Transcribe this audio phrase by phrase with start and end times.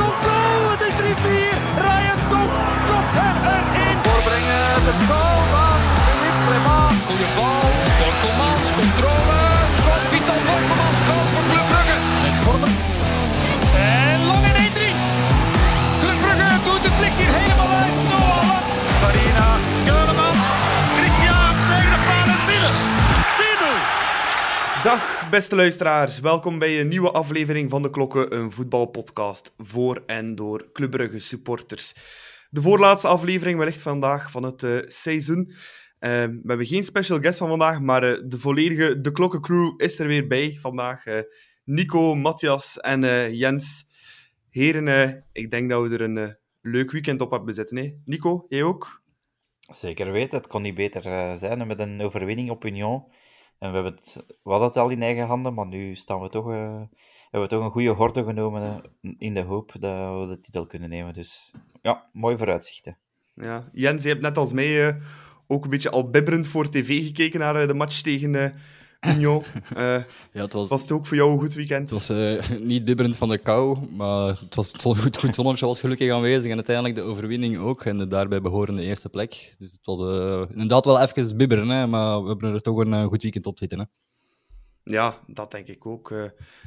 [0.00, 0.62] Tonk, goal!
[0.72, 1.56] Het is 3-4.
[1.86, 2.52] Ryan Tonk
[2.88, 3.96] kopt hem erin.
[4.04, 6.94] Voorbrengen, de goal van Philippe Clement.
[7.06, 7.68] Goeie bal.
[8.00, 9.40] Borkelmans, controle.
[9.76, 11.98] Schot, Vital Borkelmans, goal voor Club Brugge.
[12.24, 12.74] Met Vormer.
[13.74, 14.88] En lang in 1-3.
[16.02, 17.96] Club Brugge doet het licht hier helemaal uit.
[18.10, 18.48] Noah
[19.00, 19.48] Farina,
[19.88, 20.42] Keulemans,
[20.98, 22.74] Christiaans tegen de paal en binnen.
[23.38, 23.78] 10-0.
[24.88, 30.34] Dag beste luisteraars, welkom bij een nieuwe aflevering van De Klokken, een voetbalpodcast voor en
[30.34, 31.94] door Club Brugge supporters.
[32.50, 35.52] De voorlaatste aflevering wellicht vandaag van het eh, seizoen.
[35.98, 39.74] Eh, we hebben geen special guest van vandaag, maar eh, de volledige De Klokken crew
[39.76, 41.04] is er weer bij vandaag.
[41.64, 43.84] Nico, Matthias en Jens.
[44.48, 47.76] Heren, ik denk dat we er een leuk weekend op hebben zitten.
[47.76, 47.90] Hè?
[48.04, 49.02] Nico, jij ook?
[49.60, 53.04] Zeker weten, het kon niet beter zijn met een overwinning op Union.
[53.60, 56.28] En we, hebben het, we hadden het al in eigen handen, maar nu staan we
[56.28, 56.82] toch, eh,
[57.30, 60.66] hebben we toch een goede horde genomen eh, in de hoop dat we de titel
[60.66, 61.14] kunnen nemen.
[61.14, 62.98] Dus ja, mooi vooruitzichten.
[63.34, 63.68] Ja.
[63.72, 64.94] Jens, je hebt net als mij eh,
[65.46, 68.54] ook een beetje al bibberend voor tv gekeken naar de match tegen
[69.00, 69.36] eh.
[69.76, 71.90] Eh, Ja, het was, was het ook voor jou een goed weekend?
[71.90, 75.34] het was eh, niet bibberend van de kou, maar het was het zon- goed, goed
[75.34, 79.54] zonnetje was gelukkig aanwezig en uiteindelijk de overwinning ook en de daarbij behorende eerste plek.
[79.58, 83.04] Dus het was eh, inderdaad wel even bibberen, hè, maar we hebben er toch een
[83.08, 83.78] goed weekend op zitten.
[83.78, 83.84] Hè.
[84.84, 86.10] Ja, dat denk ik ook.
[86.10, 86.24] eh.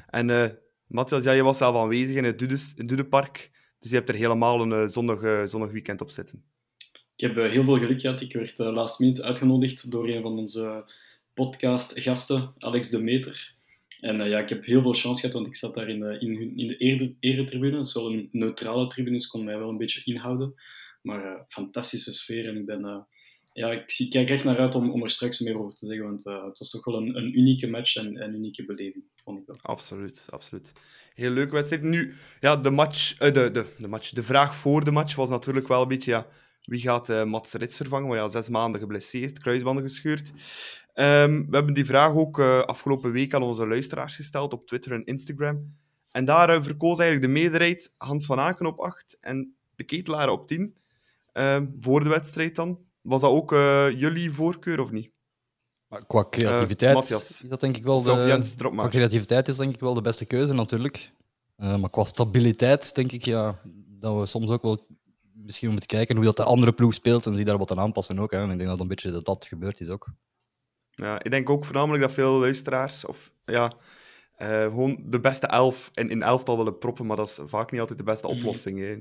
[0.10, 0.50] En eh
[0.88, 4.16] Matthias, ja, je was zelf aanwezig in het Dudes, in Dudepark, dus je hebt er
[4.16, 6.44] helemaal een zondag, zondag weekend op zitten.
[7.16, 8.22] Ik heb heel veel geluk gehad.
[8.22, 10.84] Ik werd uh, last minute uitgenodigd door een van onze
[11.34, 13.54] podcastgasten, Alex de Meter.
[14.02, 16.18] En eh, ja, ik heb heel veel chance gehad, want ik zat daar in de,
[16.20, 17.80] in, hun- in de ere, eretribune.
[17.80, 20.54] Is wel neutrale tribune, dus kon mij wel een beetje inhouden.
[21.02, 22.86] Maar eh, fantastische sfeer en ik ben...
[22.86, 22.98] eh,
[23.54, 26.06] ja, ik zie, kijk echt naar uit om, om er straks meer over te zeggen,
[26.06, 29.40] want eh, het was toch wel een, een unieke match en een unieke beleving, vond
[29.40, 29.56] ik wel.
[29.62, 30.74] Absoluut, absoluut.
[31.14, 31.84] Heel leuke wedstrijd.
[31.84, 35.30] Nu, ja, de match, eh, de, de, de match, de vraag voor de match was
[35.30, 36.28] natuurlijk wel een beetje, ja,
[36.64, 38.08] wie gaat eh Mats Rits vervangen?
[38.08, 40.34] Want ja, zes maanden geblesseerd, kruisbanden gescheurd.
[40.94, 44.92] Ehm, we hebben die vraag ook eh, afgelopen week aan onze luisteraars gesteld op Twitter
[44.92, 45.76] en Instagram.
[46.12, 50.30] En daar eh, verkoos eigenlijk de meerderheid Hans van Aken op 8 en de Ketelaar
[50.30, 50.78] op 10.
[51.32, 52.80] Ehm, voor de wedstrijd dan.
[53.02, 55.12] Was dat ook eh, jullie voorkeur of niet?
[55.88, 59.80] Maar qua creativiteit is dat denk ik wel de, Jens, qua creativiteit is denk ik
[59.80, 61.12] wel de beste keuze natuurlijk.
[61.56, 63.60] Maar qua stabiliteit denk ik ja,
[64.00, 64.88] dat we soms ook wel
[65.34, 68.20] misschien moeten kijken hoe dat de andere ploeg speelt en zich daar wat aan aanpassen
[68.20, 68.32] ook.
[68.32, 68.38] Hè.
[68.38, 70.08] En ik denk dat een beetje dat, dat gebeurd is ook.
[70.96, 73.72] Ja, ik denk ook voornamelijk dat veel luisteraars, of ja,
[74.38, 77.80] eh, gewoon de beste elf in, in elftal willen proppen, maar dat is vaak niet
[77.80, 78.38] altijd de beste Mhm.
[78.38, 78.96] oplossing, hè,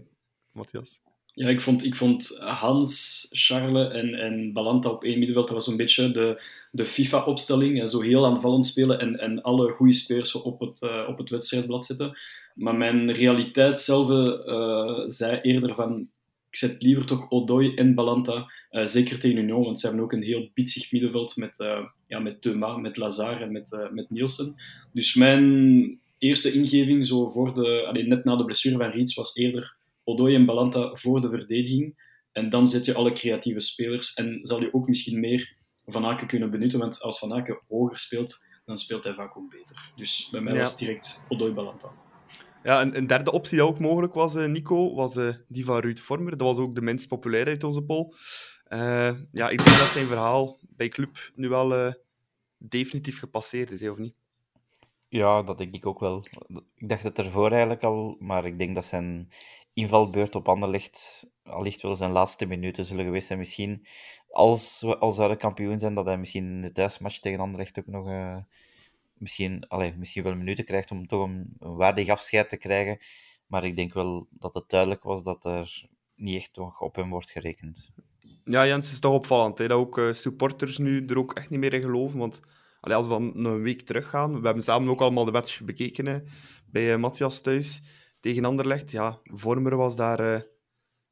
[0.53, 1.01] Matthias.
[1.35, 5.67] Ja, ik vond, ik vond Hans, Charles en, en Balanta op één middenveld, dat was
[5.67, 7.91] een beetje de, de FIFA-opstelling.
[7.91, 11.31] Zo heel aanvallend spelen en, en alle goede spelers zo op het, eh, op het
[11.31, 12.19] wedstrijdblad zetten.
[12.55, 16.09] Maar mijn realiteit zelf eh, zei eerder van,
[16.53, 20.13] ik zet liever toch Odoi en Balanta, eh, zeker tegen Union, want ze hebben ook
[20.13, 24.11] een heel bitsig middenveld met, eh ja, met Thuma, met Lazare en met, eh, met
[24.11, 24.57] Nielsen.
[24.93, 29.35] Dus mijn eerste ingeving, zo voor de, allee, net na de blessure van Riets, was
[29.37, 32.11] eerder Odoi en Balanta voor de verdediging.
[32.33, 35.55] En dan zet je alle creatieve spelers en zal je ook misschien meer
[35.87, 36.79] Van Aken kunnen benutten.
[36.79, 39.93] Want als Van Aken hoger speelt, dan speelt hij vaak ook beter.
[39.97, 40.59] Dus bij mij Ja.
[40.59, 41.93] was het direct Odoi Balanta.
[42.63, 45.79] Ja, een, een derde optie die ook mogelijk was, eh, Nico, was eh, die van
[45.79, 46.37] Ruud Vormer.
[46.37, 48.13] Dat was ook de minst populair uit onze poll.
[48.65, 51.95] Eh, ja, ik denk dat zijn verhaal bij Club nu wel
[52.59, 54.15] definitief gepasseerd is, hè, of niet?
[55.09, 56.25] Ja, dat denk ik ook wel.
[56.75, 59.33] Ik dacht het ervoor eigenlijk al, maar ik denk dat zijn
[59.73, 63.39] invalbeurt op Anderlecht allicht wel zijn laatste minuten zullen geweest zijn.
[63.39, 63.87] Misschien,
[64.29, 67.87] als we al zouden kampioen zijn, dat hij misschien in de thuismatch tegen Anderlecht ook
[67.87, 68.07] nog
[69.23, 72.99] misschien, allee, misschien wel minuten krijgt om toch een, een waardig afscheid te krijgen.
[73.47, 77.11] Maar ik denk wel dat het duidelijk was dat er niet echt toch op hem
[77.11, 77.91] wordt gerekend.
[78.45, 81.51] Ja, Jens, het is toch opvallend hè, dat ook eh, supporters nu er ook echt
[81.51, 82.19] niet meer in geloven.
[82.19, 82.41] Want
[82.81, 86.07] allee, als we dan een week teruggaan, we hebben samen ook allemaal de match bekeken
[86.07, 86.19] hè,
[86.67, 87.83] bij eh, Matthias thuis
[88.21, 88.91] tegen Anderlecht.
[88.91, 90.41] Ja, Vormer was daar eh,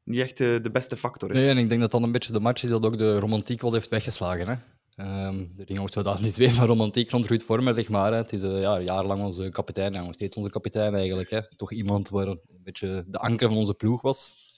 [0.05, 1.29] niet echt de beste factor.
[1.29, 1.35] Hè.
[1.35, 3.61] Nee, en ik denk dat dan een beetje de match is dat ook de romantiek
[3.61, 4.49] wat heeft weggeslagen.
[4.49, 4.55] Hè.
[5.01, 8.13] Ehm, er ging ook zo dat niet twee van romantiek rond Ruud Vormer, zeg maar.
[8.13, 11.31] Het is eh, ja, jarenlang onze kapitein, en nog steeds onze kapitein eigenlijk.
[11.31, 11.57] Hè.
[11.57, 14.49] Toch iemand waar een beetje de anker van onze ploeg was.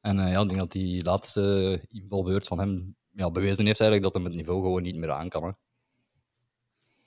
[0.00, 4.02] En eh, ja, ik denk dat die laatste invalbeurt van hem ja, bewezen heeft eigenlijk
[4.02, 5.56] dat hem het niveau gewoon niet meer aan kan.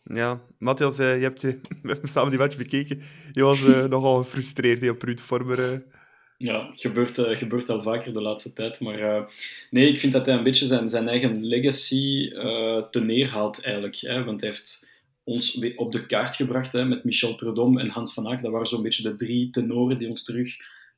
[0.04, 1.52] Ja, Matthias, eh, je hebt, eh,
[1.82, 3.02] we hebben samen die match bekeken.
[3.32, 5.84] Je was nogal gefrustreerd op Ruud Vormer.
[6.38, 6.48] Eh.
[6.48, 8.80] Ja, gebeurt, eh, gebeurt al vaker de laatste tijd.
[8.80, 9.26] Maar eh,
[9.70, 13.96] nee, ik vind dat hij een beetje zijn, zijn eigen legacy eh te neerhaalt eigenlijk.
[13.96, 14.24] Hè?
[14.24, 14.94] Want hij heeft
[15.24, 18.42] ons op de kaart gebracht hè, met Michel Prudhomme en Hans van Aak.
[18.42, 20.56] Dat waren zo'n beetje de drie tenoren die ons terug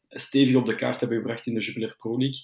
[0.10, 2.40] stevig op de kaart hebben gebracht in de Jupiler Pro League.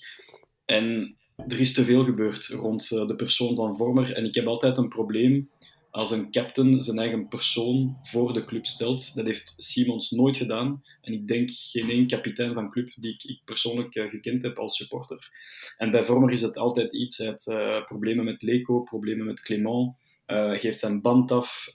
[0.65, 1.15] En
[1.47, 4.13] er is te veel gebeurd rond de persoon van Vormer.
[4.13, 5.49] En ik heb altijd een probleem
[5.93, 9.15] als een captain zijn eigen persoon voor de club stelt.
[9.15, 10.83] Dat heeft Simons nooit gedaan.
[11.01, 14.57] En ik denk geen één kapitein van club die ik, ik persoonlijk uh, gekend heb
[14.57, 15.31] als supporter.
[15.77, 19.95] En bij Vormer is het altijd iets uit uh, problemen met Leco, problemen met Clément.
[20.27, 21.71] Uh, geeft zijn band af.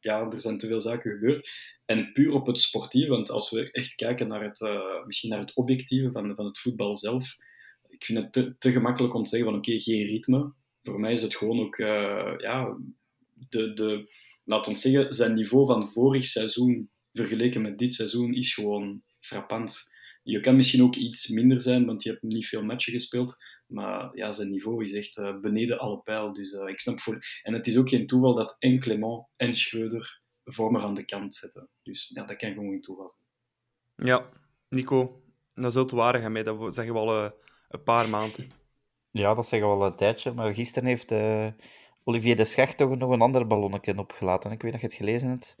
[0.00, 1.50] ja, er zijn te veel zaken gebeurd.
[1.86, 4.60] En puur op het sportieve, want als we echt kijken naar het,
[5.04, 7.36] misschien naar het objectieve van, van het voetbal zelf,
[7.88, 10.52] ik vind het te, te gemakkelijk om te zeggen van oké, geen ritme.
[10.82, 11.76] Voor mij is het gewoon ook
[12.38, 12.76] ja,
[13.48, 14.12] de, de,
[14.44, 19.92] laat ons zeggen, zijn niveau van vorig seizoen vergeleken met dit seizoen is gewoon frappant.
[20.22, 23.36] Je kan misschien ook iets minder zijn, want je hebt niet veel matchen gespeeld.
[23.66, 26.32] Maar ja, zijn niveau is echt uh, beneden alle pijl.
[26.32, 27.18] Dus uh, ik snap voor...
[27.42, 31.34] En het is ook geen toeval dat en Clement en Schreuder Vormer aan de kant
[31.34, 31.68] zetten.
[31.82, 33.26] Dus ja, dat kan gewoon geen toeval zijn.
[34.08, 34.28] Ja,
[34.68, 35.22] Nico,
[35.54, 36.42] dat is heel te waardig aan mij.
[36.42, 37.30] Dat zeggen we al uh,
[37.68, 38.50] een paar maanden.
[39.10, 40.32] Ja, dat zeggen we al een tijdje.
[40.32, 41.12] Maar gisteren heeft
[42.04, 44.50] Olivier de Schacht toch nog een ander ballonnetje opgelaten.
[44.50, 45.56] Ik weet dat je het gelezen hebt.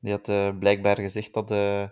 [0.00, 1.82] Die had uh, blijkbaar gezegd dat, uh,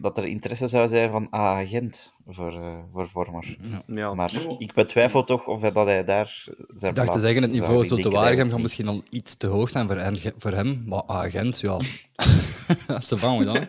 [0.00, 3.56] dat er interesse zou zijn van A-agent voor, uh, voor Vormer.
[3.86, 4.14] Ja.
[4.14, 7.84] Maar ik betwijfel toch of dat hij daar zijn Ik dacht te zeggen, het niveau
[7.84, 10.82] zo te Waregem gaat misschien al iets te hoog zijn voor, voor hem.
[10.86, 11.80] Maar agent, ja...
[12.86, 13.66] dat is te bang dan.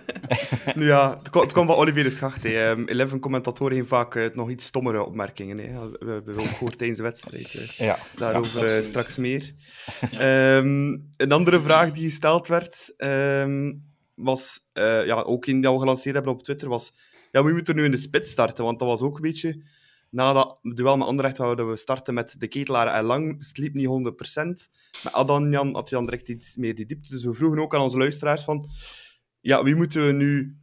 [0.86, 2.46] ja, het, kwam, het kwam van Olivier de Schacht.
[2.46, 5.58] Um, Eleven commentatoren hebben vaak uh, nog iets stommere opmerkingen.
[5.58, 5.90] Hè.
[6.00, 7.52] We hebben ook gehoord tijdens de wedstrijd.
[7.78, 7.98] Ja.
[8.16, 9.52] Daarover ja, straks meer.
[10.20, 12.94] Um, een andere vraag die gesteld werd...
[12.98, 16.94] Um, was, uh, ja, ook in die we gelanceerd hebben op Twitter, was
[17.32, 18.64] ja, wie moet er nu in de spits starten?
[18.64, 19.62] Want dat was ook een beetje...
[20.14, 23.48] Na dat duel met Anderlecht wouden we starten met de ketelaar en Lang.
[23.48, 24.72] Het liep niet 100%.
[25.04, 27.10] Maar Adamjan had je dan direct iets meer die diepte.
[27.10, 28.68] Dus we vroegen ook aan onze luisteraars van...
[29.40, 30.58] Ja, wie moeten we nu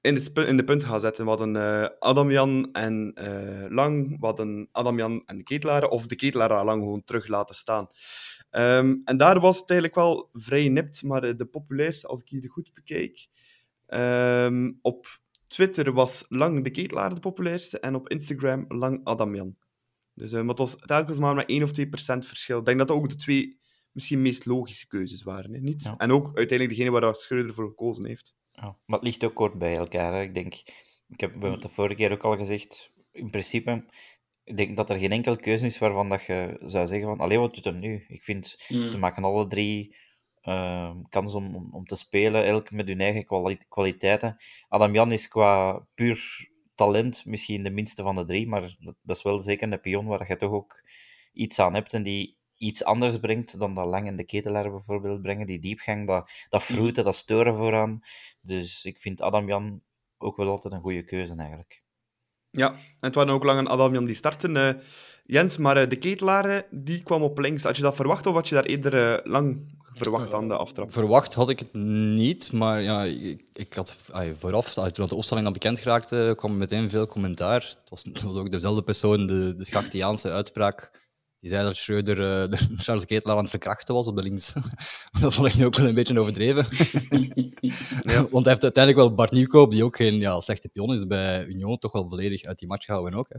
[0.00, 1.24] in de, in de gaan zetten?
[1.24, 4.20] We hadden uh, Adamjan en uh, Lang.
[4.20, 5.88] We hadden Adamjan en de ketelaar.
[5.88, 7.88] Of de ketelaar en Lang gewoon terug laten staan.
[8.50, 11.02] Um, en daar was het eigenlijk wel vrij nipt.
[11.02, 13.28] Maar de populairste, als ik hier goed bekijk...
[13.88, 15.06] Um, op
[15.48, 19.56] Twitter was lang de ketelaar de populairste en op Instagram lang Adamjan.
[20.14, 22.58] Dus, uh, maar het was telkens maar met 1 of 2 procent verschil.
[22.58, 23.58] Ik denk dat dat ook de twee
[23.92, 25.52] misschien meest logische keuzes waren.
[25.52, 25.60] Hè?
[25.60, 25.92] Niet?
[25.96, 28.36] En ook uiteindelijk degene waar Schreuder voor gekozen heeft.
[28.52, 30.12] Ja, maar het ligt ook kort bij elkaar.
[30.12, 30.22] Hè?
[30.22, 30.54] Ik denk,
[31.08, 33.84] ik heb het de vorige keer ook al gezegd, in principe,
[34.44, 37.40] ik denk dat er geen enkele keuze is waarvan dat je zou zeggen van, alleen
[37.40, 38.04] wat doet hem nu?
[38.08, 38.86] Ik vind, mm.
[38.86, 39.96] ze maken alle drie
[40.46, 43.26] uh, kans om, om, te spelen, elk met hun eigen
[43.68, 44.36] kwaliteiten.
[44.68, 49.22] Adam Jan is qua puur talent misschien de minste van de drie, maar dat, is
[49.22, 50.82] wel zeker een pion waar je toch ook
[51.32, 55.22] iets aan hebt en die iets anders brengt dan dat lang in de ketelaar bijvoorbeeld
[55.22, 55.46] brengen.
[55.46, 58.00] Die diepgang, dat, dat vroeten, dat steuren vooraan.
[58.40, 59.82] Dus ik vind Adam Jan
[60.18, 61.84] ook wel altijd een goede keuze eigenlijk.
[62.50, 64.56] Ja, en het waren ook lang een Adam Jan die starten.
[64.56, 64.70] Uh,
[65.22, 67.62] Jens, maar uh, de ketelaar die kwam op links.
[67.62, 70.92] Had je dat verwacht of had je daar eerder uh, lang verwacht aan de aftrap?
[70.92, 75.46] Verwacht had ik het niet, maar ja, ik, ik had ay, vooraf, toen de opstelling
[75.46, 77.60] al bekend geraakte, kwam meteen veel commentaar.
[77.60, 81.04] Het was, het was ook dezelfde persoon, de, de Schachtiaanse uitspraak.
[81.40, 84.52] Die zei dat Schreuder uh, de Charles Ketelaar aan het verkrachten was op de links.
[85.20, 86.66] dat vond ik nu ook wel een beetje overdreven.
[88.12, 88.28] ja.
[88.28, 91.44] Want hij heeft uiteindelijk wel Bart Nieuwkoop, die ook geen ja, slechte pion is bij
[91.44, 93.28] Union, toch wel volledig uit die match gehouden ook.
[93.28, 93.38] Hè.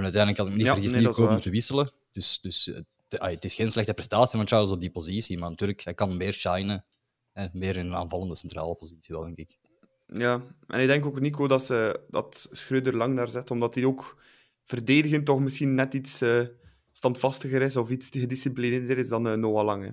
[0.00, 1.92] Uiteindelijk had ik me niet ja, vergis nee, Nieuwkoop moeten wisselen.
[2.12, 2.72] Dus, dus
[3.08, 6.32] het is geen slechte prestatie van Charles op die positie, maar natuurlijk, hij kan meer
[6.32, 6.84] shinen.
[7.32, 9.58] Hè, meer in een aanvallende centrale positie wel, denk ik.
[10.06, 13.84] Ja, en ik denk ook, Nico, dat, ze, dat Schreuder lang daar zet, omdat hij
[13.84, 14.22] ook
[14.64, 16.42] verdedigend toch misschien net iets uh,
[16.90, 19.84] standvastiger is of iets gedisciplineerder is dan uh, Noah Lang.
[19.84, 19.90] Hè.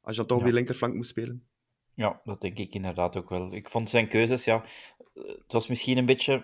[0.00, 0.42] Als je dan toch ja.
[0.42, 1.46] op die linkerflank moet spelen.
[1.94, 3.54] Ja, dat denk ik inderdaad ook wel.
[3.54, 4.64] Ik vond zijn keuzes, ja,
[5.14, 6.42] het was misschien een beetje eh,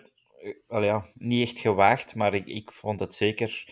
[0.68, 3.64] ja, niet echt gewaagd, maar ik, ik vond het zeker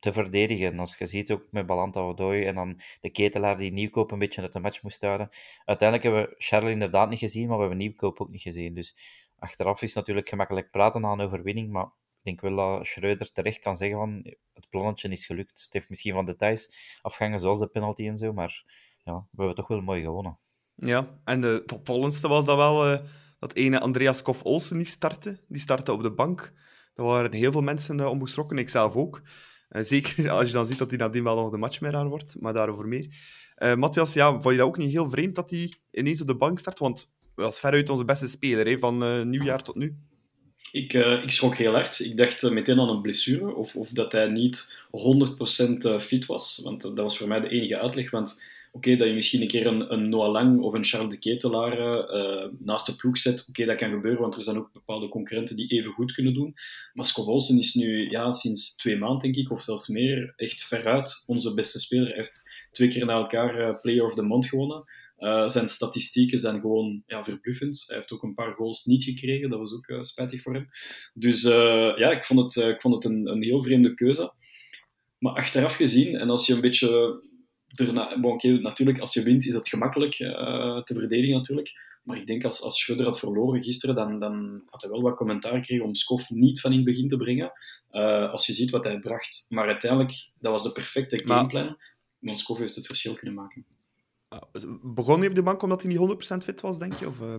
[0.00, 0.78] te verdedigen.
[0.78, 4.42] Als je ziet ook met Balanta Odoi en dan de ketelaar die Nieuwkoop een beetje
[4.42, 5.28] uit de match moest houden.
[5.64, 8.74] Uiteindelijk hebben we Charles inderdaad niet gezien, maar we hebben Nieuwkoop ook niet gezien.
[8.74, 8.96] Dus
[9.38, 13.76] achteraf is natuurlijk gemakkelijk praten een overwinning, maar ik denk wel dat Schreuder terecht kan
[13.76, 15.62] zeggen van het plannetje is gelukt.
[15.62, 18.64] Het heeft misschien van details afgangen, zoals de penalty en zo, maar
[19.04, 20.38] ja, we hebben toch wel mooi gewonnen.
[20.74, 22.92] Ja, en de opvallendste was dat wel...
[22.92, 22.98] Uh
[23.40, 25.38] dat ene Andreas Kof Olsen niet startte.
[25.48, 26.52] Die startte op de bank.
[26.94, 29.22] Daar waren heel veel mensen uh, om geschrokken, ik zelf ook.
[29.70, 32.08] Uh, zeker als je dan ziet dat hij nadien wel nog de match meer aan
[32.08, 33.08] wordt, maar daarover meer.
[33.58, 36.36] Uh, Matthias, ja, vond je dat ook niet heel vreemd dat hij ineens op de
[36.36, 36.78] bank start?
[36.78, 39.96] Want hij was veruit onze beste speler hè, van nieuwjaar tot nu.
[40.72, 41.98] Ik, ik schrok heel hard.
[41.98, 44.78] Ik dacht meteen aan een blessure of, of dat hij niet
[45.98, 46.60] 100% fit was.
[46.64, 48.10] Want dat was voor mij de enige uitleg.
[48.10, 51.18] Want oké, dat je misschien een keer een, een Noah Lang of een Charles de
[51.18, 51.78] Ketelaar
[52.14, 53.46] uh, naast de ploeg zet.
[53.48, 56.54] Oké, dat kan gebeuren, want er zijn ook bepaalde concurrenten die even goed kunnen doen.
[56.92, 61.24] Maar Scott is nu ja, sinds twee maanden, denk ik, of zelfs meer, echt veruit
[61.26, 62.06] onze beste speler.
[62.06, 64.84] Hij heeft twee keer na elkaar uh, Player of the Month gewonnen.
[65.18, 67.84] Uh, zijn statistieken zijn gewoon ja, verbluffend.
[67.86, 70.68] Hij heeft ook een paar goals niet gekregen, dat was ook uh, spijtig voor hem.
[71.14, 71.42] Dus
[71.96, 74.32] ja, ik vond het, ik vond het een, een heel vreemde keuze.
[75.18, 77.22] Maar achteraf gezien, en als je een beetje
[77.74, 81.88] erna, bon, okay, natuurlijk, als je wint, is het gemakkelijk te verdedigen natuurlijk.
[82.02, 85.16] Maar ik denk als, als Schreuder had verloren gisteren, dan, dan had hij wel wat
[85.16, 87.52] commentaar gekregen om Skof niet van in het begin te brengen.
[88.30, 89.46] als je ziet wat hij bracht.
[89.48, 91.64] Maar uiteindelijk, dat was de perfecte gameplan.
[91.64, 91.96] Maar...
[92.18, 93.64] Want Skof heeft het verschil kunnen maken.
[94.82, 97.06] Begon hij op de bank omdat hij niet 100% fit was, denk je?
[97.06, 97.34] Of uh,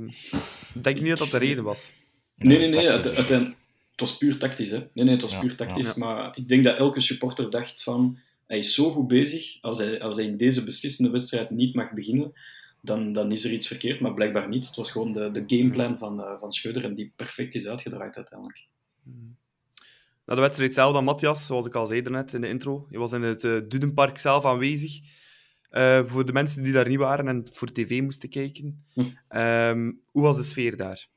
[0.74, 1.94] denk je niet dat dat de reden was?
[2.36, 2.88] Nee, nee, nee.
[2.88, 3.56] Het, het, het,
[3.96, 4.70] was puur tactisch.
[4.70, 4.78] Hè?
[4.78, 5.94] Nee, nee, het was ja, puur tactisch.
[5.96, 6.06] Ja.
[6.06, 8.18] Maar ik denk dat elke supporter dacht van...
[8.52, 9.58] Hij is zo goed bezig.
[9.62, 12.34] Als hij, als hij in deze beslissende wedstrijd niet mag beginnen,
[12.82, 14.00] dan, dan is er iets verkeerd.
[14.00, 14.66] Maar blijkbaar niet.
[14.66, 18.16] Het was gewoon de, de gameplan van, uh, van Scheuder en die perfect is uitgedraaid
[18.16, 18.68] uiteindelijk.
[20.26, 22.88] Na de wedstrijd zelf dan Matthias, zoals ik al zei net in de intro.
[22.90, 25.00] Je was in het uh, Dudenpark zelf aanwezig.
[25.72, 28.86] Uh, voor de mensen die daar niet waren en voor tv moesten kijken.
[28.94, 29.38] Hm.
[29.40, 31.08] Um, hoe was de sfeer daar?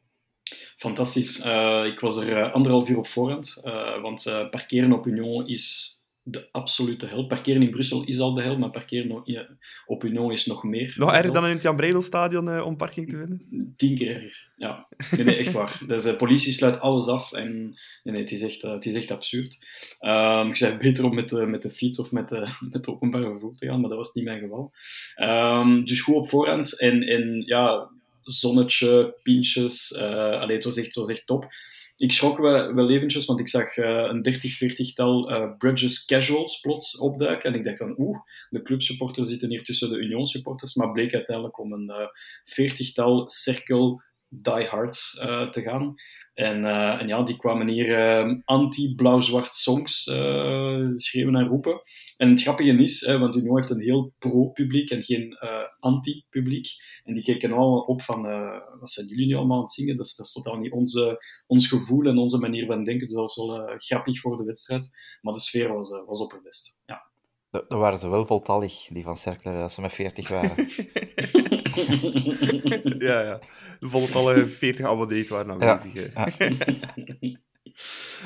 [0.76, 1.38] Fantastisch.
[1.84, 3.60] Ik was er anderhalf uur op voorhand,
[4.02, 5.92] want parkeren op Union is
[6.26, 7.26] de absolute hel.
[7.26, 9.24] Parkeren in Brussel is al de hel, maar parkeren
[9.86, 10.94] op Union is nog meer.
[10.96, 13.74] Nog erger dan in het Jan Breidel-stadion uh, om parking te vinden?
[13.76, 14.86] Tien keer erger, ja.
[15.10, 15.82] Nee, nee echt waar.
[15.86, 17.52] Dus de politie sluit alles af en
[18.02, 19.58] nee, nee, het, is echt, uh, het is echt absurd.
[20.00, 22.90] Um, ik zei beter om met de, met de fiets of met de, met de
[22.90, 24.72] openbare vervoer te gaan, maar dat was niet mijn geval.
[25.16, 27.90] Um, dus goed op voorhand en, en ja,
[28.22, 29.90] zonnetje, pintjes.
[29.90, 31.46] Uh, allee, het, was echt, het was echt top
[31.96, 36.60] ik schrok wel, wel eventjes, want ik zag uh, een 30, 40-tal uh, Bridges casuals
[36.60, 37.52] plots opduiken.
[37.52, 38.18] En ik dacht dan, oeh,
[38.50, 40.74] de clubsupporters zitten hier tussen de Union supporters.
[40.74, 45.94] Maar bleek uiteindelijk om een uh, 40-tal cirkel diehards uh, te gaan.
[46.34, 46.64] En,
[46.98, 50.02] en, ja, die kwamen hier anti-blauw-zwart songs
[50.96, 51.80] schreeuwen en roepen.
[52.16, 55.36] En het grappige is, hè, want Union heeft een heel pro-publiek en geen
[55.80, 56.68] anti-publiek.
[57.04, 58.22] En die keken allemaal op van,
[58.80, 59.96] wat zijn jullie nu allemaal aan het zingen?
[59.96, 63.06] Dat is, dat is totaal niet onze, ons gevoel en onze manier van denken.
[63.06, 64.90] Dus dat was wel grappig voor de wedstrijd.
[65.20, 66.78] Maar de sfeer was, was opperbest.
[66.86, 67.12] Ja.
[67.68, 70.56] Dan waren ze wel voltallig, die van Cercle, als ze met 40 waren.
[73.08, 73.40] ja, ja.
[73.80, 76.14] De alle 40 abonnees waren aanwezig.
[76.14, 76.28] Ja.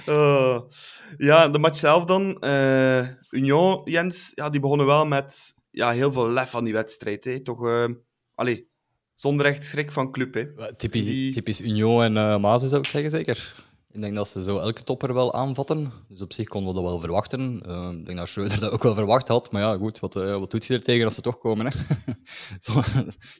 [0.06, 0.60] Uh,
[1.28, 2.36] ja, de match zelf dan.
[2.40, 7.24] Uh, Union, Jens, ja, die begonnen wel met ja, heel veel lef aan die wedstrijd.
[7.24, 7.40] Hè.
[7.40, 7.88] Toch, uh,
[8.34, 8.68] allee,
[9.14, 10.34] zonder echt schrik van club.
[10.34, 10.74] Hè.
[10.76, 11.32] Typisch, die...
[11.32, 13.66] typisch Union en uh, Mazu zou ik zeggen, zeker.
[13.92, 15.92] Ik denk dat ze zo elke topper wel aanvatten.
[16.08, 17.62] Dus op zich konden we dat wel verwachten.
[17.66, 19.52] Uh, ik denk dat Schreuder dat ook wel verwacht had.
[19.52, 21.66] Maar ja, goed, wat, uh, wat doet je er tegen als ze toch komen?
[21.66, 21.72] Hè?
[22.66, 22.80] zo, je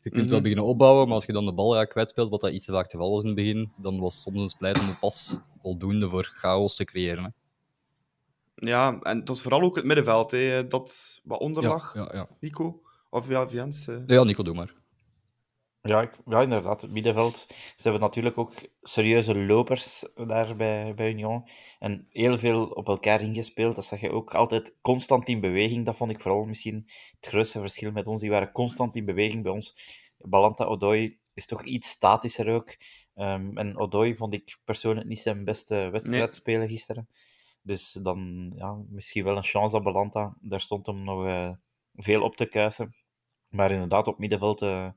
[0.03, 0.29] kunt mm -hmm.
[0.29, 2.73] wel beginnen opbouwen, maar als je dan de bal ja, kwijtspeelt, wat dat iets te
[2.73, 6.25] vaak te geval was in het begin, dan was soms een splijtende pas voldoende voor
[6.25, 7.25] chaos te creëren.
[7.25, 7.31] Hè?
[8.69, 11.95] Ja, en het was vooral ook het middenveld hè, dat wat onderlag.
[11.95, 12.29] Ja, ja, ja.
[12.41, 12.81] Nico?
[13.11, 13.87] Of ja, Jens?
[13.87, 13.97] Uh...
[14.07, 14.75] Ja, Nico, doe maar.
[15.89, 16.89] Ja, ik, ja, inderdaad.
[16.89, 17.37] Middenveld.
[17.49, 21.49] Ze hebben natuurlijk ook serieuze lopers daar bij, bij Union.
[21.79, 23.75] En heel veel op elkaar ingespeeld.
[23.75, 25.87] Dat zag je ook altijd constant in beweging.
[25.87, 26.85] Dat vond ik vooral misschien
[27.21, 28.21] het grootste verschil met ons.
[28.21, 29.77] Die waren constant in beweging bij ons.
[30.19, 32.77] Balanta Odoi is toch iets statischer ook.
[33.15, 36.35] Um, en Odoi vond ik persoonlijk niet zijn beste wedstrijd nee.
[36.35, 37.09] spelen gisteren.
[37.63, 40.37] Dus dan ja, misschien wel een chance dat Balanta.
[40.41, 41.51] Daar stond hem nog uh,
[41.95, 42.95] veel op te kuisen.
[43.49, 44.63] Maar inderdaad, op middenveld...
[44.63, 44.89] Uh,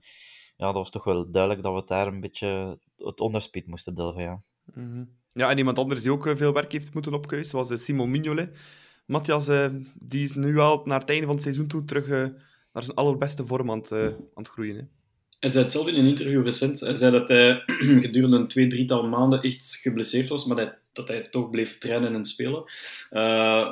[0.61, 4.21] ja, dat was toch wel duidelijk dat we daar een beetje het onderspit moesten delven.
[4.21, 4.41] Ja,
[4.73, 5.09] mm -hmm.
[5.33, 8.11] ja en iemand anders die ook eh, veel werk heeft moeten opkuisen was eh, Simon
[8.11, 8.57] Mignolet.
[9.05, 9.65] Matthias, uh,
[9.99, 12.07] die is nu al naar het einde van het seizoen toe terug
[12.73, 14.75] naar zijn allerbeste vorm aan het, aan het groeien.
[14.75, 14.81] Hè.
[15.39, 16.79] Hij zei het zelf in een interview recent.
[16.79, 17.63] Hij zei dat hij
[18.05, 22.13] gedurende een twee, drietal maanden echt geblesseerd was, maar dat, dat hij toch bleef trainen
[22.13, 22.63] en spelen.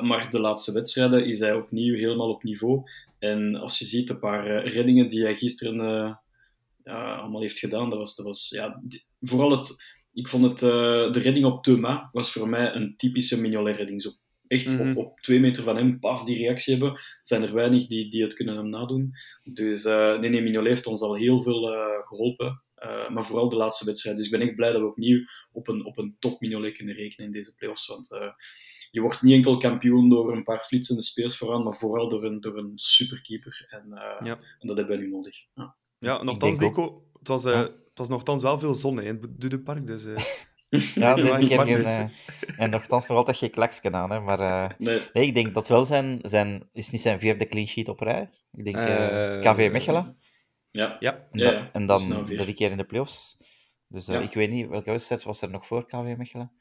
[0.06, 2.82] maar de laatste wedstrijden is hij opnieuw helemaal op niveau.
[3.18, 6.20] En als je ziet een paar reddingen die hij gisteren
[6.84, 7.90] ja, allemaal heeft gedaan.
[7.90, 8.82] Dat was, dat was ja,
[9.20, 13.40] vooral het, ik vond het, uh, de redding op Thuma was voor mij een typische
[13.40, 14.02] Mignolet-redding.
[14.02, 14.10] Zo
[14.46, 14.96] echt mm -hmm.
[14.96, 17.00] op, op, twee meter van hem, paf, die reactie hebben.
[17.22, 19.12] Zijn er weinig die, die het kunnen hem nadoen.
[19.44, 22.62] Dus uh, nee, nee, Mignolet heeft ons al heel veel uh, geholpen.
[23.08, 24.16] maar vooral de laatste wedstrijd.
[24.16, 26.94] Dus ik ben echt blij dat we opnieuw op een, op een top Mignolet kunnen
[26.94, 27.86] rekenen in deze playoffs.
[27.86, 28.08] Want
[28.90, 32.40] je wordt niet enkel kampioen door een paar flitsende spelers vooraan, maar vooral door een,
[32.40, 33.66] door een superkeeper.
[33.70, 33.86] En,
[34.24, 34.38] ja.
[34.58, 35.36] en dat hebben we nu nodig.
[35.54, 35.76] Ja.
[36.00, 39.40] Ja, nogthans, Nico, het was, uh, het was nogthans wel veel zon hè, in het
[39.40, 39.86] Dudenpark.
[39.86, 40.16] Dus, uh,
[40.94, 41.84] Ja, deze keer geen...
[41.84, 42.04] eh,
[42.56, 44.20] en nogthans nog altijd geen klaksken aan, hè.
[44.20, 46.18] Maar eh, Nee, nee, ik denk dat wel zijn...
[46.22, 48.30] zijn is niet zijn vierde clean sheet op rij?
[48.52, 50.16] Ik denk eh, Eh, KV Mechelen.
[50.70, 50.96] ja.
[51.00, 53.36] Ja, En, Ja, dan- ja, en dan nou drie keer in de playoffs.
[53.88, 54.20] Dus eh, Ja.
[54.20, 56.52] ik weet niet, welke wedstrijd was er nog voor KV Mechelen?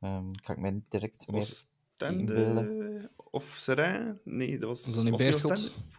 [0.00, 1.48] Ehm, kan ik mij niet direct meer...
[1.96, 3.10] Inbeelden.
[3.30, 4.20] of Serijn?
[4.24, 5.12] Nee, dat was, Was dat niet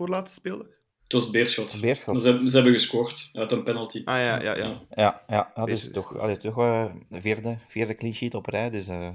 [0.10, 0.80] laatste speelde.
[1.12, 2.22] Het was Beerschot.
[2.22, 4.02] Ze, hebben- ze hebben gescoord uit een penalty.
[4.06, 4.56] Ah ja, ja, ja.
[4.56, 4.72] Ja.
[4.96, 8.70] Ja, ja, ja dus is toch, allee, toch eh, vierde, vierde clean sheet op rij.
[8.70, 9.10] Dus eh,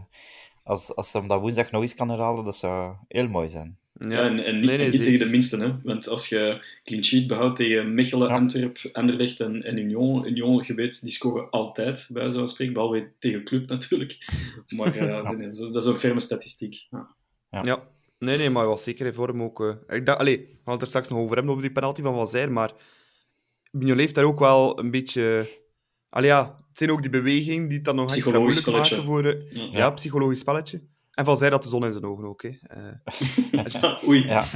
[0.62, 3.76] als, als ze hem dat woensdag nog eens kan herhalen, dat zou heel mooi zijn.
[3.98, 5.60] Ja, en, en niet, Nee, nee, en niet tegen de minsten.
[5.60, 5.72] Hè?
[5.82, 8.34] Want als je clean sheet behoudt tegen Mechelen, Ja.
[8.34, 13.10] Antwerp, Anderlecht en, en Union, Union, je weet, die scoren altijd, bij zo'n spreken, behalve
[13.18, 14.18] tegen Club natuurlijk.
[14.68, 16.86] Maar eh, nee, dat is een ferme statistiek.
[16.90, 17.64] Ja.
[18.18, 19.61] Nee, nee, maar hij was zeker in vorm ook.
[19.61, 19.96] eh.
[19.96, 22.14] Ik dacht, allee, we gaan het er straks nog over hebben, over die penalty van
[22.14, 22.73] Van Zijr, maar
[23.70, 25.46] Mignolet heeft daar ook wel een beetje...
[26.08, 29.25] Allee, ja, het zijn ook die bewegingen die het dan nog extra moeilijk maken voor...
[29.25, 29.68] eh, Ja.
[29.73, 29.90] ja.
[29.90, 30.82] psychologisch spelletje.
[31.11, 32.50] En Van Zijr had de zon in zijn ogen ook, hè.
[32.62, 34.26] Eh, Oei.
[34.26, 34.44] Ja,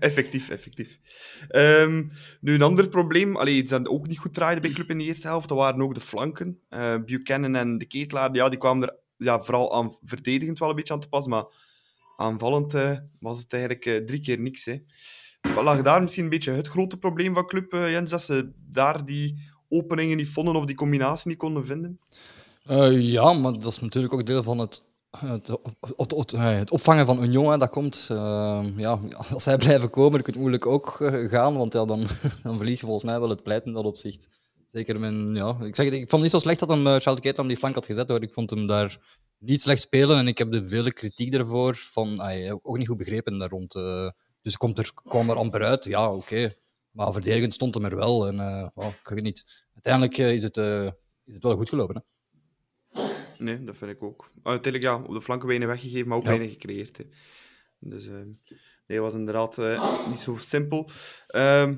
[0.00, 0.98] effectief, effectief.
[1.48, 2.02] Ehm,
[2.40, 5.04] nu, een ander probleem, allee, iets dat ook niet goed draaide bij Club in de
[5.04, 6.58] eerste helft, dat waren ook de flanken.
[6.68, 10.76] Eh, Buchanan en de Ketelaar, ja, die kwamen er ja, vooral aan verdedigend wel een
[10.76, 11.44] beetje aan te pas, maar
[12.16, 14.64] aanvallend eh, was het eigenlijk eh, drie keer niks.
[14.64, 14.82] Hè.
[15.54, 18.50] Wat lag daar misschien een beetje het grote probleem van Club, eh, Jens, dat ze
[18.70, 22.00] daar die openingen niet vonden of die combinatie niet konden vinden?
[22.90, 27.22] Ja, maar dat is natuurlijk ook deel van het, het, het, het, het opvangen van
[27.22, 27.50] Union.
[27.50, 28.04] Hè, dat komt.
[28.76, 29.00] ja,
[29.32, 30.96] als zij blijven komen, dan kun je moeilijk ook
[31.28, 32.06] gaan, want ja, dan,
[32.42, 34.28] dan verlies je volgens mij wel het pleit in dat opzicht.
[34.72, 35.58] Zeker men, ja.
[35.60, 37.74] Ik, zeg, ik vond het niet zo slecht dat hem uh, Charles op die flank
[37.74, 38.22] had gezet, hoor.
[38.22, 38.98] Ik vond hem daar
[39.38, 42.96] niet slecht spelen en ik heb de vele kritiek daarvoor van, ah, ook niet goed
[42.96, 43.74] begrepen daar rond.
[43.74, 44.08] Uh,
[44.42, 46.16] dus komt er, kwam er amper uit, ja, oké.
[46.16, 46.56] Okay.
[46.90, 49.66] Maar verdedigend stond hem er wel en uh, oh, ik weet niet.
[49.72, 50.84] Uiteindelijk uh, is, het, uh,
[51.24, 52.02] is het wel goed gelopen, hè.
[53.38, 54.30] Nee, dat vind ik ook.
[54.42, 56.28] Uiteindelijk, ja, op de flanken weinig weggegeven, maar ook ja.
[56.28, 56.98] weinig gecreëerd.
[56.98, 57.04] Hè.
[57.78, 58.14] Dus uh,
[58.86, 60.90] nee, was inderdaad uh, niet zo simpel.
[61.34, 61.70] Uh,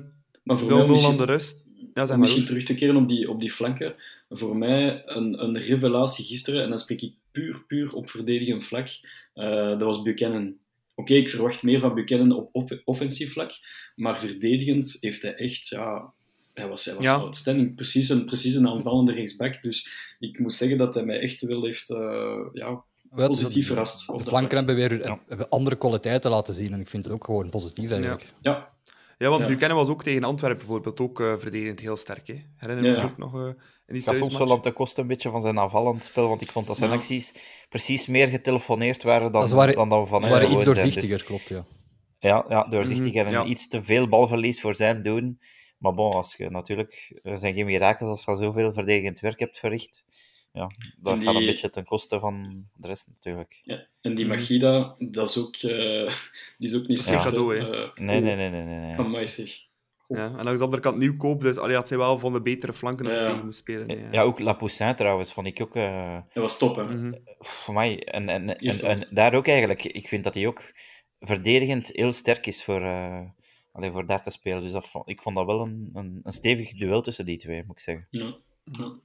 [0.43, 1.64] maar voor 0-0 misschien, aan de rust.
[1.93, 3.95] Ja, zeg misschien terug te keren op die, op die flanken.
[4.29, 8.87] Voor mij een, een revelatie gisteren, en dan spreek ik puur, puur op verdedigend vlak.
[9.35, 10.47] Uh, dat was Buchanan.
[10.95, 13.51] Oké, okay, ik verwacht meer van Buchanan op, op offensief vlak,
[13.95, 16.13] maar verdedigend heeft hij echt, ja,
[16.53, 17.15] hij was, hij was ja.
[17.15, 17.75] outstanding.
[17.75, 19.61] Precies een, precies een aanvallende rechtsback.
[19.61, 22.83] Dus ik moet zeggen dat hij mij echt wel heeft uh, ja,
[23.15, 24.07] positief verrast.
[24.07, 25.19] De, de flanken hebben weer ja.
[25.27, 26.73] hebben andere kwaliteiten laten zien.
[26.73, 28.21] En ik vind het ook gewoon positief eigenlijk.
[28.21, 28.74] Ja, ja.
[29.17, 29.47] Ja want ja.
[29.47, 32.27] Buchanan was ook tegen Antwerpen bijvoorbeeld ook uh, verdedigend heel sterk.
[32.27, 32.35] Hè?
[32.57, 33.55] Herinner je me ook nog uh, in
[33.87, 36.27] die Het gaat soms wel aan de kosten een beetje van zijn aanvallend spel.
[36.27, 37.33] Want ik vond dat zijn acties
[37.69, 41.23] precies meer getelefoneerd waren dan, waren, dan, dan van Ze waren iets doorzichtiger, dus...
[41.23, 41.65] klopt, ja.
[42.19, 45.39] Ja, ja doorzichtiger mm, en iets te veel balverlies voor zijn doen.
[45.77, 49.59] Maar bon, als je natuurlijk, er zijn geen mirakels als je zoveel verdedigend werk hebt
[49.59, 50.05] verricht.
[50.55, 51.25] Ja, dat die...
[51.25, 53.61] gaat een beetje ten koste van de rest natuurlijk.
[53.63, 56.11] Ja, en die Magida, dat is ook, uh,
[56.57, 57.23] die is ook niet slecht.
[57.23, 57.29] Ja.
[57.29, 57.83] cadeau, hè?
[57.83, 58.79] Uh, nee, nee, nee, nee, nee.
[58.79, 58.97] nee.
[58.97, 59.63] Amai, zeg.
[60.07, 62.73] Ja, en langs de andere kant nieuwkoop, dus allee, had zij wel van de betere
[62.73, 63.25] flanken ja.
[63.25, 63.99] tegen moest spelen.
[63.99, 64.07] Ja.
[64.11, 65.75] ja, ook La Poussin trouwens, vond ik ook...
[65.75, 66.17] Uh...
[66.33, 66.83] Dat was top, hè?
[66.83, 66.93] Mhm.
[66.95, 67.21] Mm -hmm.
[67.37, 70.73] Voor mij, en, en, en, en, daar ook eigenlijk, ik vind dat hij ook
[71.19, 73.21] verdedigend heel sterk is voor, uh,
[73.71, 74.61] allee, voor daar te spelen.
[74.61, 77.75] Dus dat, ik vond dat wel een, een, een stevig duel tussen die twee, moet
[77.75, 78.07] ik zeggen.
[78.09, 78.35] Ja.
[78.63, 78.95] ja.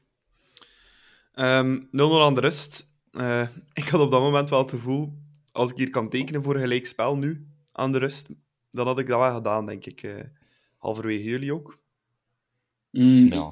[1.40, 1.88] Um, 0-0
[2.20, 2.90] aan de rust.
[3.12, 5.12] Uh, ik had op dat moment wel het gevoel,
[5.52, 8.28] als ik hier kan tekenen voor een gelijk spel nu, aan de rust,
[8.70, 10.02] dan had ik dat wel gedaan, denk ik.
[10.02, 10.20] Uh,
[10.78, 11.78] halverwege jullie ook?
[12.90, 13.48] Mm, ja.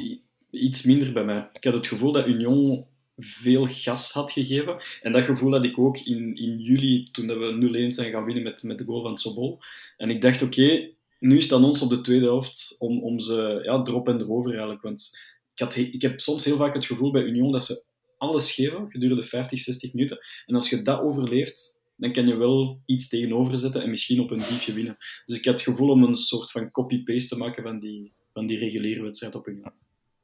[0.50, 1.48] Iets minder bij mij.
[1.52, 4.80] Ik had het gevoel dat Union veel gas had gegeven.
[5.02, 8.42] En dat gevoel had ik ook in, in juli, toen we 0-1 zijn gaan winnen
[8.42, 9.58] met, met de goal van Sobol.
[9.96, 13.02] En ik dacht, oké, okay, nu is het aan ons op de tweede helft om,
[13.02, 14.82] om ze ja, erop en erover eigenlijk.
[14.82, 15.18] Want
[15.58, 17.86] ik, had, ik heb soms heel vaak het gevoel bij Union dat ze
[18.18, 20.18] alles geven gedurende 50, 60 minuten.
[20.46, 24.30] En als je dat overleeft, dan kan je wel iets tegenover zetten en misschien op
[24.30, 24.96] een diefje winnen.
[25.26, 28.46] Dus ik had het gevoel om een soort van copy-paste te maken van die, van
[28.46, 29.72] die reguliere wedstrijd op Union.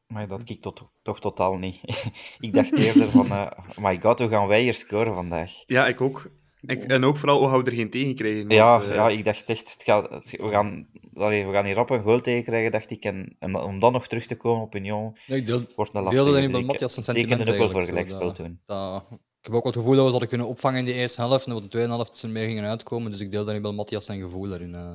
[0.07, 1.81] Maar dat tot, toch totaal niet.
[2.41, 5.53] ik dacht eerder van, uh, my god, hoe gaan wij hier scoren vandaag?
[5.67, 6.31] Ja, ik ook.
[6.67, 8.49] Ik, en ook vooral, hoe gaan we er geen tegen krijgen?
[8.49, 8.95] Ja, uh...
[8.95, 12.03] ja, ik dacht echt, het gaat, het, we, gaan, allee, we gaan hier rap een
[12.03, 13.05] goal tegen krijgen, dacht ik.
[13.05, 16.03] En, en om dan nog terug te komen op Union, ja, ik deel, wordt een
[16.03, 16.25] lastige.
[16.25, 18.61] deelde niet dus Matthias een sentiment ook wel voor gelijkspel toen.
[18.67, 21.47] Dat, ik heb ook het gevoel dat we zouden kunnen opvangen in de eerste helft,
[21.47, 23.11] en dat we de tweede helft er meer gingen uitkomen.
[23.11, 24.71] Dus ik deel daar niet wel Matthias zijn gevoel daarin.
[24.71, 24.93] Uh.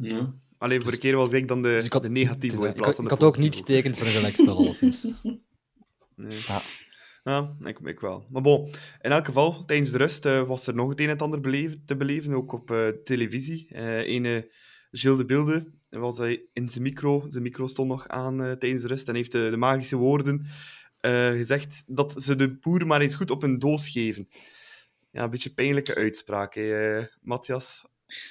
[0.00, 0.34] Ja.
[0.58, 2.56] Alleen voor de keer was ik dan de, dus ik had, de negatieve.
[2.56, 5.08] Dus, ik, ik, ik had ook niet getekend voor een gelijkspel, alleszins.
[6.16, 6.38] Nee.
[6.46, 6.62] Ja.
[7.26, 8.26] Ja, ik, ik wel.
[8.30, 8.66] Maar bon,
[9.00, 11.82] in elk geval, tijdens de rust uh, was er nog het een en ander beleven,
[11.86, 13.68] te beleven, ook op uh, televisie.
[13.70, 14.50] Uh, ene
[14.90, 17.24] Gilles de Bilde was hij in zijn micro.
[17.28, 20.46] Zijn micro stond nog aan tijdens de rust en heeft de, de magische woorden
[21.30, 24.28] gezegd dat ze de boer maar eens goed op een doos geven.
[25.10, 27.84] Ja, een beetje pijnlijke uitspraak, hè, Matthias.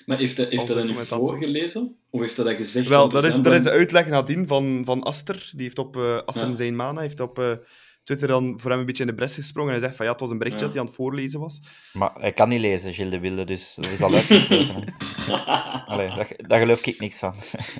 [0.05, 1.97] Maar heeft hij, heeft hij dat nu voorgelezen?
[2.09, 2.87] Of heeft hij dat gezegd?
[2.87, 5.49] Wel, dat is, dat is de uitleg nadien van, van Aster.
[5.51, 6.55] Die heeft op uh, Aster ja.
[6.55, 7.59] zijn mana heeft op
[8.05, 9.73] Twitter dan voor hem een beetje in de bres gesprongen.
[9.73, 10.65] En hij zegt van ja, het was een berichtje ja.
[10.65, 11.61] dat hij aan het voorlezen was.
[11.93, 14.93] Maar hij kan niet lezen, Gilles de Wilde, dus dat is al uitgesproken.
[15.91, 17.33] Allee, daar, daar geloof ik niks van.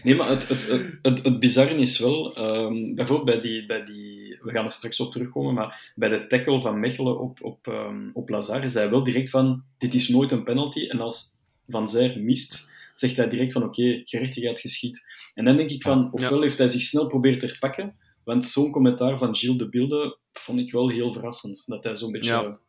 [0.04, 3.84] nee, maar het, het, het, het, het bizarre is wel, um, bijvoorbeeld bij die, bij
[3.84, 7.68] die, we gaan er straks op terugkomen, maar bij de tackle van Mechelen op, op,
[7.68, 10.88] um, op Lazare zei hij wel direct van, dit is nooit een penalty.
[10.88, 11.36] En als
[11.68, 15.06] Van Zijr mist, zegt hij direct van oké, okay, gerechtigheid geschiet.
[15.34, 16.42] En dan denk ik van, ofwel ja.
[16.42, 20.60] heeft hij zich snel proberen te herpakken, want zo'n commentaar van Gilles de Bilde vond
[20.60, 21.64] ik wel heel verrassend.
[21.66, 22.30] Dat hij zo'n beetje...
[22.30, 22.60] Ja.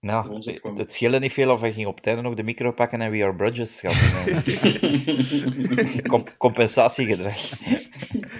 [0.00, 2.72] Nou, het, het scheelde niet veel of hij ging op het einde nog de micro
[2.72, 3.80] pakken en We Are Bridges.
[6.08, 7.50] Com compensatiegedrag.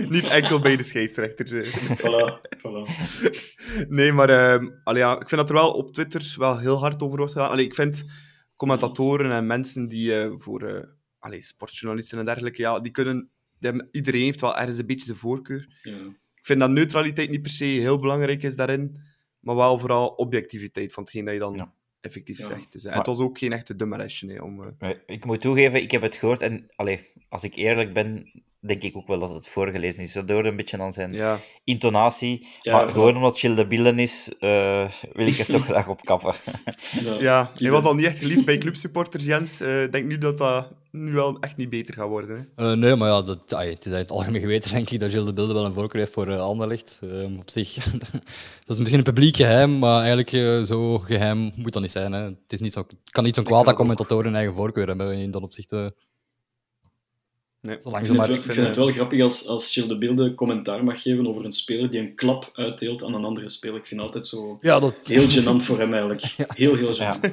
[0.08, 1.66] niet enkel bij de scheidsrechter.
[1.98, 2.82] voilà, voilà.
[3.88, 7.02] Nee, maar uh, allee, ja, ik vind dat er wel op Twitter wel heel hard
[7.02, 7.50] over wordt gedaan.
[7.50, 8.04] Allee, ik vind
[8.56, 10.82] commentatoren en mensen die uh, voor uh,
[11.18, 15.06] allee, sportjournalisten en dergelijke, ja, die kunnen, die hebben, iedereen heeft wel ergens een beetje
[15.06, 15.80] zijn voorkeur.
[15.82, 16.20] Ja.
[16.42, 18.96] Ik vind dat neutraliteit niet per se heel belangrijk is daarin,
[19.40, 21.72] maar wel vooral objectiviteit van hetgeen dat je dan ja.
[22.00, 22.46] effectief Ja.
[22.46, 22.72] zegt.
[22.72, 24.26] Dus, Maar- Het was ook geen echte dummeresje.
[24.26, 27.92] Nee, om, eh, Ik moet toegeven, ik heb het gehoord en allee, als ik eerlijk
[27.92, 30.12] ben, denk ik ook wel dat het voorgelezen is.
[30.12, 31.38] Dat hoort een beetje aan zijn ja.
[31.64, 32.46] intonatie.
[32.62, 36.00] Ja, maar gewoon omdat Gilles de Billen is, eh, wil ik er toch graag op
[36.04, 36.34] kappen.
[37.00, 37.14] Ja.
[37.20, 39.60] ja, hij was al niet echt geliefd bij clubsupporters, Jens.
[39.60, 42.52] Eh, Ik denk nu dat dat nu wel echt niet beter gaat worden.
[42.56, 42.70] Hè.
[42.70, 45.10] Eh, nee, maar ja, dat, ai, het is uit het algemeen geweten, denk ik, dat
[45.10, 46.98] Gilles de Bilde wel een voorkeur heeft voor uh, Anderlecht.
[47.02, 47.74] Ehm, op zich,
[48.64, 52.12] dat is misschien een publiek geheim, maar eigenlijk eh, zo geheim moet dat niet zijn.
[52.12, 52.22] Hè.
[52.22, 55.30] Het, is niet zo, kan niet zo'n kwaad dat commentatoren een eigen voorkeur hebben in
[55.30, 55.72] dat opzicht.
[55.72, 55.86] eh,
[57.60, 57.76] Nee.
[57.80, 58.28] zolang Ik ze vind, het maar...
[58.28, 61.44] wel, ik vind het wel grappig als, als Gilles de Beelde commentaar mag geven over
[61.44, 63.76] een speler die een klap uitdeelt aan een andere speler.
[63.76, 66.22] Ik vind het altijd zo Ja, dat, heel gênant voor hem eigenlijk.
[66.54, 67.20] Heel, heel gênant.
[67.20, 67.30] Maar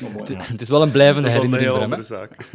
[0.00, 0.32] mooi.
[0.32, 0.38] Ja.
[0.42, 2.02] het is wel een blijvende Dat herinnering voor hem.
[2.02, 2.50] zaak.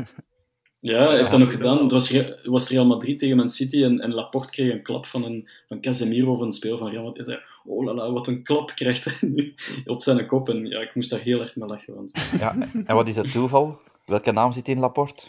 [0.80, 1.78] Ja, hij heeft dat nog gedaan.
[1.78, 5.24] Het was, was Real Madrid tegen Man City en, en Laporte kreeg een klap van,
[5.24, 7.26] een, van Casemiro of een speler van Real Madrid.
[7.26, 10.50] Hij zei, oh la la, wat een klap krijgt hij nu op zijn kop.
[10.50, 11.94] En ja, ik moest daar heel erg mee lachen.
[11.96, 12.32] Want...
[12.40, 12.56] Ja.
[12.86, 13.80] En wat is het toeval?
[14.06, 15.24] Welke naam zit in Laporte?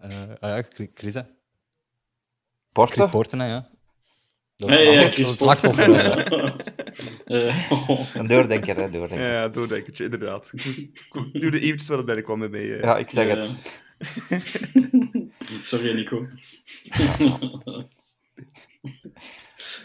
[0.00, 0.62] Eh, ah ja,
[0.94, 1.20] Chris, hè.
[2.72, 3.08] Porte?
[3.08, 3.68] Chris hè, ja.
[4.56, 6.73] Dat, Ja, ja, ja, dat- Chris dat
[7.24, 8.14] Eh, oh.
[8.14, 9.32] Een doordenker, hè, doordenker.
[9.32, 10.50] Ja, doordenkertje, inderdaad.
[10.52, 10.82] Ik moest-
[11.32, 12.74] ik duurde eventjes wel bij mij.
[12.74, 12.80] eh.
[12.80, 13.34] Ja, ik zeg Ja.
[13.34, 13.54] het.
[15.62, 16.26] Sorry, Nico.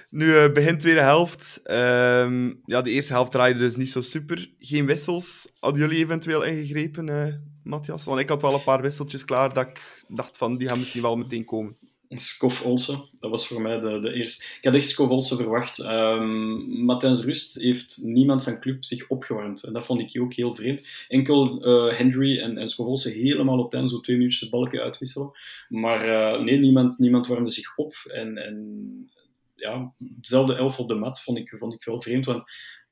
[0.09, 1.59] Nu, eh, begin tweede helft.
[1.63, 4.51] Ehm, ja, de eerste helft draaide dus niet zo super.
[4.59, 5.51] Geen wissels.
[5.59, 8.03] Hadden jullie eventueel ingegrepen, eh Matthias?
[8.03, 11.01] Want ik had wel een paar wisseltjes klaar dat ik dacht van, die gaan misschien
[11.01, 11.77] wel meteen komen.
[12.17, 14.43] Skof Olsen, dat was voor mij de, de eerste.
[14.43, 15.79] Ik had echt Skof Olsen verwacht.
[15.79, 19.63] Ehm maar rust heeft niemand van club zich opgewarmd.
[19.63, 20.87] En dat vond ik ook heel vreemd.
[21.07, 25.31] Enkel eh, Hendry en, en Olsen helemaal op einde, zo twee minuutjes de balken uitwisselen.
[25.69, 27.93] Maar eh, nee, niemand, niemand warmde zich op.
[28.13, 29.11] En, en
[29.55, 32.25] ja, hetzelfde elf op de mat vond ik, vond ik wel vreemd.
[32.25, 32.43] Want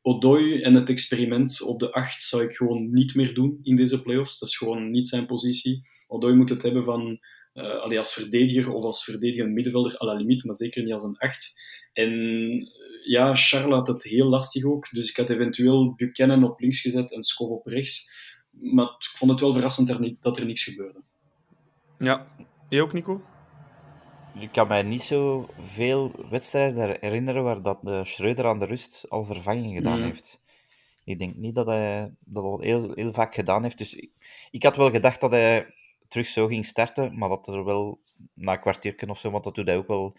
[0.02, 4.02] Odoi en het experiment op de 8 zou ik gewoon niet meer doen in deze
[4.02, 4.40] playoffs.
[4.40, 5.88] Dat is gewoon niet zijn positie.
[6.08, 7.20] Odoi moet het hebben van
[7.58, 11.04] eh, allee, als verdediger of als verdedigend middenvelder à la limiet, maar zeker niet als
[11.04, 11.62] een 8.
[11.94, 14.90] En eh, ja, Charles had het heel lastig ook.
[14.92, 18.12] Dus ik had eventueel Buchanan op links gezet en Skov op rechts.
[18.52, 21.02] Maar ik vond het wel verrassend dat er, niet, dat er niks gebeurde.
[22.00, 22.28] Ja.
[22.70, 23.22] Jij ook, Nico?
[24.40, 29.06] Ik kan mij niet zo veel wedstrijden herinneren waar dat de Schreuder aan de rust
[29.10, 30.08] al vervanging gedaan Mhm.
[30.08, 30.42] heeft.
[31.04, 33.78] Ik denk niet dat hij dat al heel, heel vaak gedaan heeft.
[33.78, 34.12] Dus ik,
[34.52, 35.74] ik had wel gedacht dat hij
[36.08, 38.00] terug zo ging starten, maar dat er wel
[38.34, 40.16] na een kwartiertje of zo, want dat doet hij ook wel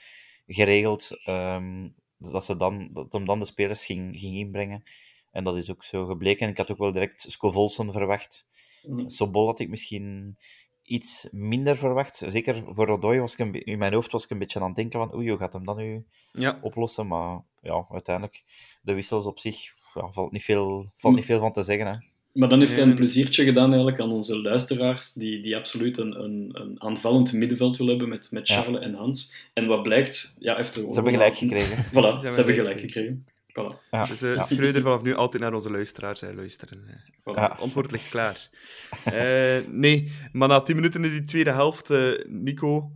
[0.47, 4.83] geregeld, ehm, dat, ze dan, dat hem dan de spelers ging, ging inbrengen.
[5.31, 6.49] En dat is ook zo gebleken.
[6.49, 8.47] Ik had ook wel direct Scovolsen verwacht.
[8.83, 9.09] Mhm.
[9.09, 10.37] Sobol had ik misschien
[10.83, 12.25] iets minder verwacht.
[12.27, 14.77] Zeker voor Rodoy was ik een, in mijn hoofd was ik een beetje aan het
[14.77, 16.59] denken van oei, hoe gaat hem dat nu Ja.
[16.63, 17.07] oplossen?
[17.07, 18.45] Maar ja, uiteindelijk,
[18.83, 19.63] de wissels op zich,
[19.95, 21.87] ja, valt, niet veel, valt niet veel van te zeggen.
[21.87, 22.08] Hè.
[22.33, 26.23] Maar dan heeft hij een pleziertje gedaan eigenlijk aan onze luisteraars, die, die absoluut een,
[26.23, 28.63] een, een aanvallend middenveld willen hebben met, met Ja.
[28.63, 29.35] Charles en Hans.
[29.53, 31.85] En wat blijkt, ja, heeft er Ze hebben gelijk gekregen.
[31.85, 33.27] Voilà, ze hebben hebben gelijk gelijk gekregen.
[33.49, 33.89] Voilà.
[33.91, 34.43] Ja, Dus eh ja.
[34.43, 36.85] Schreuder vanaf nu altijd naar onze luisteraars eh, luisteren.
[37.21, 37.41] voilà.
[37.41, 38.49] Het antwoord ligt klaar.
[39.05, 42.91] Eh, nee, maar na 10 minuten in die tweede helft, eh, Nico,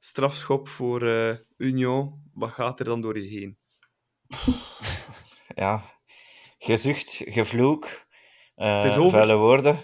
[0.00, 2.12] strafschop voor eh, Union.
[2.32, 3.56] Wat gaat er dan door je heen?
[5.54, 5.82] ja,
[6.58, 8.06] gezucht, gevloek,
[8.98, 9.18] over.
[9.18, 9.76] vuile woorden.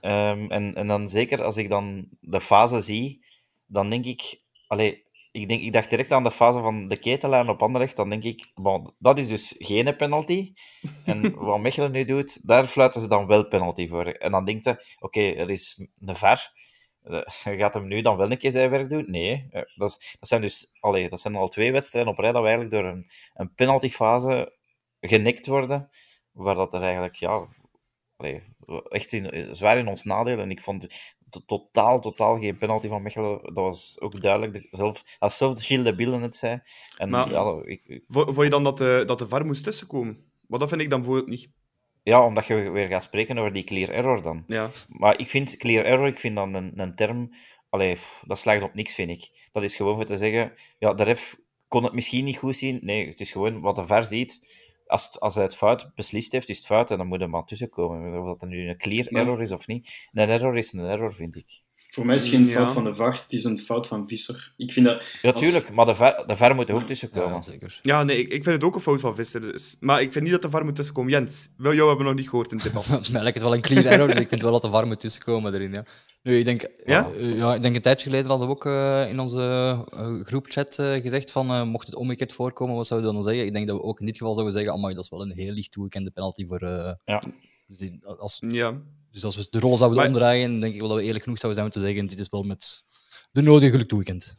[0.00, 3.24] Ehm, en, en dan zeker als ik dan de fase zie
[3.66, 4.42] dan denk ik...
[4.66, 7.96] Allee, ik, denk, ik dacht direct aan de fase van de ketellijn op Anderlecht.
[7.96, 10.52] Dan denk ik, bon, dat is dus geen penalty.
[11.04, 14.06] En wat Mechelen nu doet, daar fluiten ze dan wel penalty voor.
[14.06, 16.52] En dan denkt je, oké, er is een VAR.
[17.02, 17.20] Eh,
[17.58, 19.04] Gaat hem nu dan wel een keer zijn werk doen?
[19.06, 19.46] Nee.
[19.50, 22.42] Eh, Dat, is- dat, zijn dus, allee, dat zijn al twee wedstrijden op rij dat
[22.42, 24.56] we eigenlijk door een, een penaltyfase
[25.00, 25.90] genekt worden.
[26.32, 27.46] Waar dat er eigenlijk, ja,
[28.18, 28.42] allee,
[28.88, 30.38] echt in, zwaar in ons nadeel.
[30.38, 30.88] En ik vond
[31.30, 33.40] to- totaal, totaal geen penalty van Mechelen.
[33.42, 34.52] Dat was ook duidelijk.
[34.52, 36.60] De, zelf, als zelf Gilles de Bille het zei.
[36.96, 39.64] En Maar- ja, ik, ik- Vo- Vond je dan dat de, dat de VAR moest
[39.64, 40.24] tussenkomen?
[40.46, 41.48] Maar dat vind ik dan bijvoorbeeld niet.
[42.02, 44.44] ja, omdat je weer gaat spreken over die clear error dan.
[44.46, 44.70] Ja.
[44.88, 47.34] Maar ik vind clear error, ik vind dan een, een term,
[47.68, 49.48] allee, pff, dat slaagt op niks, vind ik.
[49.52, 51.36] Dat is gewoon voor te zeggen, ja, de ref
[51.68, 52.78] kon het misschien niet goed zien.
[52.82, 54.46] Nee, het is gewoon wat de VAR ziet.
[54.88, 57.30] Als, het- als hij het fout beslist heeft, is het fout en dan moet er
[57.30, 58.20] maar tussenkomen.
[58.20, 60.08] Of dat er nu een clear error is of niet.
[60.12, 61.62] Een error is een error, vind ik.
[61.90, 62.52] Voor mij is het geen Ja.
[62.52, 64.52] fout van de VAR, het is een fout van Visser.
[64.56, 65.02] Ik vind dat...
[65.22, 67.28] Ja, Als- tuurlijk, maar de VAR, de VAR moet er ook tussenkomen.
[67.34, 67.78] Ja, zeker.
[67.82, 69.40] Ja, nee, ik, ik vind het ook een fout van Visser.
[69.40, 69.76] Dus.
[69.80, 71.10] Maar ik vind niet dat de VAR moet tussenkomen.
[71.12, 72.88] Jens, wel, jou hebben we nog niet gehoord in het debat.
[73.10, 75.00] Mij lijkt het wel een clear error, dus ik vind wel dat de VAR moet
[75.00, 75.70] tussenkomen erin.
[75.72, 75.84] Ja.
[76.22, 77.10] Nu, ik denk, Ja?
[77.10, 79.40] eh, ja, ik denk een tijdje geleden hadden we ook eh, in onze
[79.90, 83.46] eh, groepchat eh, gezegd van eh, mocht het omgekeerd voorkomen, wat zouden we dan zeggen?
[83.46, 85.32] Ik denk dat we ook in dit geval zouden zeggen, amai, dat is wel een
[85.32, 86.58] heel licht toegekende penalty voor...
[86.60, 87.22] eh, Ja.
[87.66, 88.72] dus, die- als, Ja.
[89.22, 91.38] Dus als we de rol zouden Maar- omdraaien, denk ik wel dat we eerlijk genoeg
[91.38, 92.84] zouden zijn om te zeggen, dit is wel met
[93.32, 94.36] de nodige geluk toegekend.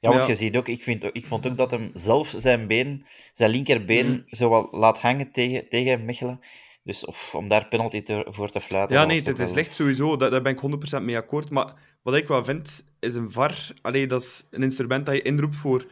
[0.00, 0.28] Ja, want Ja.
[0.28, 4.06] je ziet ook, ik, vind, ik vond ook dat hem zelf zijn been, zijn linkerbeen,
[4.10, 4.20] Mhm.
[4.34, 6.38] zo wat laat hangen tegen, tegen Mechelen.
[6.82, 8.96] Dus of, om daar penalty te, voor te fluiten.
[8.96, 10.16] Ja, nee, het is slecht sowieso.
[10.16, 11.50] Daar, daar ben ik 100% mee akkoord.
[11.50, 13.72] Maar wat ik wel vind, is een VAR...
[13.82, 15.86] Allee, dat is een instrument dat je inroept voor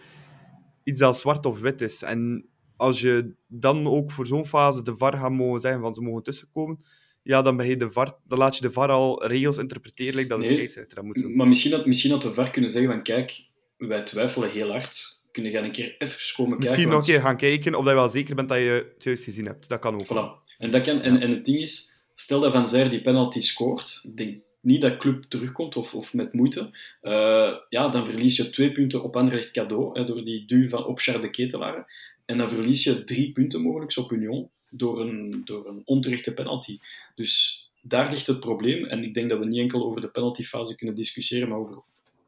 [0.85, 2.03] iets dat zwart of wit is.
[2.03, 6.01] En als je dan ook voor zo'n fase de VAR gaat mogen zeggen van ze
[6.03, 6.85] mogen tussenkomen,
[7.23, 10.29] ja, dan, ben je de VAR, dan laat je de VAR al regels interpreteren like
[10.29, 10.55] dat de Nee.
[10.55, 11.37] scheidsrechter dat moet doen.
[11.37, 15.21] Maar misschien had, misschien had de VAR kunnen zeggen van kijk, wij twijfelen heel hard.
[15.33, 16.93] Kunnen jij een keer even komen Misschien kijken?
[16.99, 19.47] nog een keer gaan kijken of je wel zeker bent dat je het juist gezien
[19.47, 19.69] hebt.
[19.69, 20.05] Dat kan ook.
[20.05, 20.55] Voilà.
[20.59, 24.01] En, dat kan, en, en het ding is, stel dat Van Zijr die penalty scoort,
[24.03, 28.51] ik denk niet dat club terugkomt of, of met moeite, eh, ja, dan verlies je
[28.51, 32.11] twee punten op Anderlecht cadeau hè, door die duw van op Charles de Ketelaar.
[32.25, 36.79] En dan verlies je drie punten mogelijk op Union door een, door een onterechte penalty.
[37.15, 38.85] Dus daar ligt het probleem.
[38.85, 41.83] En ik denk dat we niet enkel over de penaltyfase kunnen discussiëren, maar over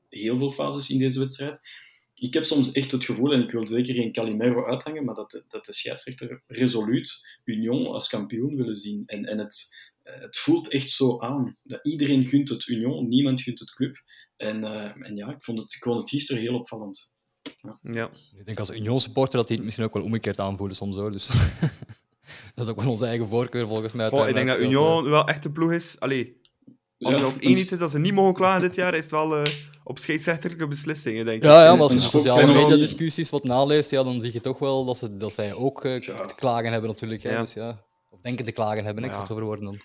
[0.09, 1.61] heel veel fases in deze wedstrijd.
[2.14, 5.30] Ik heb soms echt het gevoel, en ik wil zeker geen Calimero uithangen, maar dat
[5.30, 9.02] de, dat de scheidsrechter resoluut Union als kampioen willen zien.
[9.07, 11.57] En, en het, eh, het voelt echt zo aan.
[11.62, 14.02] Dat iedereen gunt het Union, niemand gunt het club.
[14.37, 17.12] En, eh, en ja, ik vond, het, ik vond het gisteren heel opvallend.
[17.83, 18.11] Ja.
[18.37, 21.12] Ik denk als Union supporter dat die het misschien ook wel omgekeerd aanvoelen soms hoor.
[21.12, 21.28] Dus
[22.54, 24.08] dat is ook wel onze eigen voorkeur volgens mij.
[24.08, 24.58] Goh, ik denk dat.
[24.58, 26.00] Union wel echt de ploeg is.
[26.00, 26.40] Allee,
[26.98, 29.02] als Ja, er op één iets is dat ze niet mogen klagen dit jaar, is
[29.02, 29.52] het wel eh,
[29.84, 31.44] op scheidsrechterlijke beslissingen, denk ik.
[31.44, 34.20] Ja, ja, maar als je de ook sociale penalty- media discussies wat naleest, ja, dan
[34.20, 36.14] zie je toch wel dat, ze, dat zij ook eh, Ja.
[36.14, 37.22] te klagen hebben natuurlijk.
[37.22, 37.40] Hè, Ja.
[37.40, 37.80] Dus, ja.
[38.10, 39.14] Of denken te klagen hebben, ik Ja.
[39.14, 39.80] zeg het over woorden dan.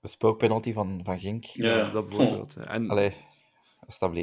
[0.00, 1.44] De spookpenalty van, van Genk.
[1.44, 1.90] Ja.
[1.90, 2.56] dat bijvoorbeeld.
[2.56, 3.12] En, Allee,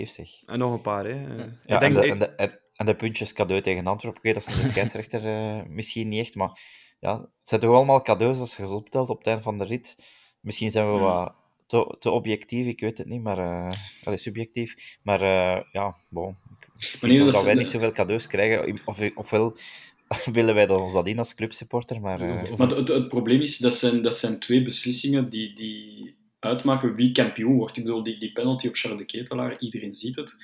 [0.03, 0.29] zeg.
[0.45, 1.11] en nog een paar, hè.
[1.11, 3.87] Eh, Ja, ik denk, en, de, ik- en, de, en, en de puntjes cadeau tegen
[3.87, 4.19] Antwerpen.
[4.21, 6.59] Oké, dat is de scheidsrechter eh, misschien niet echt, maar
[6.99, 9.65] ja, het zijn toch allemaal cadeaus als je ze optelt op het einde van de
[9.65, 9.97] rit.
[10.41, 11.01] Misschien zijn we Hmm.
[11.01, 11.33] wat
[11.67, 14.97] te, te objectief, ik weet het niet, maar uh, allee, subjectief.
[15.03, 16.35] Maar uh, ja, bon.
[16.79, 18.79] Ik vind dat wij niet zoveel cadeaus krijgen.
[18.85, 19.57] Of, ofwel
[20.33, 22.21] willen wij dat ons dat in als clubsupporter, maar...
[22.21, 26.95] eh, Maar het, het probleem is, dat zijn, dat zijn twee beslissingen die, die uitmaken
[26.95, 27.77] wie kampioen wordt.
[27.77, 30.37] Ik bedoel, die, die penalty op Charles de Ketelaar, iedereen ziet het.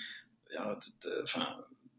[0.48, 1.46] Ja, het- het, enfin,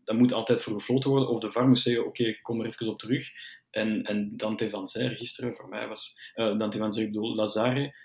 [0.05, 1.29] dat moet altijd voor gefloten worden.
[1.29, 3.29] Of de VAR moet zeggen, oké, ik kom er even op terug.
[3.77, 6.31] En, en Dante van Zijr gisteren, voor mij was...
[6.35, 7.97] eh, Dante van Zijr, ik bedoel, Lazare.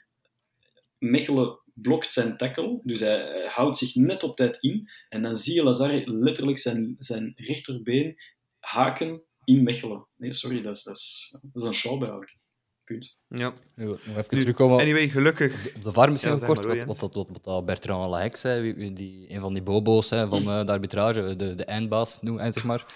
[0.98, 4.90] Mechelen blokt zijn tackle, dus hij, houdt zich net op tijd in.
[5.10, 8.16] En dan zie je Lazare letterlijk zijn, zijn rechterbeen
[8.60, 10.08] haken in Mechelen.
[10.18, 12.36] Nee, sorry, dat is, dat is, dat is een show eigenlijk.
[12.84, 13.18] Punt.
[13.28, 13.54] ja.
[13.78, 15.76] Even Nu, terugkomen Anyway, gelukkig.
[15.76, 16.66] op de VAR misschien Ja, nog kort.
[16.66, 19.62] wat, wat, dat- wat, wat dat Bertrand Lahac zei, wie- wie- die, een van die
[19.64, 22.86] bobo's hè, van eh, de arbitrage, de, de eindbaas, noem hij zeg maar.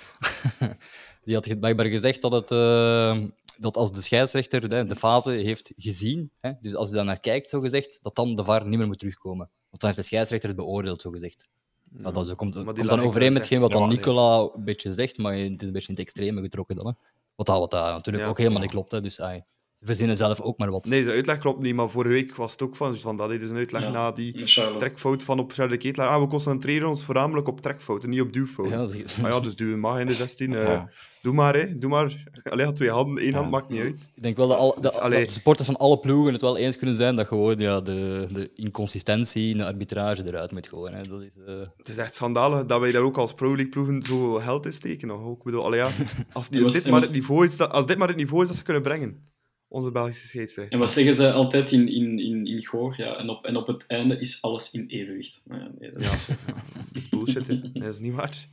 [1.25, 3.23] die had blijkbaar gezegd dat, het, eh,
[3.57, 7.19] dat als de scheidsrechter de, de fase heeft gezien, hè, dus als hij daar naar
[7.19, 9.49] kijkt, zo gezegd, dat dan de VAR niet meer moet terugkomen.
[9.69, 11.49] Want dan heeft de scheidsrechter het beoordeeld, zo gezegd.
[11.97, 13.89] Ja, dat komt, komt dan overeen met hetgeen wat dan.
[13.89, 16.87] Nicola een beetje zegt, maar het is een beetje in het extreme getrokken dan.
[16.87, 16.93] Hè.
[17.35, 18.29] Wat, dat, wat dat natuurlijk Ja.
[18.29, 18.91] ook helemaal niet klopt.
[18.91, 19.43] Hè, dus, ai.
[19.75, 20.85] Ze verzinnen zelf ook maar wat.
[20.85, 23.49] Nee, de uitleg klopt niet, maar vorige week was het ook van, van dat is
[23.49, 23.89] een uitleg Ja.
[23.89, 24.45] na die
[24.77, 26.09] trekfout van op Charles de Ketelaar.
[26.09, 29.01] Ah, we concentreren ons voornamelijk op trekfouten, niet op duwfouten.
[29.21, 30.53] Ja, ja, dus duwen mag in de 16.
[30.55, 30.81] eh.
[31.21, 31.77] Doe maar, hè.
[31.77, 32.23] Doe maar.
[32.43, 33.37] Allee, ja, twee handen, één Ja.
[33.37, 34.11] hand maakt niet uit.
[34.15, 35.17] Ik denk wel dat, alle, dat, Dus, allee.
[35.19, 38.27] dat de supporters van alle ploegen het wel eens kunnen zijn dat gewoon ja, de,
[38.31, 40.97] de inconsistentie in de arbitrage eruit moet gooien.
[40.97, 41.07] Hè.
[41.07, 44.03] Dat is, eh, Het is echt schandalig dat wij daar ook als Pro League ploegen
[44.03, 45.07] zoveel geld in steken.
[45.07, 45.37] Nog.
[45.37, 45.89] Ik bedoel, allee, ja,
[46.33, 48.63] als, dit maar het niveau is dat, als dit maar het niveau is dat ze
[48.63, 49.33] kunnen brengen,
[49.75, 50.73] onze Belgische scheidsrechter.
[50.73, 52.93] En wat zeggen ze altijd in, in, in, in Goor?
[52.97, 55.41] Ja, en, op, en op het einde is alles in evenwicht.
[55.49, 56.33] Ja, nee, dat is Ja,
[56.75, 57.71] dat is bullshit, hè.
[57.71, 58.47] dat is niet waar.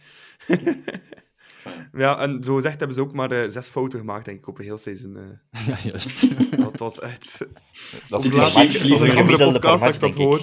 [1.92, 2.18] Ja.
[2.18, 4.64] en zo gezegd hebben ze ook maar eh, zes fouten gemaakt, denk ik, op een
[4.64, 5.16] heel seizoen.
[5.16, 5.66] eh.
[5.66, 6.26] ja, juist.
[6.56, 7.38] dat was echt...
[8.08, 10.40] Dat is Laat- match- dat een andere podcast dat ik dat denk hoor.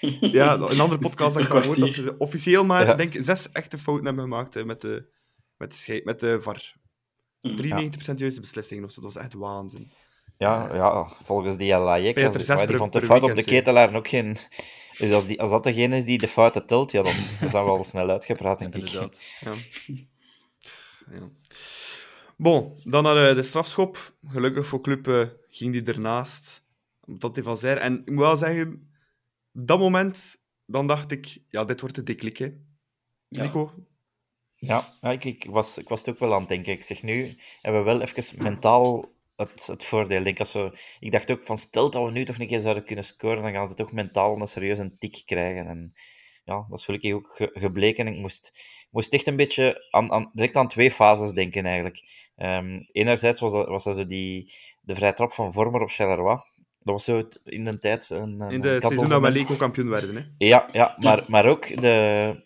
[0.00, 0.32] ik.
[0.32, 2.94] Ja, een andere podcast dat ik Een dan hoor, dat ze officieel maar Ja.
[2.94, 5.08] denk, ik, zes echte fouten hebben gemaakt hè, met, de,
[5.56, 6.74] met, de scheid, met de VAR.
[7.48, 9.90] 93% juiste beslissingen of zo, dat was echt waanzin.
[10.38, 13.94] Ja, ja, volgens die Lajek, Peter als- zes die vond de fout op de ketelaar
[13.94, 14.36] ook geen...
[14.98, 17.12] Dus als, die, als dat degene is die de fouten telt, ja, dan
[17.50, 18.86] zijn we al snel uitgepraat, denk ik.
[18.86, 19.08] Ja.
[19.40, 19.54] ja.
[22.36, 24.14] Bon, dan naar eh, de strafschop.
[24.28, 26.64] Gelukkig voor Club eh, ging die ernaast.
[27.06, 27.78] Dat hij van zei.
[27.78, 28.90] En ik moet wel zeggen,
[29.52, 32.50] dat moment, dan dacht ik, ja, dit wordt de diklik, hè.
[33.28, 33.42] Ja.
[33.42, 33.72] Nico?
[34.54, 36.72] Ja, ja ik, ik, was, ik was het ook wel aan het denken.
[36.72, 40.18] Ik zeg nu, hebben we wel even mentaal het, het voordeel.
[40.18, 42.60] Ik, denk als we, ik dacht ook van, stel dat we nu toch een keer
[42.60, 45.66] zouden kunnen scoren, dan gaan ze toch mentaal een serieuze tik krijgen.
[45.66, 45.92] En
[46.44, 48.06] ja, dat is gelukkig ook ge- gebleken.
[48.06, 52.02] Ik moest, moest echt een beetje aan, aan, direct aan twee fases denken, eigenlijk.
[52.36, 56.36] Ehm, enerzijds was dat, was dat zo die, de vrije trap van Vormer op Charleroi.
[56.78, 59.54] Dat was zo het- in de tijd een, een In de seizoen dat we Leco
[59.54, 60.22] kampioen werden, hè.
[60.38, 62.44] Ja, ja maar, maar ook de,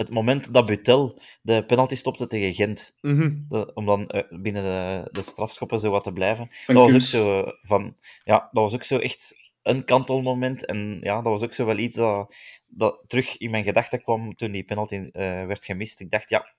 [0.00, 2.94] het moment dat Butel de penalty stopte tegen Gent.
[3.00, 3.34] Mhm.
[3.48, 6.48] De- om dan eh, binnen de, de strafschoppen zo wat te blijven.
[6.50, 7.96] Van dat was ook zo eh, van...
[8.24, 10.66] Ja, dat was ook zo echt een kantelmoment.
[10.66, 12.34] En ja, dat was ook zo wel iets dat,
[12.66, 16.00] dat terug in mijn gedachten kwam toen die penalty eh, werd gemist.
[16.00, 16.54] Ik dacht, ja,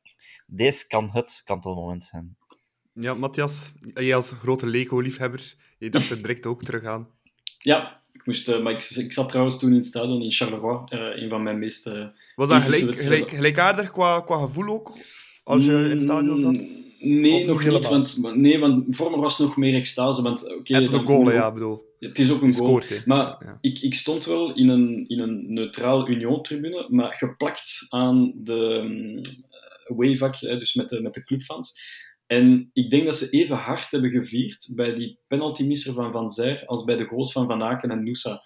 [0.48, 2.36] deze kan het kantelmoment zijn.
[2.94, 7.08] Ja, Matthias, jij als grote Leco-liefhebber, je dacht er direct ook terug aan.
[7.58, 10.86] Ja, ik, moest, eh, maar ik, ik zat trouwens toen in het stadion in Charleroi,
[10.86, 11.92] eh, een van mijn meest...
[12.42, 14.98] Was dat gelijk, gelijk, gelijkaardig qua, qua gevoel ook?
[15.44, 16.54] Als je in het stadion zat?
[16.54, 20.22] Mm, Nee, Of nog niet, want, nee, want Vormer was nog meer extase.
[20.22, 21.96] Want, oké, het is ook goal, ja, bedoel.
[22.00, 22.82] Het is ook een goal.
[22.82, 23.06] scoort.
[23.06, 23.58] Maar Ja.
[23.62, 29.20] ik, ik stond wel in een, in een neutraal Union-tribune, maar geplakt aan de
[30.40, 31.80] hè, dus met de, met de clubfans.
[32.32, 36.66] En ik denk dat ze even hard hebben gevierd bij die penaltymisser van Van Zijr
[36.66, 38.42] als bij de goals van Van Aken en Noosa.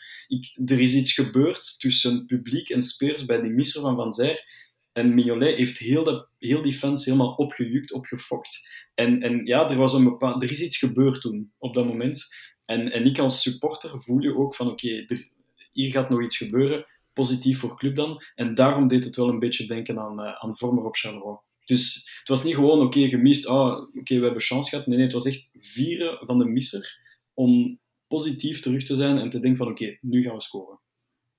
[0.65, 4.43] Er is iets gebeurd tussen publiek en speers bij die misser van Van Zijr.
[4.91, 8.69] En Mignolet heeft heel, dat, heel die fans helemaal opgejukt, opgefokt.
[8.93, 12.25] En, en ja, er, was een bepaald, er is iets gebeurd toen, op dat moment.
[12.65, 15.29] En, en ik als supporter voel je ook van, oké, er-
[15.71, 18.23] hier gaat nog iets gebeuren, positief voor club dan.
[18.35, 21.37] En daarom deed het wel een beetje denken aan, eh, aan Vormer op Charleroi.
[21.65, 24.87] Dus het was niet gewoon, oké, gemist, ah, oké, we hebben chance gehad.
[24.87, 26.99] Nee, nee, het was echt vieren van de misser
[27.33, 30.79] om positief terug te zijn en te denken van, oké, nu gaan we scoren.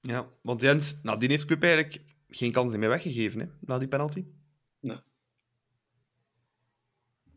[0.00, 3.88] Ja, want Jens, nou, die heeft Club eigenlijk geen kans meer weggegeven, hè, na die
[3.88, 4.24] penalty.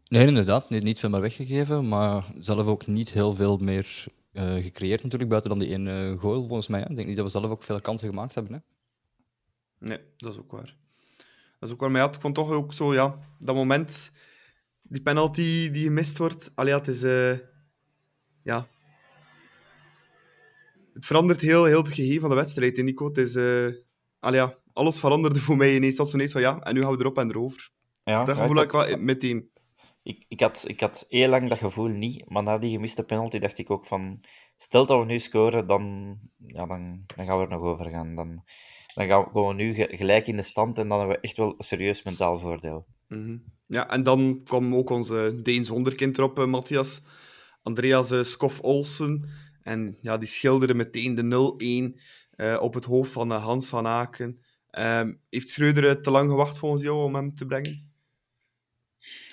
[0.09, 0.69] Nee, inderdaad.
[0.69, 5.29] Niet, niet veel meer weggegeven, maar zelf ook niet heel veel meer eh, gecreëerd natuurlijk,
[5.29, 6.79] buiten dan die ene goal, volgens mij.
[6.79, 6.89] hè.
[6.89, 8.53] Ik denk niet dat we zelf ook veel kansen gemaakt hebben.
[8.53, 8.59] Hè.
[9.87, 10.75] Nee, dat is ook waar.
[11.59, 11.91] Dat is ook waar.
[11.91, 14.11] Maar ja, ik vond toch ook zo, ja, dat moment,
[14.81, 17.37] die penalty die gemist wordt, allee, ja, het is, eh,
[18.43, 18.67] ja...
[20.93, 23.05] Het verandert heel, heel het gegeven van de wedstrijd, hè, Nico.
[23.05, 23.35] Het is,
[24.19, 25.95] allee, ja, alles veranderde voor mij ineens.
[25.95, 27.71] Dat was ineens van, ja, en nu gaan we erop en erover.
[28.03, 29.49] Ja, dat ja, gevoel ik had ik wel meteen.
[30.03, 33.39] Ik, ik, had, ik had heel lang dat gevoel niet, maar na die gemiste penalty
[33.39, 34.19] dacht ik ook van,
[34.55, 38.15] stel dat we nu scoren, dan, ja, dan, dan gaan we er nog over gaan.
[38.15, 38.43] Dan,
[38.95, 41.21] dan gaan we, komen we nu ge- gelijk in de stand en dan hebben we
[41.21, 42.85] echt wel een serieus mentaal voordeel.
[43.07, 43.37] Mhm.
[43.67, 47.01] Ja, en dan kwam ook onze Deens wonderkind erop, eh, Matthias.
[47.63, 49.29] Andreas Skof Olsen.
[49.63, 51.99] En ja, die schilderde meteen de 0-1
[52.35, 54.39] eh, op het hoofd van Hans van Aken.
[54.69, 57.87] Ehm, heeft Schreuder te lang gewacht volgens jou om hem te brengen?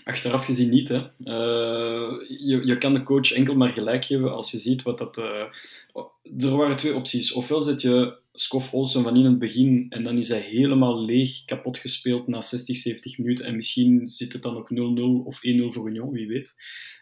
[0.05, 0.88] Achteraf gezien niet.
[0.88, 0.97] Hè.
[1.25, 5.19] Eh, je, je kan de coach enkel maar gelijk geven als je ziet wat dat.
[5.19, 5.45] eh,
[6.38, 7.33] er waren twee opties.
[7.33, 11.44] Ofwel zet je Skof Olsen van in het begin en dan is hij helemaal leeg,
[11.44, 13.44] kapot gespeeld na 60, 70 minuten.
[13.44, 16.55] En misschien zit het dan ook 0-0 of 1-0 voor Union, wie weet.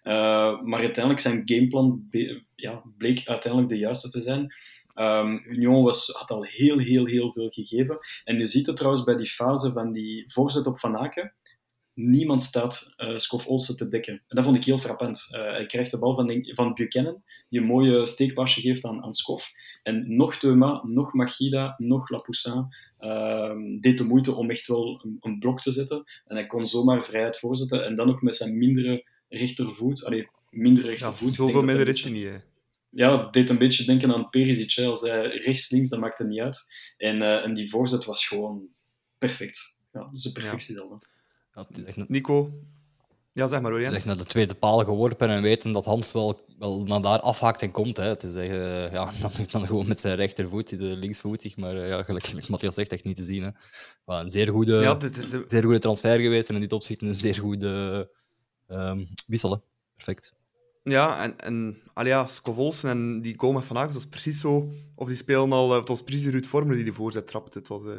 [0.03, 2.09] Eh, maar uiteindelijk zijn gameplan
[2.55, 4.55] ja, bleek uiteindelijk de juiste te zijn.
[4.95, 7.99] Ehm, Union was, had al heel, heel, heel veel gegeven.
[8.25, 11.33] En je ziet het trouwens bij die fase van die voorzet op Van Aken
[11.95, 14.13] niemand staat uh, Scoff Olsen te dekken.
[14.13, 15.29] En dat vond ik heel frappant.
[15.31, 19.13] Uh, hij krijgt de bal van, van Buchanan, die een mooie steekpasje geeft aan, aan
[19.13, 19.53] Scoff.
[19.83, 22.67] En nog Teuma, nog Machida, nog Lapoussin
[23.01, 26.05] uh, deed de moeite om echt wel een, een, blok te zetten.
[26.27, 27.85] En hij kon zomaar vrijheid voorzetten.
[27.85, 30.05] En dan nog met zijn mindere rechtervoet.
[30.05, 31.29] Allee, minder rechtervoet.
[31.29, 32.37] Ja, zoveel minder is hij niet, hè
[32.95, 34.73] ja, deed een beetje denken aan Perisic.
[34.73, 34.87] Hè.
[34.87, 36.75] Als hij rechts-links, dat maakte niet uit.
[36.97, 38.69] En, uh, en die voorzet was gewoon
[39.19, 39.77] perfect.
[39.93, 40.99] Ja, dat is de perfectie ja.
[41.55, 42.09] Ja, echt...
[42.09, 42.51] Nico,
[43.35, 43.81] ja, zeg maar hoor.
[43.81, 47.21] Het is naar de tweede paal geworpen en weten dat Hans wel, wel naar daar
[47.21, 47.97] afhaakt en komt.
[47.97, 48.09] Hè.
[48.09, 51.57] Het is echt, uh, ja, dan, dan gewoon met zijn rechtervoet, de linksvoetig.
[51.57, 53.43] Maar uh, ja, gelijk, Matthias zegt, echt niet te zien.
[53.43, 53.51] Hè.
[54.05, 57.15] Maar een zeer goede, ja, is zeer goede transfer geweest en in dit opzicht een
[57.15, 58.11] zeer goede
[58.69, 59.63] um, wisselen.
[59.95, 60.35] Perfect.
[60.83, 64.69] Ja, en, en Alia Scovolsen en die goal met Van Aken, was precies zo.
[64.95, 67.59] Of die spelen al, eh, het was precies Ruud Vormer die de voorzet trapte.
[67.59, 67.93] Het was uh,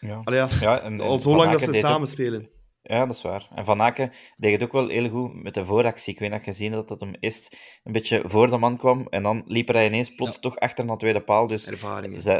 [0.00, 0.20] ja.
[0.24, 2.48] Alia, ja, en, al zo lang dat ze samen spelen.
[2.86, 3.48] Ja, dat is waar.
[3.54, 6.12] En Van Aken deed het ook wel heel goed met de vooractie.
[6.12, 9.22] Ik weet nog gezien dat dat hem eerst een beetje voor de man kwam en
[9.22, 11.46] dan liep hij ineens plots toch achter naar de tweede paal.
[11.46, 11.64] Dus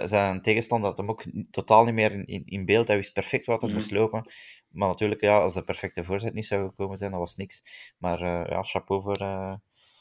[0.02, 2.88] zijn tegenstander had hem ook totaal niet meer in, in, beeld.
[2.88, 4.32] Hij wist perfect wat hij mm moest lopen.
[4.68, 7.62] Maar natuurlijk, ja, als de perfecte voorzet niet zou gekomen zijn, dat was niks.
[7.98, 9.18] Maar uh, ja, chapeau voor,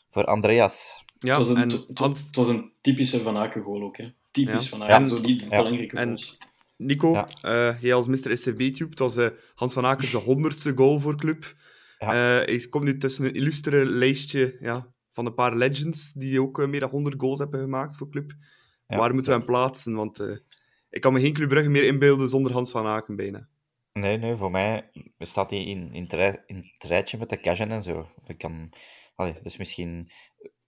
[0.10, 1.04] voor Andreas.
[1.20, 3.98] Ja, het, was een, en het, was een typische Van Aken goal ook.
[3.98, 4.12] Hè.
[4.32, 6.38] Typisch Van Aken, zo die belangrijke en, goals.
[6.78, 7.28] Nico, ja.
[7.46, 8.38] uh, jij als Mr.
[8.38, 11.56] SCB-tube, het was uh, Hans van Aken zijn honderdste goal voor club.
[11.98, 12.08] Ja.
[12.08, 16.68] Uh, hij komt nu tussen een illustere lijstje ja, van een paar legends die ook
[16.68, 18.34] meer dan 100 goals hebben gemaakt voor club.
[18.88, 19.94] Waar moeten we hem plaatsen?
[19.94, 20.20] Want
[20.90, 23.48] ik kan me geen Club Brugge meer inbeelden zonder Hans van Aken bijna.
[23.94, 26.08] Nee, nee, voor mij staat hij in, in,
[26.46, 28.10] in het rijtje met de Cashen en zo.
[28.26, 28.74] Ik kan
[29.16, 30.10] Allee, is misschien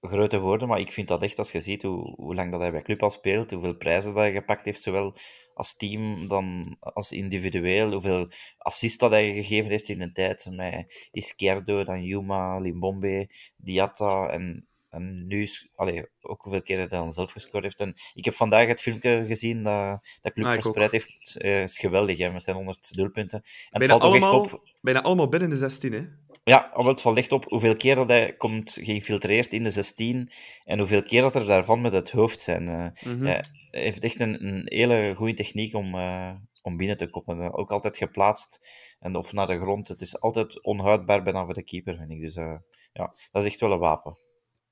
[0.02, 2.72] grote woorden, maar ik vind dat echt, als je ziet hoe, hoe lang dat hij
[2.72, 5.18] bij Club al speelt, hoeveel prijzen dat hij gepakt heeft, zowel
[5.56, 11.10] als team dan als individueel, hoeveel assists dat hij gegeven heeft in een tijd met
[11.12, 17.32] Izquierdo, dan Yuma, Limbombe, Diatta en, en nu allee, ook hoeveel keren hij dan zelf
[17.32, 17.80] gescoord heeft.
[17.80, 21.38] En ik heb vandaag het filmpje gezien dat, dat Club ah, verspreid heeft.
[21.42, 23.42] Uh, is geweldig, hè, met zijn 100 doelpunten.
[23.70, 24.70] En bijna, het valt allemaal, echt op...
[24.82, 26.02] bijna allemaal binnen de 16, hè?
[26.44, 30.32] Ja, omdat het valt echt op hoeveel keer dat hij komt geïnfiltreerd in de 16
[30.64, 32.68] en hoeveel keer dat er daarvan met het hoofd zijn.
[32.68, 32.88] Uh,
[33.24, 33.46] Hij
[33.78, 37.54] heeft echt een, een hele goede techniek om, uh, om binnen te koppen.
[37.54, 38.70] Ook altijd geplaatst
[39.00, 39.88] en of naar de grond.
[39.88, 42.22] Het is altijd onhoudbaar bijna voor de keeper, vind ik.
[42.22, 42.58] Dus uh,
[42.94, 44.18] ja, dat is echt wel een wapen.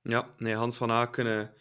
[0.02, 1.52] Ja, nee, Hans van Aken.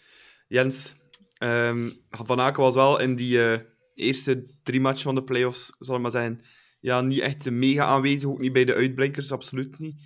[0.49, 0.97] Jens,
[1.39, 3.65] um, Van Aken was wel in die
[3.95, 6.41] eerste drie matchen van de playoffs, zal ik maar zeggen
[6.83, 10.01] ja, niet echt mega aanwezig, ook niet bij de uitblinkers, absoluut niet.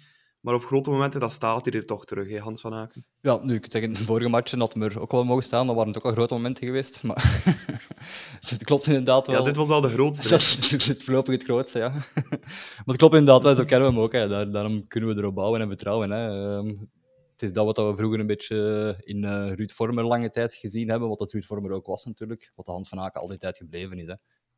[0.47, 3.07] Maar op grote momenten, dat staat hij er toch terug, hè, Hans van Aken.
[3.21, 5.67] Ja, nu, ik zeg, in de vorige matchen had hem er ook wel mogen staan,
[5.67, 7.03] dan waren het ook al grote momenten geweest.
[7.03, 7.43] Maar
[8.51, 9.37] het klopt inderdaad wel.
[9.37, 10.29] Ja, dit was al de grootste.
[10.29, 11.89] dat is het voorlopig het grootste, ja.
[11.89, 14.13] maar het klopt inderdaad wel, zo kennen we hem ook.
[14.13, 14.29] Hè.
[14.29, 16.11] Daar, daarom kunnen we erop bouwen en vertrouwen.
[16.11, 16.57] Hè.
[16.57, 16.91] Um,
[17.33, 20.91] het is dat wat we vroeger een beetje in uh, Ruud Vormer lange tijd gezien
[20.91, 23.39] hebben, wat dat Ruud Vormer ook was natuurlijk, wat de Hans van Aken al die
[23.39, 24.07] tijd gebleven is.
[24.07, 24.15] Hè.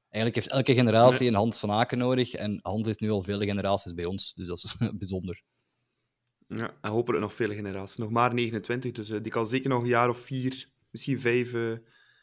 [0.08, 2.34] Eigenlijk heeft elke generatie een Hans van Aken nodig.
[2.34, 4.32] En Hans is nu al vele generaties bij ons.
[4.34, 5.42] Dus dat is bijzonder.
[6.48, 7.96] Ja, en hopelijk nog vele generaties.
[7.96, 11.52] Nog maar 29, dus uh, die kan zeker nog een jaar of vier, misschien vijf
[11.52, 11.72] uh,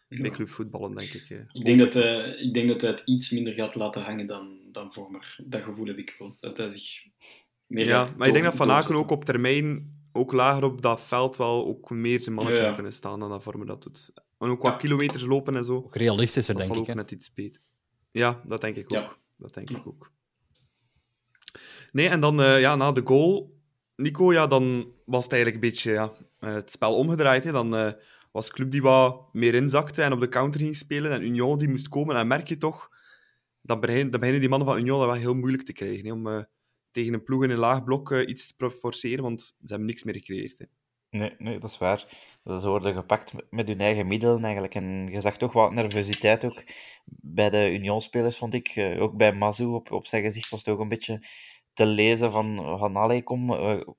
[0.08, 1.30] bij clubvoetballen, denk ik.
[1.30, 1.40] Uh.
[1.52, 4.60] Ik, denk dat, uh, ik denk dat hij het iets minder gaat laten hangen dan,
[4.72, 5.36] dan Vormer.
[5.44, 6.38] Dat gevoel heb ik gewoon.
[6.40, 7.04] Dat hij zich
[7.68, 11.02] meer Ja, maar ik denk dat Van Aken ook op termijn, ook lager op dat
[11.02, 12.74] veld, wel ook meer zijn mannetje ja, ja.
[12.74, 14.14] kunnen staan dan dat Vormer dat doet.
[14.40, 15.76] En ook wat kilometers lopen en zo.
[15.76, 16.78] Ook realistischer, denk ik.
[16.78, 17.62] ook net iets beter.
[18.12, 19.20] Ja, dat denk ik ook.
[19.38, 20.14] Dat denk ik ook.
[21.92, 23.55] Nee, en dan uh, ja, na de goal,
[23.96, 27.44] Nico, ja, dan was het eigenlijk een beetje ja, eh, het spel omgedraaid.
[27.44, 27.52] Hè.
[27.52, 27.92] Dan uh,
[28.32, 31.12] was Club die wat meer inzakte en op de counter ging spelen.
[31.12, 32.10] En Union die moest komen.
[32.10, 32.90] En dan merk je toch,
[33.62, 36.06] dat beginnen, dat beginnen die mannen van Union dat wel heel moeilijk te krijgen.
[36.06, 36.48] Hè, om
[36.92, 40.16] tegen een ploeg in een laag blok iets te forceren, want ze hebben niks meer
[40.16, 40.58] gecreëerd.
[40.58, 40.66] Hè.
[41.18, 42.06] Nee, nee, dat is waar.
[42.44, 44.76] Ze worden gepakt met hun eigen middelen eigenlijk.
[44.76, 46.64] En je zag toch wat nervositeit ook
[47.06, 48.68] bij de Union-spelers, vond ik.
[48.68, 51.22] Eh, ook bij Mazou op, op zijn gezicht was het ook een beetje
[51.76, 53.96] te lezen van, van allee, kom, we,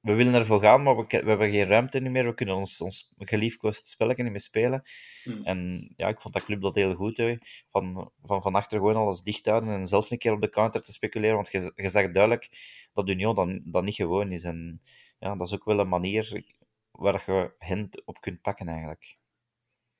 [0.00, 2.24] we willen ervoor gaan, maar we, we, hebben geen ruimte meer.
[2.24, 4.82] We kunnen ons, ons geliefkoosd spelletje niet meer spelen.
[5.22, 5.44] Hmm.
[5.44, 7.16] En ja, ik vond dat club dat heel goed.
[7.16, 7.36] Hè.
[7.66, 10.82] Van, van, van achter gewoon alles dicht houden en zelf een keer op de counter
[10.82, 11.34] te speculeren.
[11.34, 12.48] Want je, je zag duidelijk
[12.92, 14.44] dat Union dan, dat niet gewoon is.
[14.44, 14.82] En
[15.18, 16.44] ja, dat is ook wel een manier
[16.90, 19.18] waar je hen op kunt pakken eigenlijk.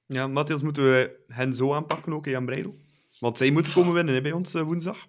[0.06, 2.74] Ja, Matthias, moeten we hen zo aanpakken ook, Jan Breidel?
[3.18, 5.08] Want zij moeten komen winnen hè, bij ons uh, woensdag.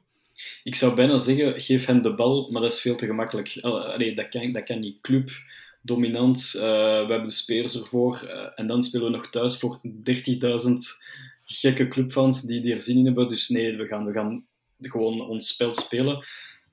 [0.63, 3.57] Ik zou bijna zeggen, geef hen de bal, maar dat is veel te gemakkelijk.
[3.61, 5.01] Allee, dat, kan, dat kan niet.
[5.01, 5.29] Club,
[5.81, 8.21] dominant, uh, we hebben de spelers ervoor.
[8.23, 9.91] Uh, en dan spelen we nog thuis voor 30.000
[11.45, 13.27] gekke clubfans die, die er zin in hebben.
[13.27, 14.45] Dus nee, we gaan, we gaan
[14.81, 16.25] gewoon ons spel spelen.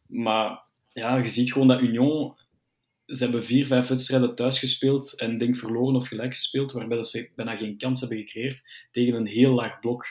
[0.06, 0.60] Maar
[0.92, 2.36] ja, je ziet gewoon dat Union...
[3.06, 7.30] Ze hebben vier, vijf wedstrijden thuis gespeeld en denk verloren of gelijk gespeeld, waarbij ze
[7.36, 10.06] bijna geen kans hebben gecreëerd tegen een heel laag blok.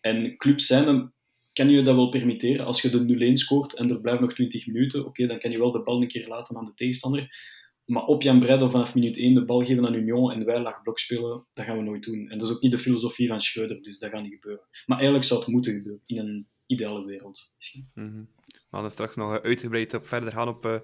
[0.00, 1.12] En clubs zijn
[1.58, 2.66] kan je dat wel permitteren.
[2.66, 5.58] Als je de 0-1 scoort en er blijven nog 20 minuten, oké, dan kan je
[5.58, 7.28] wel de bal een keer laten aan de tegenstander.
[7.84, 10.82] Maar op Jan Breidel vanaf minuut 1 de bal geven aan Union en wij laag
[10.82, 12.28] blok spelen, dat gaan we nooit doen.
[12.28, 14.64] En dat is ook niet de filosofie van Schreuder, dus dat gaat niet gebeuren.
[14.86, 17.54] Maar eigenlijk zou het moeten gebeuren, in een ideale wereld
[17.94, 18.28] -hmm.
[18.48, 20.78] We gaan straks nog uitgebreid op verder gaan op uh,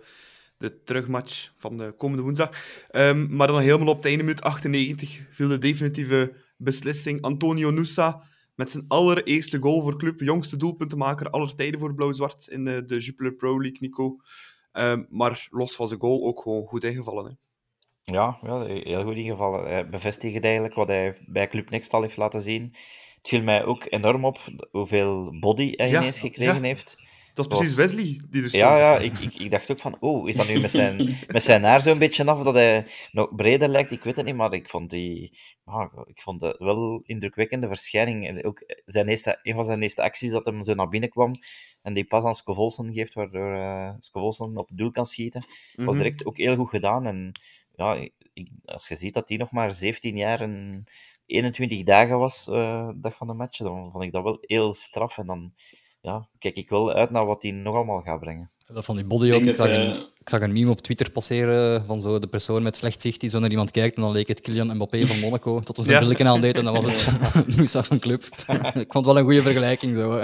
[0.59, 2.51] de terugmatch van de komende woensdag.
[2.93, 7.23] Um, maar dan helemaal op het einde, minuut 98, viel de definitieve beslissing.
[7.23, 8.23] Antonio Nusa
[8.55, 12.99] met zijn allereerste goal voor club, jongste doelpuntenmaker aller tijden voor Blauw-Zwart in de, de
[12.99, 14.17] Jupiler Pro League, Nico.
[14.73, 17.25] Um, maar los van zijn goal ook gewoon goed ingevallen.
[17.25, 17.33] Hè?
[18.13, 19.69] Ja, ja, heel goed ingevallen.
[19.69, 22.63] Hij bevestigt eigenlijk wat hij bij Club Next al heeft laten zien.
[23.17, 24.39] Het viel mij ook enorm op
[24.71, 26.61] hoeveel body hij ja, ineens gekregen ja.
[26.61, 27.04] heeft.
[27.35, 28.63] Dat was precies Wesley die er stond.
[28.63, 31.43] Ja, ja ik, ik, ik, dacht ook van, oh, is dat nu met zijn, met
[31.43, 33.91] zijn haar zo'n beetje af, dat hij nog breder lijkt?
[33.91, 38.45] Ik weet het niet, maar ik vond, die, ah, ik vond het wel indrukwekkende verschijning.
[38.45, 41.35] Ook zijn eerste, een van zijn eerste acties dat hem zo naar binnen kwam
[41.83, 45.95] en die pas aan Scovolsen geeft, waardoor uh, Scovolsen op het doel kan schieten, was
[45.95, 45.97] Mhm.
[45.97, 47.07] direct ook heel goed gedaan.
[47.07, 47.33] En
[47.75, 47.95] ja,
[48.33, 50.85] ik, als je ziet dat hij nog maar 17 jaar en
[51.27, 55.19] 21 dagen was, uh, dag van de match, dan vond ik dat wel heel straf.
[55.19, 55.53] En dan
[56.05, 58.51] ja, kijk ik wel uit naar wat hij nog allemaal gaat brengen.
[58.67, 59.43] Dat van die body ook.
[59.43, 62.77] Ik zag, een, ik zag een meme op Twitter passeren van zo de persoon met
[62.77, 65.61] slecht zicht die zo naar iemand kijkt en dan leek het Kylian Mbappé van Monaco
[65.61, 65.99] tot ons een Ja.
[65.99, 67.11] brilletje aandeed en dan was het
[67.57, 68.23] Moussa van Club.
[68.23, 69.97] ik vond het wel een goede vergelijking.
[69.97, 70.19] Zo.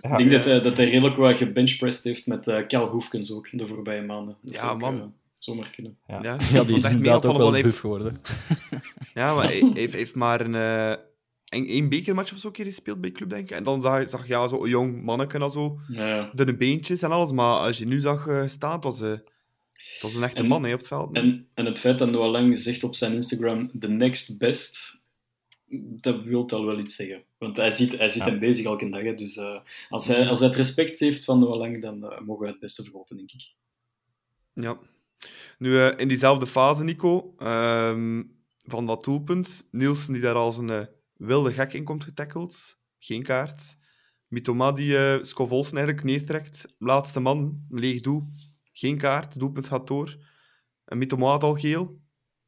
[0.00, 3.48] Ik denk dat hij, dat hij redelijk wat gebenchpressed heeft met eh Kel Hoefkens ook
[3.52, 4.36] de voorbije maanden.
[4.42, 4.98] Dat Ja, ook, man.
[5.00, 5.04] eh,
[5.38, 5.96] zomaar kunnen.
[6.06, 6.18] Ja.
[6.22, 8.16] Ja, Ja, die is inderdaad ook wel buff geworden.
[9.14, 10.54] Ja, maar hij heeft, heeft maar een,
[11.54, 13.56] een, één bekermatch of zo een keer gespeeld bij Club, denk ik.
[13.56, 16.30] En dan zag, zag je ja, zo'n jong manneke en zo, Ja.
[16.34, 17.32] dunne beentjes en alles.
[17.32, 19.22] Maar als je nu zag eh, staan, was, het
[20.00, 21.14] was een echte En- man hè, op het veld.
[21.14, 25.00] En, en het feit dat Noah Lang zegt op zijn Instagram the next best,
[25.80, 27.22] dat wil al wel iets zeggen.
[27.38, 28.28] Want hij ziet, hij ziet Ja.
[28.28, 29.02] hem bezig elke dag.
[29.02, 29.14] Hè.
[29.14, 32.50] Dus eh, als, hij, als hij het respect heeft van Noah Lang, dan mogen we
[32.50, 33.52] het beste verhopen, denk ik.
[34.52, 34.78] Ja.
[35.58, 38.22] Nu, in diezelfde fase, Nico, ehm,
[38.66, 43.76] van dat doelpunt, Nielsen die daar als een wilde gek in komt getackeld, geen kaart.
[44.26, 48.22] Mitoma die Scovolsen eigenlijk neertrekt, laatste man, leeg doel,
[48.72, 50.16] geen kaart, doelpunt gaat door.
[50.84, 52.00] En Mitoma had al geel.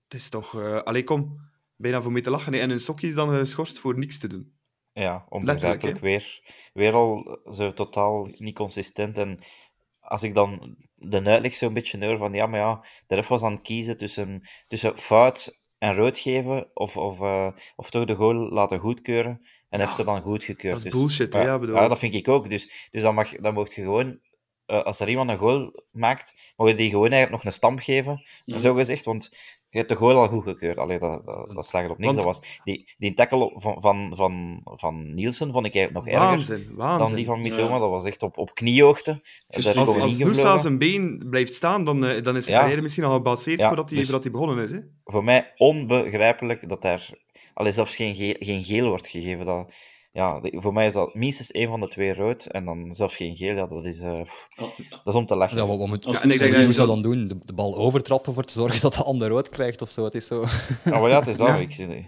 [0.05, 1.41] Het is toch, eh allee kom,
[1.77, 2.53] bijna voor mee te lachen.
[2.53, 2.59] hè.
[2.59, 4.55] En een sokje is dan geschorst voor niks te doen.
[4.93, 6.01] Ja, Letterlijk, onbegrijpelijk.
[6.01, 6.41] Weer,
[6.73, 9.19] weer al zo totaal niet consistent.
[9.19, 9.39] En
[10.01, 13.43] als ik dan de uitleg zo'n beetje hoor van ja, maar ja, de ref was
[13.43, 18.14] aan het kiezen tussen, tussen fout en rood geven of, of, eh, of toch de
[18.14, 19.41] goal laten goedkeuren.
[19.68, 20.74] En heeft ze dan goedgekeurd.
[20.74, 21.76] Dat is Dus- bullshit, hè, ja, ja, bedoel.
[21.76, 22.51] ja, dat vind ik ook.
[22.51, 24.18] Dus, dus dan, mag, dan mocht je gewoon,
[24.67, 28.23] eh, als er iemand een goal maakt, je die gewoon eigenlijk nog een stamp geven,
[28.45, 28.59] Ja.
[28.59, 29.31] zo gezegd, want
[29.69, 30.79] je hebt de goal al goedgekeurd.
[30.79, 32.14] Allee, dat, dat, dat slaagt op niks.
[32.14, 36.14] Want- Dat was, die, die tackle van, van, van, van Nielsen vond ik eigenlijk nog
[36.14, 37.07] erger Waanzin, waanzin.
[37.07, 37.75] dan die van Mitoma.
[37.75, 37.79] Ja.
[37.79, 39.21] Dat was echt op, op kniehoogte.
[39.49, 42.61] Dus als- Als, Nusa zijn been blijft staan, dan, eh, dan is zijn Ja.
[42.62, 44.71] carrière misschien al gebaseerd Ja, voordat, hij, dus- voordat begonnen is.
[44.71, 44.79] Hè?
[45.05, 47.09] Voor mij onbegrijpelijk dat daar
[47.55, 49.47] allee, zelfs geen, ge- geen geel wordt gegeven.
[49.47, 49.75] Dat,
[50.17, 53.17] ja, de- voor mij is dat minstens één van de twee rood en dan zelfs
[53.17, 53.55] geen geel.
[53.55, 55.57] Ja, dat, is, eh, pff, Oh, dat is om te lachen.
[55.57, 57.27] Ja, wat, wat moet Ja, en ik denk hoe zou zo- dan doen?
[57.27, 60.05] De, de bal overtrappen voor te zorgen dat de ander rood krijgt of zo.
[60.05, 60.45] Het is zo.
[60.85, 61.49] Ja, maar ja, het is dat.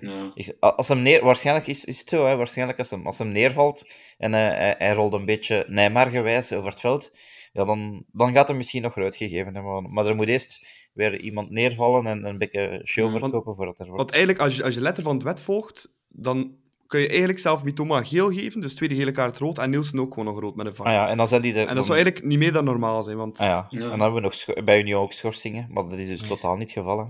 [0.01, 0.31] Ja.
[0.35, 3.29] Ik, als hem neer, waarschijnlijk is, is het zo, hè, waarschijnlijk als hem, als hem
[3.29, 7.11] neervalt en hij, hij, hij rolt een beetje Nijmargewijs over het veld,
[7.53, 9.73] ja, dan, dan gaat hij misschien nog rood gegeven hebben.
[9.73, 13.55] Maar, maar er moet eerst weer iemand neervallen en een beetje show Ja, want- verkopen
[13.55, 13.99] voordat er wordt.
[14.01, 16.53] Want eigenlijk, als je, als je letter van het wet volgt, dan
[16.89, 20.15] kun je eigenlijk zelf Mitoma geel geven, dus tweede gele kaart rood, en Nielsen ook
[20.15, 20.87] gewoon nog rood met een VAR.
[20.87, 21.67] Ah ja, en dan zijn die er...
[21.67, 23.39] En dat zou eigenlijk niet meer dan normaal zijn, want...
[23.39, 23.67] Ah ja.
[23.71, 23.81] Ja.
[23.81, 26.63] en dan hebben we nog bij Union ook schorsingen, maar dat is dus totaal niet
[26.75, 26.99] het geval.
[26.99, 27.05] hè.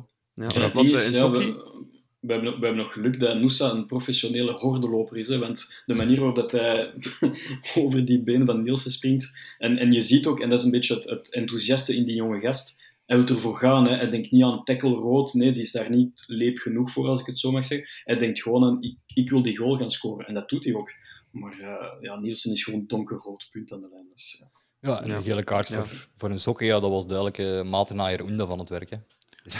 [0.47, 1.53] Ja, want is, eh, in ja, Sokkie...
[1.53, 1.87] we,
[2.21, 5.29] we, hebben, nog- we hebben nog geluk dat Noosa een professionele hordeloper is.
[5.29, 6.93] Hè, want de manier waarop dat hij
[7.83, 9.39] over die benen van Nielsen springt.
[9.59, 12.15] En, en je ziet ook, en dat is een beetje het, het enthousiaste in die
[12.15, 12.87] jonge gast.
[13.07, 13.89] Hij wil ervoor gaan.
[13.89, 13.97] Hè.
[13.97, 15.33] Hij denkt niet aan tackle rood.
[15.35, 17.89] Nee, die is daar niet leep genoeg voor, als ik het zo mag zeggen.
[18.05, 20.27] Hij denkt gewoon aan, ik, ik wil die goal gaan scoren.
[20.27, 20.91] En dat doet hij ook.
[21.31, 24.07] Maar eh, ja, Nielsen is gewoon donkerrood, punt aan de lijn.
[24.11, 24.51] Dus, ja.
[24.93, 25.85] Ja, en de gele kaart Ja.
[25.85, 28.91] voor, voor een sokken, ja, dat was duidelijk uh, Matenaar Oenda van het werk.
[28.91, 28.97] Hè.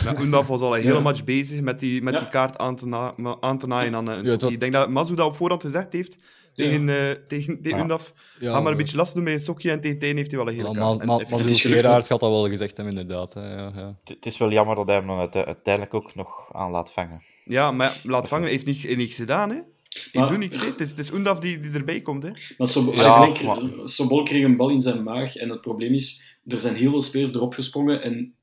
[0.05, 1.01] Ja, Undaf was al een hele Ja.
[1.01, 2.21] match bezig met die, met Ja.
[2.21, 4.39] die kaart aan te, na- aan te naaien aan eh, een Ja, Sokkie.
[4.41, 6.25] dat- Ik denk dat Mazu dat op voorhand gezegd heeft
[6.59, 7.83] tegen, eh tegen, tegen Ja.
[7.83, 8.13] Undaf.
[8.41, 10.39] Ja, Ga maar een beetje last doen met een Sokkie en tegen Tijn heeft hij
[10.39, 10.97] wel een hele Ja, kaart.
[10.99, 13.35] maar maar maar had dat wel gezegd hebben, inderdaad.
[13.35, 13.95] Ja, ja.
[14.05, 17.23] Het- is wel jammer dat hij hem uiteindelijk ook nog aan laat vangen.
[17.45, 19.57] Ja, maar ja, laat vangen heeft niks gedaan, hè.
[20.13, 20.65] Ik doe niks.
[20.65, 22.31] Het is, het is Oendaf die, die erbij komt, hè.
[22.59, 23.29] Maar Sob- Ja,
[23.85, 27.03] Sobol kreeg een bal in zijn maag en het probleem is, er zijn heel veel
[27.03, 28.35] spelers erop gesprongen en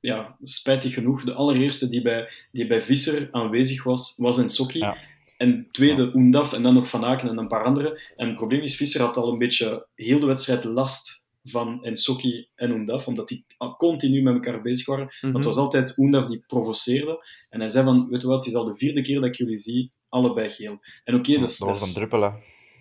[0.00, 4.78] ja, spijtig genoeg, de allereerste die bij, die bij Visser aanwezig was, was een Sokki.
[4.78, 4.96] Ja.
[5.36, 7.98] En tweede Oendaf en dan nog Van Aken en een paar anderen.
[8.16, 12.48] En het probleem is, Visser had al een beetje heel de wedstrijd last van Ensokki
[12.54, 13.46] en Oendaf, omdat die
[13.78, 15.14] continu met elkaar bezig waren.
[15.20, 15.34] Mhm.
[15.34, 17.26] Het was altijd Oendaf die provoceerde.
[17.50, 19.34] En hij zei van, weet je wat, het is al de vierde keer dat ik
[19.34, 20.80] jullie zie, allebei geel.
[21.04, 22.30] En oké, dat, is- dat dat was een druppel, hè.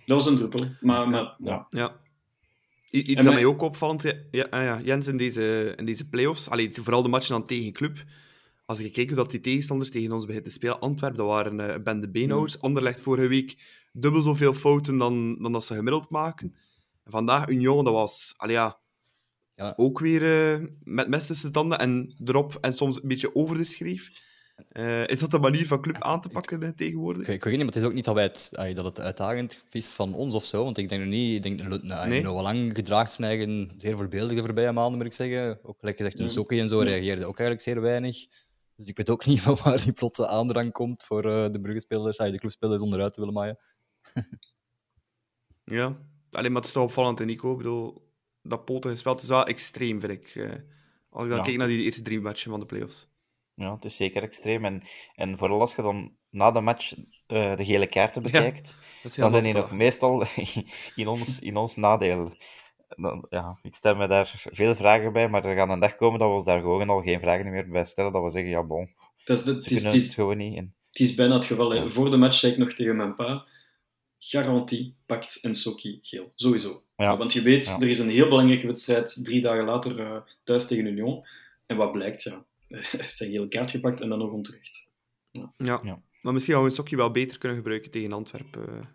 [0.05, 0.65] dat was een druppel.
[0.79, 1.67] Maar, maar ja.
[1.69, 1.95] Ja.
[2.91, 6.09] I- Iets En dat mij- ook opvalt, ja, ja, ja, Jens, in deze, in deze
[6.09, 8.03] play-offs, allee, vooral de matchen dan tegen club,
[8.65, 11.59] als je kijkt hoe dat die tegenstanders tegen ons beginnen te spelen, Antwerpen, dat waren
[11.59, 12.61] eh, een bende beenhouwers.
[12.61, 13.57] Anderlecht vorige week
[13.93, 16.55] dubbel zoveel fouten dan, dan dat ze gemiddeld maken.
[17.03, 18.79] En vandaag Union, dat was allee, ja,
[19.55, 19.73] Ja.
[19.77, 23.57] ook weer eh, met mes tussen de tanden en erop en soms een beetje over
[23.57, 24.09] de schreef.
[24.69, 27.21] Eh, is dat de manier van club aan te pakken eh, tegenwoordig?
[27.27, 29.63] Ik, ik weet niet, maar het is ook niet dat, wij het, dat het uitdagend
[29.71, 30.63] is van ons of zo.
[30.63, 32.23] Want ik denk nog niet, ik denk dat nou, Nee.
[32.23, 35.59] Lang gedraagt zijn eigen zeer voorbeeldig de voorbije maanden, moet ik zeggen.
[35.63, 36.31] Ook gelijk gezegd, een Ja.
[36.31, 38.25] Sokkie en zo reageerde ook eigenlijk zeer weinig.
[38.75, 42.19] Dus ik weet ook niet van waar die plotse aandrang komt voor eh, de Brugge-spelers,
[42.19, 43.59] ai, de clubspelers onderuit te willen maaien.
[45.63, 45.97] Ja,
[46.31, 47.51] alleen maar het is toch opvallend, hè, Nico.
[47.51, 48.11] Ik bedoel,
[48.41, 50.35] dat poten gespeeld is wel extreem, vind ik.
[50.35, 50.51] eh,
[51.09, 51.43] als ik dan Ja.
[51.43, 53.07] kijk naar die eerste drie matchen van de playoffs.
[53.53, 54.65] Ja, het is zeker extreem.
[54.65, 54.83] En,
[55.15, 56.93] en vooral als je dan na de match
[57.27, 58.75] eh, de gele kaarten bekijkt,
[59.15, 60.23] dan zijn die nog meestal
[60.95, 62.35] in ons, in ons nadeel.
[62.95, 66.19] Dan, ja, ik stel me daar veel vragen bij, maar er gaat een dag komen
[66.19, 68.11] dat we ons daar gewoon al geen vragen meer bij stellen.
[68.11, 68.89] Dat we zeggen, ja, bon,
[69.25, 70.57] Dat is de, ze het, is, het, het is, gewoon niet.
[70.57, 71.73] En, het is bijna het geval.
[71.73, 71.89] Ja.
[71.89, 73.45] Voor de match zei ik nog tegen mijn pa:
[74.19, 76.31] garantie pakt een Sokki geel.
[76.35, 76.83] Sowieso.
[76.95, 77.79] ja, Want je weet, Ja.
[77.79, 81.25] er is een heel belangrijke wedstrijd drie dagen later eh, thuis tegen Union.
[81.65, 82.45] En wat blijkt, ja.
[82.67, 84.87] Hij heeft zijn gele kaart gepakt en dan nog onterecht.
[85.31, 85.53] Ja.
[85.57, 86.01] Ja.
[86.21, 88.67] maar misschien gaan we een sokje wel beter kunnen gebruiken tegen Antwerpen.
[88.67, 88.85] eh,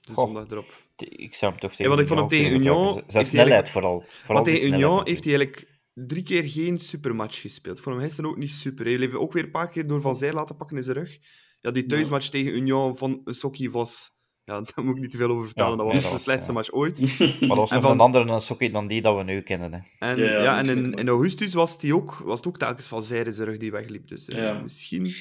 [0.00, 0.86] De zondag erop.
[1.02, 2.86] Ik zou hem toch Ja, tegen want ik vond hem tegen Union.
[2.94, 4.00] Zijn heeft snelheid vooral.
[4.06, 7.76] vooral Want die tegen Union heeft hij eigenlijk drie keer geen supermatch gespeeld.
[7.76, 8.84] Ik vond hem gisteren ook niet super.
[8.86, 11.18] Hij bleef ook weer een paar keer door Van Zijl laten pakken in zijn rug.
[11.60, 14.10] Ja, die thuismatch tegen Union van Sokki was...
[14.44, 15.70] Ja, daar moet ik niet te veel over vertellen.
[15.70, 16.58] Ja, dat was dat de slechtste ja.
[16.58, 17.00] match ooit.
[17.18, 19.72] Maar dat was En nog van- een andere Sokkie dan die dat we nu kennen.
[19.72, 20.08] Hè.
[20.08, 22.86] En, Ja, ja, ja, en in, in augustus was, die ook, was het ook telkens
[22.86, 24.08] van Zijde zijn rug die wegliep.
[24.08, 25.14] Dus eh, misschien...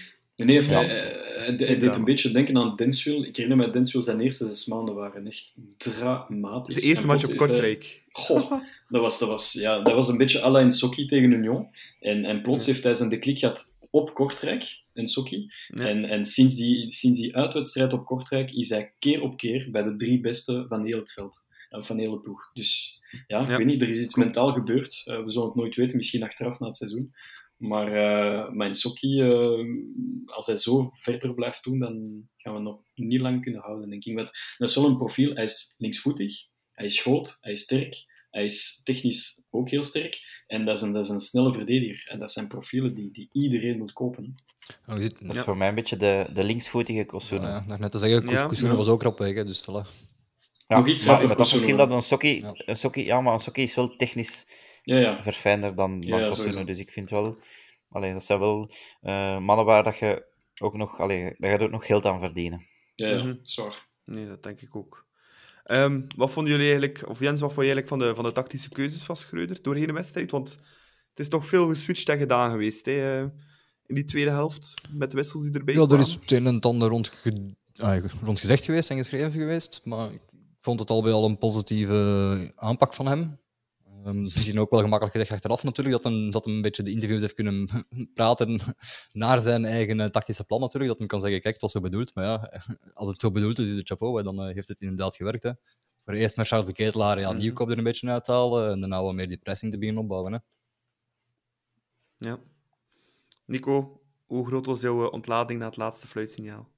[0.46, 0.84] Nee, heeft Ja.
[0.84, 3.24] hij, deed een beetje denken aan Denswil.
[3.24, 6.76] Ik herinner me, Denswil zijn eerste zes maanden waren echt dramatisch.
[6.76, 8.04] Zijn eerste match op Kortrijk.
[8.12, 8.52] Goh,
[8.90, 11.68] dat was, dat was, ja, dat was een beetje à la in Sokki tegen Union.
[12.00, 15.52] En, en plots heeft hij zijn deklik gehad op Kortrijk, in Sokki.
[15.68, 15.88] Ja.
[15.88, 19.84] En, en sinds, die, sinds die uitwedstrijd op Kortrijk is hij keer op keer bij
[19.84, 21.46] de drie beste van heel het veld.
[21.70, 22.50] En van de hele ploeg.
[22.54, 25.02] Dus ja, ik weet niet, er is iets mentaal gebeurd.
[25.06, 27.14] Eh, we zullen het nooit weten, misschien achteraf na het seizoen.
[27.58, 29.66] Maar, uh, maar in Sokki, eh,
[30.26, 34.06] als hij zo verder blijft doen, dan gaan we nog niet lang kunnen houden, denk
[34.06, 34.16] ik.
[34.16, 38.06] Want dat is wel een profiel, hij is linksvoetig, hij is groot, hij is sterk,
[38.32, 40.44] hij is technisch ook heel sterk.
[40.48, 42.12] En dat is een, dat is een snelle verdediger.
[42.12, 44.36] En dat zijn profielen die, die iedereen wil kopen.
[44.90, 45.44] Oh, Dat is Ja.
[45.44, 47.48] voor mij een beetje de, de linksvoetige Kosuna.
[47.48, 48.48] Ja, ja, net te zeggen.
[48.48, 50.06] Kusuna was ook rap weg, hè, dus voilà.
[50.68, 52.42] Ja, Nog iets maar met dat verschil dat een Sokkie...
[52.42, 52.52] Ja.
[52.56, 54.48] Een Sokkie ja, maar een Sokkie is wel technisch
[54.88, 55.24] Ja, ja.
[55.24, 56.64] verfijnder dan, dan Ja.
[56.64, 57.38] Dus ik vind wel...
[57.90, 58.70] Allee, dat zijn wel
[59.02, 60.26] eh, mannen waar dat je
[60.62, 61.00] ook nog...
[61.00, 62.62] Allee, daar gaat ook nog geld aan verdienen.
[62.96, 63.36] Ja, ja, Mhm.
[63.42, 63.88] zwaar.
[64.06, 65.06] Nee, dat denk ik ook.
[65.64, 68.32] Ehm, wat vonden jullie eigenlijk, of Jens, wat vond je eigenlijk van de, van de
[68.32, 70.32] tactische keuzes van Schreuder doorheen de wedstrijd?
[70.32, 70.50] Want
[71.10, 73.30] het is toch veel geswitcht en gedaan geweest hè, eh,
[73.86, 76.56] in die tweede helft, met de wissels die erbij Ja, er is het een en
[76.56, 80.22] het ander rond, ge- ah, rond gezegd geweest en geschreven geweest, maar ik
[80.60, 83.40] vond het al bij al een positieve aanpak van hem.
[84.08, 86.92] Ehm, misschien ook wel gemakkelijk gezegd achteraf natuurlijk, dat hem, dat hem een beetje de
[86.92, 87.68] interviews heeft kunnen
[88.14, 88.60] praten
[89.12, 91.80] naar zijn eigen eh, tactische plan natuurlijk, dat hij kan zeggen, kijk, het was zo
[91.80, 92.62] bedoeld, maar ja,
[92.94, 95.44] als het zo bedoeld is, is het chapeau, hè, dan eh, heeft het inderdaad gewerkt.
[95.44, 95.52] Hè.
[96.06, 97.38] Voor eerst met Charles de Ketelaar, ja, Mhm.
[97.38, 100.34] Nieuwkoop er een beetje uithalen en daarna wat meer die pressing te beginnen opbouwen.
[100.34, 100.40] Hè.
[102.18, 102.40] Ja.
[103.46, 106.70] Nico, hoe groot was jouw eh, ontlading na het laatste fluitsignaal?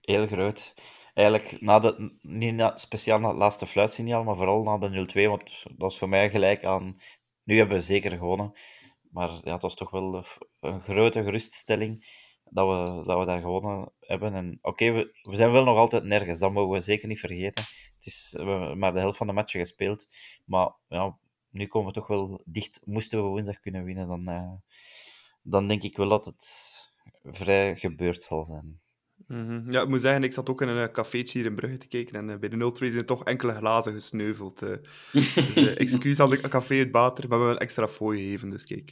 [0.00, 0.74] Heel groot.
[1.18, 5.28] Eigenlijk, na de, niet na, speciaal na het laatste fluitsignaal, maar vooral na de 0-2,
[5.28, 7.00] want dat was voor mij gelijk aan...
[7.44, 8.52] Nu hebben we zeker gewonnen.
[9.10, 10.24] Maar ja, het was toch wel
[10.60, 12.06] een, grote geruststelling
[12.44, 14.34] dat we, dat we daar gewonnen hebben.
[14.34, 17.64] En oké, we, we zijn wel nog altijd nergens, dat mogen we zeker niet vergeten.
[17.94, 20.06] Het is we hebben maar de helft van de matchen gespeeld.
[20.44, 21.18] Maar ja,
[21.50, 22.82] nu komen we toch wel dicht.
[22.84, 24.52] Moesten we woensdag kunnen winnen, dan, eh,
[25.42, 26.46] dan denk ik wel dat het
[27.22, 28.80] vrij gebeurd zal zijn.
[29.28, 29.70] Mhm.
[29.70, 31.88] Ja, ik moet zeggen, ik zat ook in een eh, cafeetje hier in Brugge te
[31.88, 34.62] kijken en eh, bij de 0-2 zijn toch enkele glazen gesneuveld.
[34.62, 34.72] eh.
[35.12, 38.50] dus eh, excuus aan de café het bater, maar we hebben wel extra fooi gegeven,
[38.50, 38.90] dus kijk,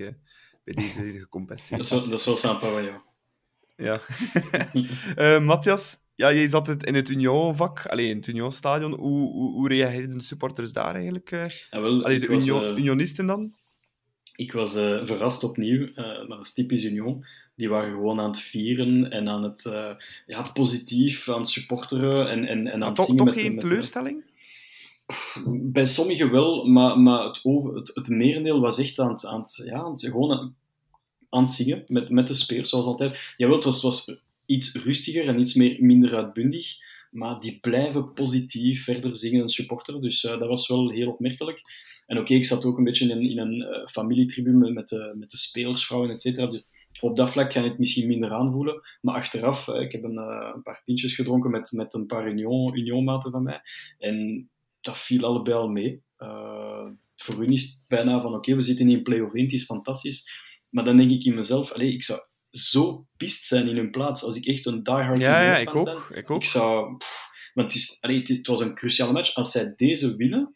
[0.64, 1.80] bij deze, deze gecompenseerd.
[1.80, 3.00] Dat is wel, dat is wel sympa van jou.
[3.76, 4.00] Ja.
[5.16, 8.94] uh, Matthias, ja, jij zat het in het Union-vak, alleen in het Union-stadion.
[8.94, 11.30] Hoe, hoe, hoe, reageerden de supporters daar eigenlijk?
[11.30, 13.54] Uh, ja, wel, allee, de was, Union, uh, Unionisten dan?
[14.36, 17.24] Ik was verrast opnieuw, maar dat is typisch Union.
[17.54, 19.62] Die waren gewoon aan het vieren en aan het
[20.26, 23.24] ja, positief, aan het supporteren en, en, en aan het toch, zingen.
[23.24, 24.24] Toch met, geen teleurstelling?
[25.46, 29.40] Bij sommigen wel, maar, maar het, over, het, het merendeel was echt aan het, aan
[29.40, 30.54] het, ja, aan het, gewoon
[31.30, 33.34] aan het zingen met, met de speers, zoals altijd.
[33.36, 36.76] Jawel, het was, het was iets rustiger en iets meer, minder uitbundig,
[37.10, 41.62] maar die blijven positief verder zingen en supporteren, dus uh, dat was wel heel opmerkelijk.
[42.06, 45.14] En oké, okay, ik zat ook een beetje in, in een uh, familietribune met de,
[45.18, 46.66] met de spelersvrouwen, et cetera, dus
[47.00, 48.80] op dat vlak kan je het misschien minder aanvoelen.
[49.00, 52.76] Maar achteraf, uh, ik heb een, een, paar pintjes gedronken met, met een paar Union,
[52.76, 53.60] Union-maten van mij.
[53.98, 54.48] En
[54.80, 56.02] dat viel allebei al mee.
[56.18, 56.86] Uh,
[57.16, 59.64] voor hun is het bijna van, oké, okay, we zitten in play-off 1, het is
[59.64, 60.28] fantastisch.
[60.70, 64.22] Maar dan denk ik in mezelf, allez, ik zou zo pist zijn in hun plaats
[64.22, 66.40] als ik echt een diehard ja, ja, ik ook, ik ook.
[66.40, 66.96] Ik zou...
[66.96, 69.34] Pff, want het, is, allez, het, was een cruciale match.
[69.34, 70.55] Als zij deze winnen,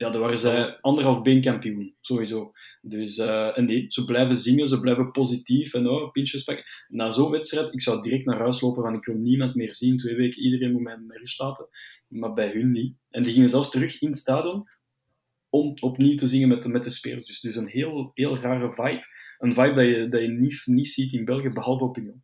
[0.00, 2.52] ja, dan waren zij anderhalf been kampioen, sowieso.
[2.80, 6.64] Dus, uh, en nee, ze blijven zingen, ze blijven positief en oh, pintjes pakken.
[6.88, 9.96] Na zo'n wedstrijd, ik zou direct naar huis lopen van ik wil niemand meer zien,
[9.96, 11.68] twee weken, iedereen moet mij met rust laten.
[12.08, 12.94] Maar bij hun niet.
[13.10, 14.68] En die gingen zelfs terug in het stadion
[15.48, 17.26] om opnieuw te zingen met de, met de speers.
[17.26, 19.04] Dus, dus een heel, heel rare vibe.
[19.38, 22.22] Een vibe dat je, dat je niet, niet ziet in België, behalve op Union.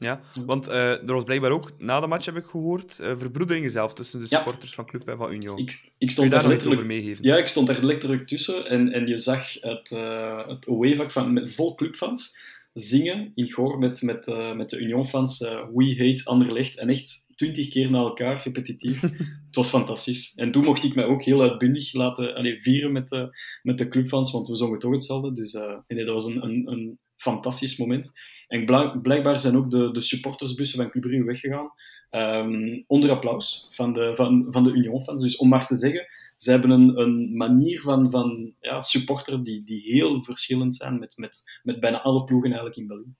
[0.00, 3.70] Ja, want uh, er was blijkbaar ook, na de match heb ik gehoord, uh, verbroederingen
[3.70, 4.76] zelf tussen de supporters ja.
[4.76, 5.58] van Club en van Union.
[5.58, 7.24] Ik, ik stond daar iets over letterlijk, meegeven?
[7.24, 11.32] ja, ik stond daar letterlijk tussen en, en je zag het, uh, het away-vak van,
[11.32, 12.38] met vol clubfans
[12.72, 14.26] zingen in Goor met, met,
[14.56, 15.38] met de Union-fans
[15.74, 19.00] We Hate Anderlecht en echt twintig keer na elkaar, repetitief.
[19.46, 20.32] het was fantastisch.
[20.36, 23.88] En toen mocht ik mij ook heel uitbundig laten allee, vieren met de, met de
[23.88, 25.32] clubfans, want we zongen toch hetzelfde.
[25.32, 25.52] Dus
[25.86, 28.12] nee, dat was een, een, een fantastisch moment.
[28.48, 28.64] En
[29.02, 31.72] blijkbaar zijn ook de, de supportersbussen van Club weggegaan.
[32.10, 35.20] Um, onder applaus van de, van, van de Union-fans.
[35.20, 36.06] Dus om maar te zeggen,
[36.36, 41.16] ze hebben een, een manier van, van ja, supporter die, die heel verschillend zijn met,
[41.16, 43.14] met, met bijna alle ploegen eigenlijk in België.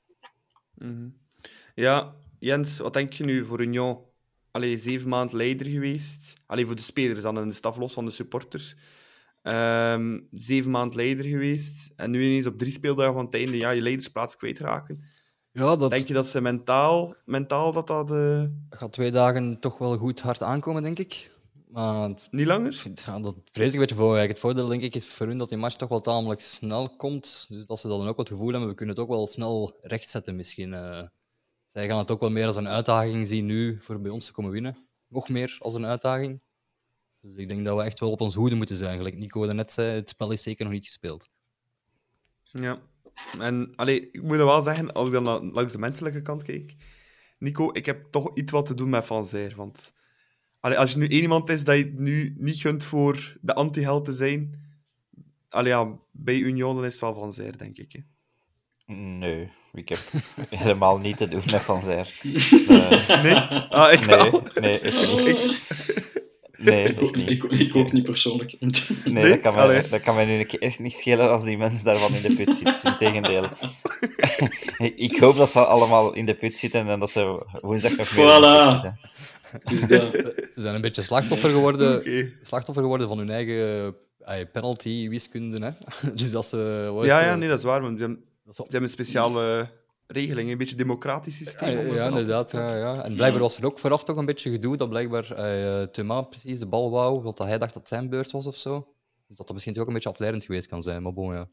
[0.78, 1.16] -hmm.
[1.74, 3.99] Ja, Jens, wat denk je nu voor Union?
[4.51, 6.40] Allee, zeven maanden leider geweest.
[6.46, 8.76] Allee, voor de spelers dan en de staf los van de supporters.
[9.43, 11.93] Um, zeven maanden leider geweest.
[11.97, 15.05] En nu ineens op drie speeldagen van het einde ja, je leidersplaats kwijtraken.
[15.53, 15.91] Ja, dat...
[15.91, 18.11] Denk je dat ze mentaal, mentaal dat dat...
[18.11, 18.45] Uh...
[18.70, 21.30] gaat twee dagen toch wel goed hard aankomen, denk ik.
[21.68, 22.82] Maar, Niet langer?
[23.07, 24.16] Ja, dat vrees ik een beetje voor.
[24.16, 26.97] Eigenlijk het voordeel denk ik, is voor hun dat die match toch wel tamelijk snel
[26.97, 27.47] komt.
[27.49, 30.36] Dus dat ze dan ook wat gevoel hebben, we kunnen het ook wel snel rechtzetten
[30.36, 30.72] misschien.
[30.72, 31.03] Uh,
[31.66, 34.32] zij gaan het ook wel meer als een uitdaging zien nu voor bij ons te
[34.32, 34.89] komen winnen.
[35.09, 36.43] Nog meer als een uitdaging.
[37.21, 38.97] Dus ik denk dat we echt wel op ons hoede moeten zijn.
[38.97, 41.29] Gelijk Nico net zei, het spel is zeker nog niet gespeeld.
[42.43, 42.81] Ja.
[43.39, 46.75] En allee, ik moet wel zeggen, als ik dan naar, langs de menselijke kant kijk,
[47.39, 49.53] Nico, ik heb toch iets wat te doen met Van Zijr.
[49.57, 49.93] Want
[50.61, 54.05] allee, als je nu één iemand is dat je nu niet gunt voor de anti-held
[54.05, 54.62] te zijn,
[55.49, 57.93] allee, ja, bij Union dan is het wel Van Zijr, denk ik.
[57.93, 58.01] Hè.
[58.95, 59.99] Nee, ik heb
[60.51, 62.21] helemaal niet te doen met Van Zijr.
[62.23, 63.35] Uh, nee?
[63.35, 64.43] Ah, ik nee, wel.
[64.55, 65.97] nee, echt niet.
[66.59, 67.30] Nee, echt niet.
[67.30, 68.56] Ik, ik ook niet persoonlijk.
[68.61, 68.72] Nee,
[69.04, 69.30] Nee?
[69.30, 71.84] Dat, kan mij, dat kan mij nu een keer echt niet schelen als die mensen
[71.84, 72.92] daarvan in de put zitten.
[72.92, 73.48] Integendeel.
[75.09, 78.34] ik hoop dat ze allemaal in de put zitten en dat ze woensdag nog meer
[78.34, 78.72] in de put Voilà.
[78.72, 78.98] zitten.
[79.64, 80.12] Dus dat,
[80.54, 82.02] Ze zijn een beetje slachtoffer geworden,
[82.40, 85.64] slachtoffer geworden van hun eigen eh, penalty-wiskunde.
[85.64, 85.70] Hè?
[86.14, 86.90] Dus dat ze...
[87.02, 87.80] Ja, ja, eh, nee, dat is waar.
[87.80, 88.18] Ze
[88.56, 89.70] hebben een speciale
[90.12, 91.78] regeling, een beetje democratisch systeem.
[91.78, 92.50] Ja, om ja, inderdaad.
[92.52, 93.02] Ja, ja.
[93.04, 96.59] En blijkbaar was er ook vooraf toch een beetje gedoe dat blijkbaar eh Thomas precies
[96.59, 98.86] de bal wou, omdat hij dacht dat het zijn beurt was of zo.
[99.26, 101.02] Dus dat dat misschien toch ook een beetje afleidend geweest kan zijn.
[101.02, 101.48] Maar bon, ja.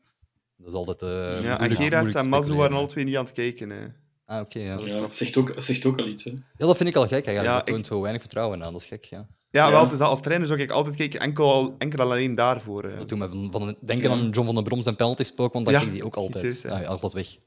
[0.57, 1.01] Dat is altijd.
[1.01, 1.09] eh
[1.41, 2.77] Ja, en Gerards moeilijk en Mazu speculeren, waren hè.
[2.79, 3.69] alle twee niet aan het kijken.
[3.69, 3.85] Hè.
[4.25, 4.59] Ah, oké.
[4.59, 4.77] ja.
[4.85, 6.23] ja, zegt, ook, zegt ook al iets.
[6.23, 6.31] Hè.
[6.31, 7.45] ja, dat vind ik al gek eigenlijk.
[7.45, 8.71] Ja, dat toont ik- zo weinig vertrouwen aan.
[8.71, 9.27] Dat is gek, ja.
[9.49, 12.83] Ja, wel, het is dat als trainer zou ik altijd kijken, enkel, enkel alleen daarvoor.
[12.83, 12.97] hè.
[12.97, 15.65] Dat doet me van, van denken aan John van den Brom zijn penalty spook, want
[15.65, 16.43] dat Ja, ging die ook altijd.
[16.43, 16.69] juist, ja.
[16.69, 17.37] Ah, ja, altijd weg.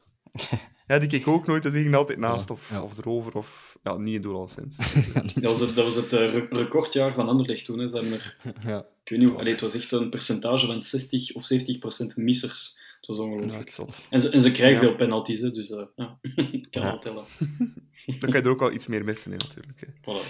[0.86, 2.82] Ja, die keek ook nooit, dus die ging altijd naast Ja, of, ja.
[2.82, 3.32] of erover.
[3.36, 4.76] Of, ja, niet in doel al sinds.
[5.34, 7.78] Dat was het, dat was het eh, re- recordjaar van Anderlecht toen.
[7.78, 7.88] Hè.
[7.88, 8.78] Ze er, ja.
[9.04, 12.16] ik weet niet hoe, allee, het was echt een percentage van 60 of 70 procent
[12.16, 12.78] missers.
[13.00, 13.76] Het was ongelooflijk.
[14.10, 14.86] En ze, en ze krijgen Ja.
[14.86, 16.18] veel penalties, hè, dus eh, ja,
[16.52, 16.88] ik kan Ja.
[16.88, 17.24] wel tellen.
[18.18, 19.80] Dan kan je er ook wel iets meer missen, hè, natuurlijk.
[19.80, 19.86] Hè.
[20.12, 20.26] Voilà.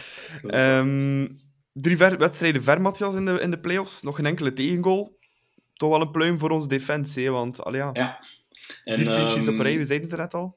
[0.51, 1.27] Ehm,
[1.73, 4.03] drie ver- wedstrijden ver, Matthias, in de, in de playoffs.
[4.03, 5.17] Nog geen enkele tegengoal.
[5.75, 8.25] Toch wel een pluim voor onze defensie, hè, want allee, ja, Ja.
[8.85, 10.57] En, vier clean sheets ehm, op rij, we zeiden het er net al.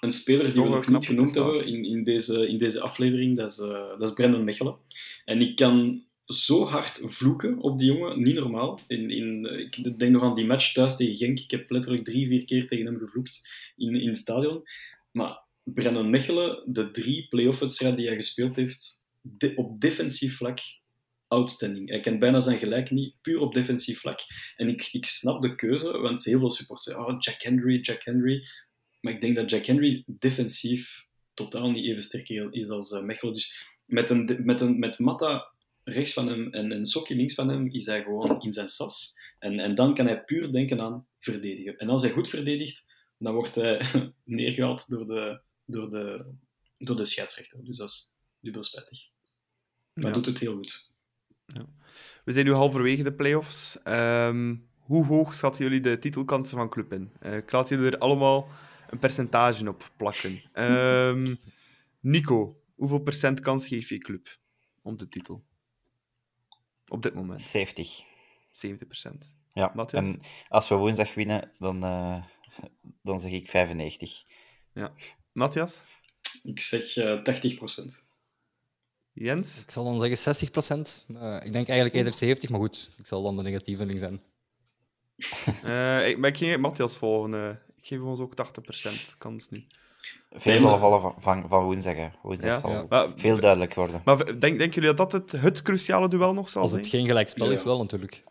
[0.00, 3.50] Een speler die we nog niet genoemd hebben in, in, deze, in deze aflevering, dat
[3.50, 4.76] is, eh, dat is Brendan Mechelen.
[5.24, 8.80] En ik kan zo hard vloeken op die jongen, niet normaal.
[8.86, 11.38] In, in, ik denk nog aan die match thuis tegen Genk.
[11.38, 14.62] Ik heb letterlijk drie, vier keer tegen hem gevloekt in, in het stadion.
[15.10, 20.58] Maar Brennan Mechelen, de drie play-off-wedstrijden die hij gespeeld heeft, de- op defensief vlak,
[21.32, 21.88] outstanding.
[21.88, 24.20] Hij kent bijna zijn gelijk niet, puur op defensief vlak.
[24.56, 28.02] En ik, ik snap de keuze, want heel veel supporters zeggen, oh, Jack Henry, Jack
[28.02, 28.46] Henry.
[29.00, 33.34] Maar ik denk dat Jack Henry defensief totaal niet even sterk is als eh, Mechelen.
[33.34, 35.52] Dus met, een, met, een, met Matta
[35.84, 39.20] rechts van hem en een Sokkie links van hem, is hij gewoon in zijn sas.
[39.38, 41.76] En, en dan kan hij puur denken aan verdedigen.
[41.78, 42.86] En als hij goed verdedigt,
[43.18, 43.86] dan wordt hij
[44.24, 46.24] neergehaald door de, door de,
[46.78, 47.64] door de scheidsrechter.
[47.64, 49.08] Dus dat is dubbel spijtig.
[49.92, 50.12] Maar Ja.
[50.12, 50.91] doet het heel goed.
[52.24, 53.82] We zijn nu halverwege de playoffs.
[53.82, 57.12] Ehm hoe hoog schatten jullie de titelkansen van club in?
[57.20, 58.48] Eh, ik laat jullie er allemaal
[58.90, 60.42] een percentage op plakken.
[60.52, 61.34] Ehm,
[62.00, 64.38] Nico, hoeveel procent kans geef je club
[64.82, 65.44] om de titel?
[66.86, 68.02] Op dit moment, 70.
[68.50, 69.36] 70 procent.
[69.48, 70.06] Ja, Matthias?
[70.06, 72.24] en als we woensdag winnen, dan, eh,
[73.02, 74.22] dan zeg ik 95.
[75.32, 75.82] Matthias?
[76.42, 78.04] Ik zeg eh 80%.
[79.12, 79.62] Jens?
[79.62, 81.04] Ik zal dan zeggen 60 procent.
[81.44, 84.20] ik denk eigenlijk eerder 70, maar goed, ik zal dan de negatieve zijn.
[85.62, 87.34] Eh, ik, maar ik ging Matthias volgen.
[87.34, 87.48] eh.
[87.76, 89.64] ik geef ons ook 80 procent kans nu.
[90.30, 91.94] Veel zal vallen van, van, van woensdag.
[91.96, 92.08] Hè.
[92.22, 92.56] Woensdag Ja?
[92.56, 92.86] zal Ja.
[92.88, 94.02] Maar, veel duidelijk worden.
[94.04, 96.82] maar denk, denken jullie dat dat het, het cruciale duel nog zal Als zijn?
[96.82, 97.52] het geen gelijkspel Ja.
[97.52, 98.24] is, wel natuurlijk.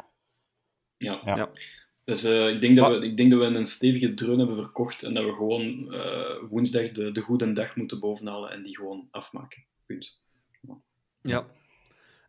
[0.98, 1.22] Ja.
[1.26, 1.36] Ja.
[1.36, 1.50] Ja.
[2.04, 5.04] Dus eh, ik, denk dat we, ik denk dat we een stevige dreun hebben verkocht
[5.04, 9.08] en dat we gewoon eh, woensdag de, de goede dag moeten bovenhalen en die gewoon
[9.12, 9.66] afmaken.
[9.86, 10.21] Punt.
[11.22, 11.46] Ja.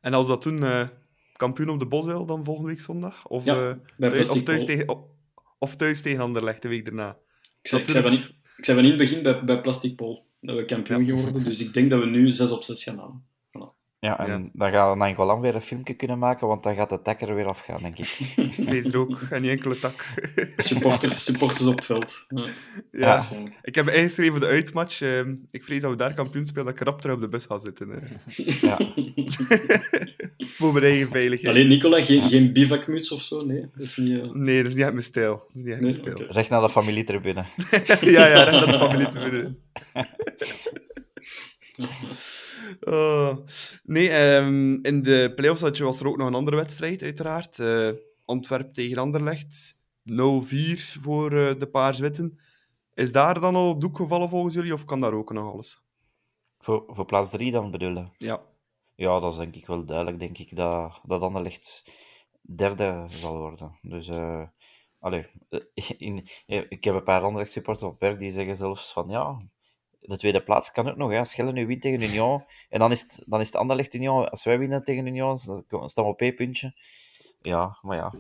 [0.01, 0.89] En als dat doen, eh,
[1.37, 3.27] kampioen op de Bosuil dan volgende week zondag?
[3.27, 4.99] Of, Ja, eh, thuis, of, thuis tegen, of,
[5.59, 7.17] of thuis tegen Anderlecht de week daarna?
[7.63, 8.19] Ik zei, ik van in,
[8.57, 11.17] ik zei van in het begin bij, bij Plastic Pol dat we kampioen Ja.
[11.17, 13.25] geworden, dus ik denk dat we nu 6 op 6 gaan halen.
[14.05, 14.49] Ja, en Ja.
[14.53, 17.83] dan gaat Nangolan weer een filmpje kunnen maken, want dan gaat de takker weer afgaan,
[17.83, 18.07] denk ik.
[18.67, 20.05] Vrees er ook, en niet enkele tak.
[20.57, 22.27] Supporters, supporters op het veld.
[22.93, 23.27] Ja.
[23.63, 25.01] Ik heb ingeschreven voor de uitmatch.
[25.01, 27.47] ehm, ik vrees dat we daar kampioen spelen, dat ik rap terug op de bus
[27.47, 27.91] ga zitten.
[27.93, 28.61] eh.
[28.61, 28.79] Ja.
[30.57, 31.55] voor mijn eigen veiligheid.
[31.55, 33.45] Alleen Nicola, geen, geen bivakmuts of zo?
[33.45, 34.23] Nee, dat is niet...
[34.23, 35.33] eh, Nee, dat is niet echt mijn stijl.
[35.37, 36.23] Dat is niet mijn stijl.
[36.29, 37.45] Recht naar de familietribune.
[38.01, 39.59] ja, ja, recht naar de familie te winnen.
[42.81, 43.37] Oh.
[43.83, 47.59] Nee, ehm, in de playoffs had je- was er ook nog een andere wedstrijd, uiteraard.
[47.59, 47.89] Eh
[48.25, 49.75] Antwerp tegen Anderlecht.
[50.03, 52.41] 0-4 voor eh, de Paars-Witten.
[52.95, 55.83] Is daar dan al doek gevallen volgens jullie, of kan daar ook nog alles?
[56.59, 58.13] Voor, voor plaats 3 dan bedoelen.
[58.19, 58.43] Ja.
[58.95, 61.93] Ja, dat is denk ik wel duidelijk, denk ik, dat, dat Anderlecht
[62.41, 63.79] derde zal worden.
[63.83, 64.43] Dus, eh
[64.99, 65.27] allee,
[65.99, 66.27] in,
[66.69, 69.43] ik heb een paar andere supporters op werk die zeggen zelfs van, ja,
[70.03, 71.19] de tweede plaats kan ook nog, hè.
[71.19, 74.29] als Schelle nu wint tegen Union, en dan is het, dan is het Anderlecht Union,
[74.31, 75.39] als wij winnen tegen Union,
[75.69, 76.75] dan staan we op één puntje.
[77.43, 78.13] Ja, maar ja,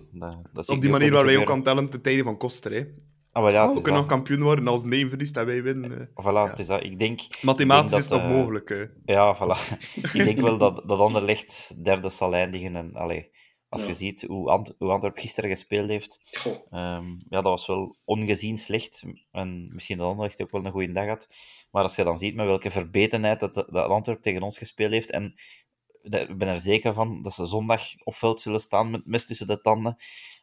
[0.53, 2.72] dat, Op die manier waar wij ook aan tellen ten tijde van Koster.
[2.72, 2.85] Hè.
[3.33, 6.09] Ah, ja, we kunnen nog kampioen worden als Neem verliest en wij winnen.
[6.09, 6.85] Voilà, het is dat.
[6.85, 8.68] Ik denk, Mathematisch Ik is denk dat, nog eh, mogelijk.
[8.68, 8.85] hè.
[9.05, 9.78] Ja, voilà.
[10.12, 12.76] Ik denk wel dat, dat Anderlecht derde zal eindigen.
[12.76, 13.30] En, allee,
[13.73, 13.89] als Ja.
[13.89, 16.20] je ziet hoe, Ant hoe Antwerp gisteren gespeeld heeft,
[16.70, 19.03] ehm, ja, dat was wel ongezien slecht.
[19.31, 21.29] En misschien dat Anderlecht ook wel een goede dag had.
[21.70, 25.11] Maar als je dan ziet met welke verbetenheid dat, dat Antwerp tegen ons gespeeld heeft,
[25.11, 25.35] en
[26.03, 29.47] ik ben er zeker van dat ze zondag op veld zullen staan met mes tussen
[29.47, 29.97] de tanden.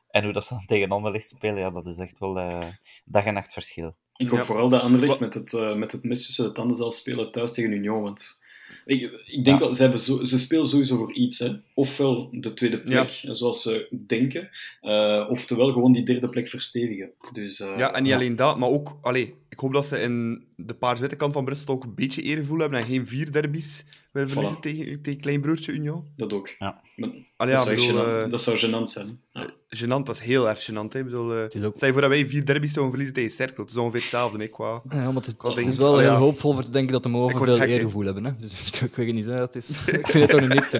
[0.10, 2.68] En hoe dat ze dan tegen Anderlecht spelen, ja, dat is echt wel eh,
[3.06, 3.96] dag en nacht verschil.
[4.16, 4.46] Ik hoop Ja.
[4.46, 7.54] vooral dat Anderlecht met het, eh, met het mes tussen de tanden zal spelen thuis
[7.54, 8.02] tegen Union.
[8.02, 8.44] Want
[8.86, 9.66] ik, ik denk Ja.
[9.66, 11.40] wel, ze, hebben zo, ze spelen sowieso voor iets.
[11.40, 11.50] Hè.
[11.80, 14.50] Ofwel de tweede plek, zoals ze denken.
[14.82, 17.12] eh, oftewel gewoon die derde plek verstevigen.
[17.34, 18.18] Dus, eh, Ja, en niet ja.
[18.18, 18.98] alleen dat, maar ook...
[19.02, 22.60] Allee, ik hoop dat ze in de paars-witte kant van Brussel ook een beetje eergevoel
[22.60, 24.62] hebben en geen vier derbies willen verliezen Voilà.
[24.62, 26.06] tegen, tegen kleinbroertje Union.
[26.18, 26.48] Dat ook.
[26.60, 26.82] Ja.
[26.96, 29.20] Maar Allee, dat, ja, zou bedoel, eh, dat zou gênant zijn.
[29.32, 29.50] Ja.
[29.76, 30.92] gênant, dat is heel erg gênant.
[30.92, 31.00] Hè.
[31.00, 33.32] Ik bedoel, eh, Het is ook- Stel voor dat wij vier derbies zouden verliezen tegen
[33.36, 33.64] Cerkel.
[33.64, 34.82] Het is ongeveer hetzelfde, hè, qua...
[34.90, 35.72] Ja, maar het, is- Qua het dingen.
[35.72, 36.18] is wel Oh, heel ja.
[36.18, 38.24] hoopvol voor te denken dat de Ik mogen veel eergevoel hebben.
[38.26, 38.32] Hè?
[38.40, 39.26] Dus ik, ik weet het niet.
[39.26, 39.34] Hè.
[39.40, 40.78] Het is, ik vind het toch niet.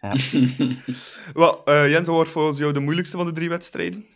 [0.00, 0.18] En,
[0.58, 0.76] eh,
[1.34, 4.06] Wel, eh, Jens, wat wordt volgens jou de moeilijkste van de drie wedstrijden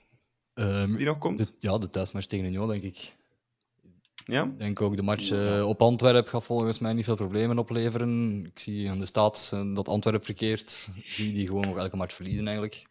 [0.55, 1.39] ehm, die nog komt?
[1.39, 3.14] de, ja, de thuismatch tegen Union, denk ik.
[4.24, 4.43] Ja?
[4.43, 8.45] Ik denk ook de match eh, op Antwerp gaat volgens mij niet veel problemen opleveren.
[8.45, 10.89] Ik zie aan de staat eh, dat Antwerp verkeert.
[11.05, 12.82] Zie die gewoon nog elke match verliezen eigenlijk.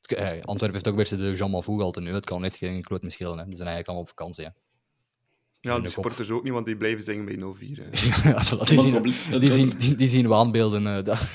[0.00, 2.12] Eh, Antwerp heeft ook best de Jean Mafou al nu.
[2.12, 3.44] Het kan net geen groot verschil Hè.
[3.44, 4.44] Die zijn eigenlijk allemaal op vakantie.
[4.44, 4.50] Hè.
[5.62, 5.90] Ja, de kop.
[5.90, 7.38] supporters ook niet, want die blijven zingen bij 0-4.
[7.82, 7.84] hè.
[8.30, 10.86] ja, voilà, die, zien, het probleem- het- die, zien, die, die zien waanbeelden.
[10.96, 11.18] eh, dat-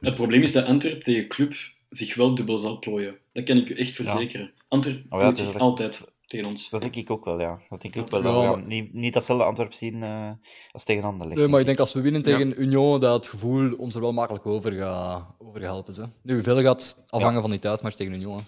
[0.00, 1.54] Het probleem is dat Antwerp tegen Club
[1.90, 3.16] zich wel dubbel zal plooien.
[3.32, 4.52] Dat kan ik u echt verzekeren.
[4.68, 6.70] Antwerp Oh ja, het is zich altijd tegen ons.
[6.70, 7.58] Dat denk ik ook wel, ja.
[7.68, 8.22] Dat denk ik ook wel.
[8.22, 10.30] Dat we niet, niet datzelfde Antwerp zien eh,
[10.72, 11.38] als tegen Anderlecht.
[11.38, 14.12] Nee, maar ik denk als we winnen tegen Union, dat het gevoel ons er wel
[14.12, 15.94] makkelijk over gaat, over gaat helpen.
[15.94, 16.04] Ze.
[16.22, 18.36] Nu, hoeveel gaat afhangen van die thuismatch tegen Union.
[18.36, 18.42] hè.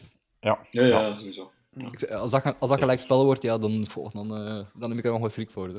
[0.49, 1.51] Ja, Ja, ja, sowieso.
[1.79, 4.99] Ik- Als dat, als dat gelijk spel wordt, ja, dan, goh, dan, eh, dan heb
[4.99, 5.69] ik er nog wat schrik voor.
[5.69, 5.79] Hè.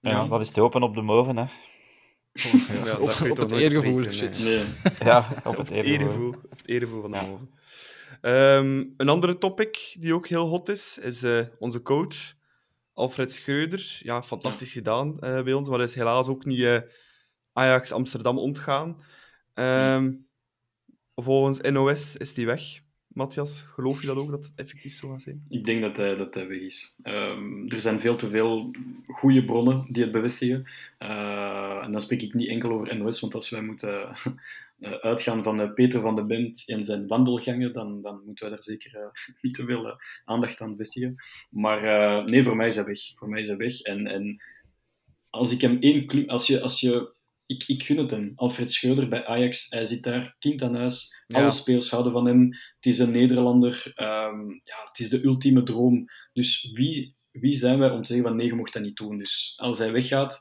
[0.00, 1.44] Ja, dat is te open op de moven, hè.
[2.84, 4.04] Ja, op het eergevoel.
[4.04, 4.44] shit.
[4.44, 4.64] Nee.
[5.08, 6.34] Ja, op het eergevoel.
[6.50, 7.22] het erevoel van de Ja.
[7.26, 7.50] moven.
[8.20, 12.34] Ehm, een andere topic die ook heel hot is, is eh, onze coach,
[12.92, 13.98] Alfred Schreuder.
[14.02, 16.78] Ja, fantastisch gedaan eh, bij ons, maar is helaas ook niet eh,
[17.52, 19.02] Ajax Amsterdam ontgaan.
[19.54, 20.12] Ehm,
[21.14, 22.62] volgens NOS is die weg.
[23.14, 25.44] Matthias, geloof je dat ook, dat het effectief zo gaat zijn?
[25.48, 26.98] Ik denk dat hij, dat weg is.
[27.02, 28.70] Ehm, er zijn veel te veel
[29.06, 30.66] goede bronnen die het bevestigen.
[30.98, 34.08] Eh, en dan spreek ik niet enkel over NOS, want als wij moeten
[34.78, 38.54] eh, uitgaan van eh, Peter van de Bent en zijn wandelgangen, dan, dan moeten wij
[38.54, 39.10] daar zeker
[39.42, 41.14] niet te veel aandacht aan vestigen.
[41.50, 43.00] Maar nee, voor mij is hij weg.
[43.14, 43.80] Voor mij is hij weg.
[43.80, 44.42] En, en
[45.30, 46.26] als ik hem één.
[46.26, 46.60] Als je...
[46.60, 47.20] Als je
[47.54, 48.32] ik, ik gun het hem.
[48.34, 51.24] Alfred Schreuder bij Ajax, hij zit daar, kind aan huis.
[51.26, 51.40] Ja.
[51.40, 52.48] Alle spelers houden van hem.
[52.76, 53.92] Het is een Nederlander.
[53.94, 56.04] ehm, ja, het is de ultieme droom.
[56.32, 59.18] Dus wie, wie zijn wij om te zeggen van nee, je mocht dat niet doen.
[59.18, 60.40] Dus als hij weggaat,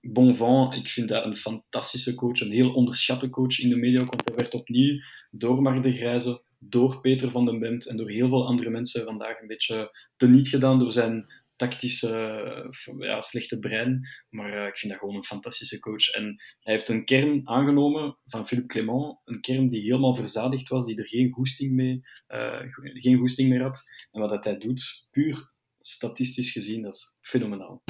[0.00, 0.74] bon vent.
[0.74, 4.04] Ik vind dat een fantastische coach, een heel onderschatte coach in de media.
[4.04, 8.10] Want hij werd opnieuw door Mark de Grijze, door Peter van den Bent en door
[8.10, 13.58] heel veel andere mensen vandaag een beetje teniet gedaan door zijn tactische, eh, ja, slechte
[13.58, 14.08] brein.
[14.28, 16.08] Maar eh, ik vind dat gewoon een fantastische coach.
[16.08, 16.24] En
[16.60, 20.98] hij heeft een kern aangenomen van Philippe Clement, een kern die helemaal verzadigd was, die
[20.98, 23.82] er geen goesting, mee, eh, geen goesting meer had.
[24.10, 25.50] En wat dat hij doet, puur
[25.80, 27.82] statistisch gezien, dat is fenomenaal.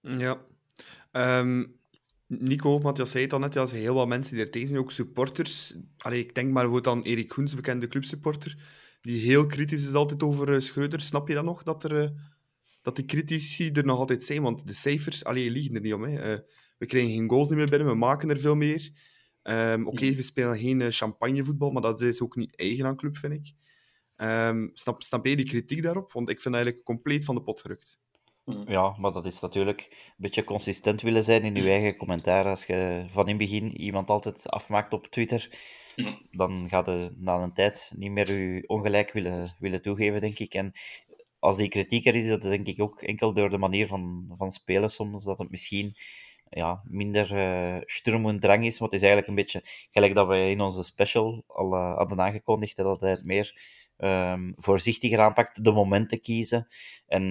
[0.00, 0.44] Ja.
[1.10, 1.64] Ehm,
[2.26, 4.68] Nico, Matthias zei het al net, ja, er zijn heel wat mensen die er tegen
[4.68, 5.74] zijn, ook supporters.
[5.98, 8.56] Allee, ik denk maar aan Erik Goens, bekende clubsupporter,
[9.02, 11.00] die heel kritisch is altijd over Schreuder.
[11.00, 12.12] Snap je dat nog, dat, er,
[12.82, 14.42] dat die critici er nog altijd zijn?
[14.42, 16.02] Want de cijfers, allee, liegen er niet om.
[16.02, 16.32] Hè.
[16.32, 16.38] Eh,
[16.78, 18.90] we krijgen geen goals niet meer binnen, we maken er veel meer.
[19.42, 20.14] Ehm, Oké, Mhm.
[20.16, 23.52] we spelen geen eh, champagnevoetbal, maar dat is ook niet eigen aan club, vind ik.
[24.16, 26.12] Ehm, snap, snap jij die kritiek daarop?
[26.12, 28.00] Want ik vind dat eigenlijk compleet van de pot gerukt.
[28.66, 32.44] Ja, maar dat is natuurlijk een beetje consistent willen zijn in je eigen commentaar.
[32.44, 35.58] Als je van in het begin iemand altijd afmaakt op Twitter,
[35.96, 36.18] Ja.
[36.30, 40.54] dan gaat je na een tijd niet meer je ongelijk willen, willen toegeven, denk ik.
[40.54, 40.72] En
[41.42, 44.32] als die kritiek er is, dat is denk ik ook enkel door de manier van,
[44.36, 45.96] van spelen soms, dat het misschien
[46.50, 47.26] ja, minder
[47.86, 48.78] sturm en drang is.
[48.78, 52.20] Maar het is eigenlijk een beetje gelijk dat we in onze special al eh, hadden
[52.20, 53.60] aangekondigd, dat hij het meer
[53.96, 56.66] ehm, voorzichtiger aanpakt, de momenten kiezen.
[57.06, 57.22] En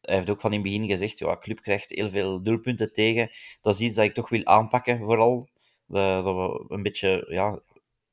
[0.00, 3.30] hij heeft ook van in het begin gezegd, ja, club krijgt heel veel doelpunten tegen.
[3.60, 5.48] Dat is iets dat ik toch wil aanpakken, vooral.
[5.86, 7.60] Dat we een beetje ja,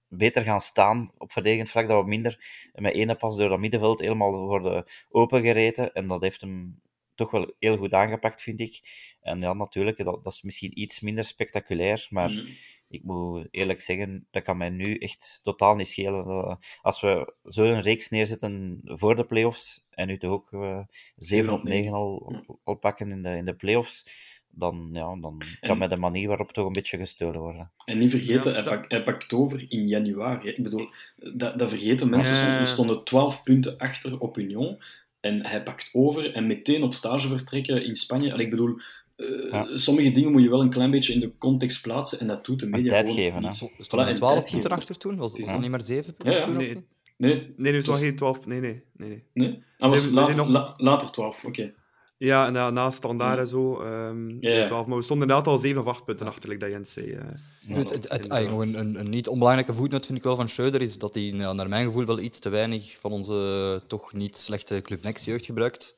[0.10, 3.99] beter gaan staan op verdedigend vlak, dat we minder met ene pas door dat middenveld
[3.99, 5.93] helemaal worden opengereten.
[5.93, 6.82] En dat heeft hem
[7.16, 8.80] toch wel heel goed aangepakt, vind ik.
[9.22, 12.47] En ja, natuurlijk, dat, dat is misschien iets minder spectaculair, maar Mhm.
[12.88, 16.57] ik moet eerlijk zeggen, dat kan mij nu echt totaal niet schelen.
[16.82, 20.80] Als we zo'n reeks neerzetten voor de playoffs, en nu toch ook eh
[21.16, 22.34] 7 op 9 al,
[22.64, 24.05] al pakken in de, in de playoffs,
[24.52, 25.22] dan, ja, dan
[25.62, 27.72] kan En- mij de manier waarop toch een beetje gestolen worden.
[27.86, 28.74] En niet vergeten, Ja, hij, snap.
[28.82, 30.47] pak- hij pakt over in januari.
[30.47, 30.54] hè.
[30.56, 30.89] Ik bedoel,
[31.34, 32.45] dat, dat vergeten mensen Ja.
[32.45, 32.60] soms.
[32.60, 34.78] We stonden 12 punten achter op Union.
[35.20, 38.32] En hij pakt over en meteen op stage vertrekken in Spanje.
[38.34, 38.80] Allee, ik bedoel,
[39.16, 39.78] eh, Ja.
[39.78, 42.20] sommige dingen moet je wel een klein beetje in de context plaatsen.
[42.20, 43.47] En dat doet de media tijd gewoon geven, hè.
[43.47, 43.56] niet.
[43.56, 45.16] Stond Voilà, er en 12 tijd punten achter toen?
[45.18, 45.52] Was, was Ja.
[45.52, 46.41] dat niet maar 7 Ja, ja.
[46.41, 46.58] punten?
[46.62, 46.84] Nee.
[47.18, 48.45] Nee, Nee, er is nog Dus- geen 12.
[48.45, 49.10] Nee, nee, nee.
[49.10, 49.24] nee.
[49.34, 49.64] nee.
[49.78, 51.74] Ah, was nog- la- later 12, oké.
[52.20, 53.82] Ja, en na, na standaard en zo.
[53.82, 54.65] ehm Ja, ja.
[54.65, 57.11] 12, maar we stonden inderdaad al 7 of 8 punten achterlijk dat Jens zei.
[57.11, 57.26] eh.
[57.67, 61.13] Het, het, een, een, een niet onbelangrijke voetnoot vind ik wel van Schreuder is dat
[61.13, 65.03] hij ja, naar mijn gevoel wel iets te weinig van onze toch niet slechte Club
[65.03, 65.95] Next jeugd gebruikt.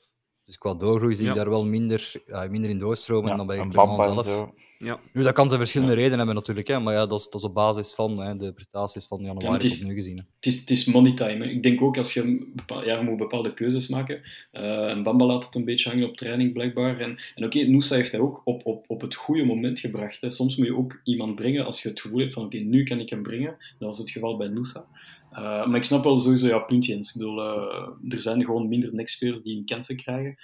[0.52, 1.38] Dus qua doorgroei zie ik Ja.
[1.38, 4.50] daar wel minder, ja, minder in doorstromen Ja, dan bij een Clement zelf.
[4.78, 5.00] Ja.
[5.14, 7.48] Nu, dat kan zijn verschillende redenen hebben natuurlijk, hè, maar ja, dat, is, dat is
[7.48, 10.18] op basis van hè, de prestaties van Ja, januari is- tot nu gezien.
[10.18, 10.24] hè.
[10.36, 11.46] Het is, het is money time.
[11.46, 11.52] hè.
[11.52, 14.22] Ik denk ook als je bepaal, ja, je moet bepaalde keuzes maken.
[14.52, 17.00] Eh en Bamba laat het een beetje hangen op training, blijkbaar.
[17.00, 20.22] En, en oké, Noosa heeft hij ook op, op, op het goede moment gebracht.
[20.22, 20.30] Hè.
[20.30, 23.00] Soms moet je ook iemand brengen als je het gevoel hebt van oké, nu kan
[23.00, 23.56] ik hem brengen.
[23.80, 24.86] Dat was het geval bij Noosa.
[25.32, 27.08] Eh, maar ik snap wel sowieso, ja, puntjes.
[27.08, 30.38] Ik bedoel, eh, er zijn gewoon minder nekspelers die kansen krijgen.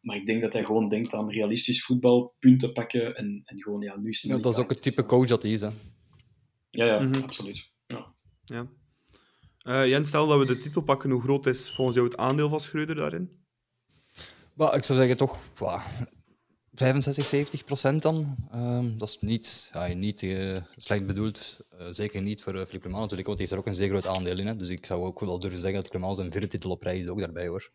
[0.00, 3.80] Maar ik denk dat hij gewoon denkt aan realistisch voetbal, punten pakken en, en gewoon,
[3.80, 5.60] ja, nu is het Ja, dat is ook het type coach dat hij is.
[5.60, 5.68] Hè.
[6.70, 7.22] Ja, ja, Mhm.
[7.22, 7.70] absoluut.
[7.86, 8.06] Ja.
[8.44, 8.66] ja.
[9.58, 11.10] Eh, Jens, stel dat we de titel pakken.
[11.10, 13.30] Hoe groot is volgens jou het aandeel van Schreuder daarin?
[14.54, 15.38] Maar ik zou zeggen toch
[16.74, 18.36] 65, 70 procent dan.
[18.50, 21.60] Ehm, dat is niet, ja, niet eh, slecht bedoeld.
[21.78, 23.88] Eh, zeker niet voor uh, Philippe Clement natuurlijk, want hij heeft er ook een zeer
[23.88, 24.46] groot aandeel in.
[24.46, 24.56] Hè.
[24.56, 27.08] Dus ik zou ook wel durven zeggen dat Clement zijn vierde titel op rij is
[27.08, 27.70] ook daarbij hoor.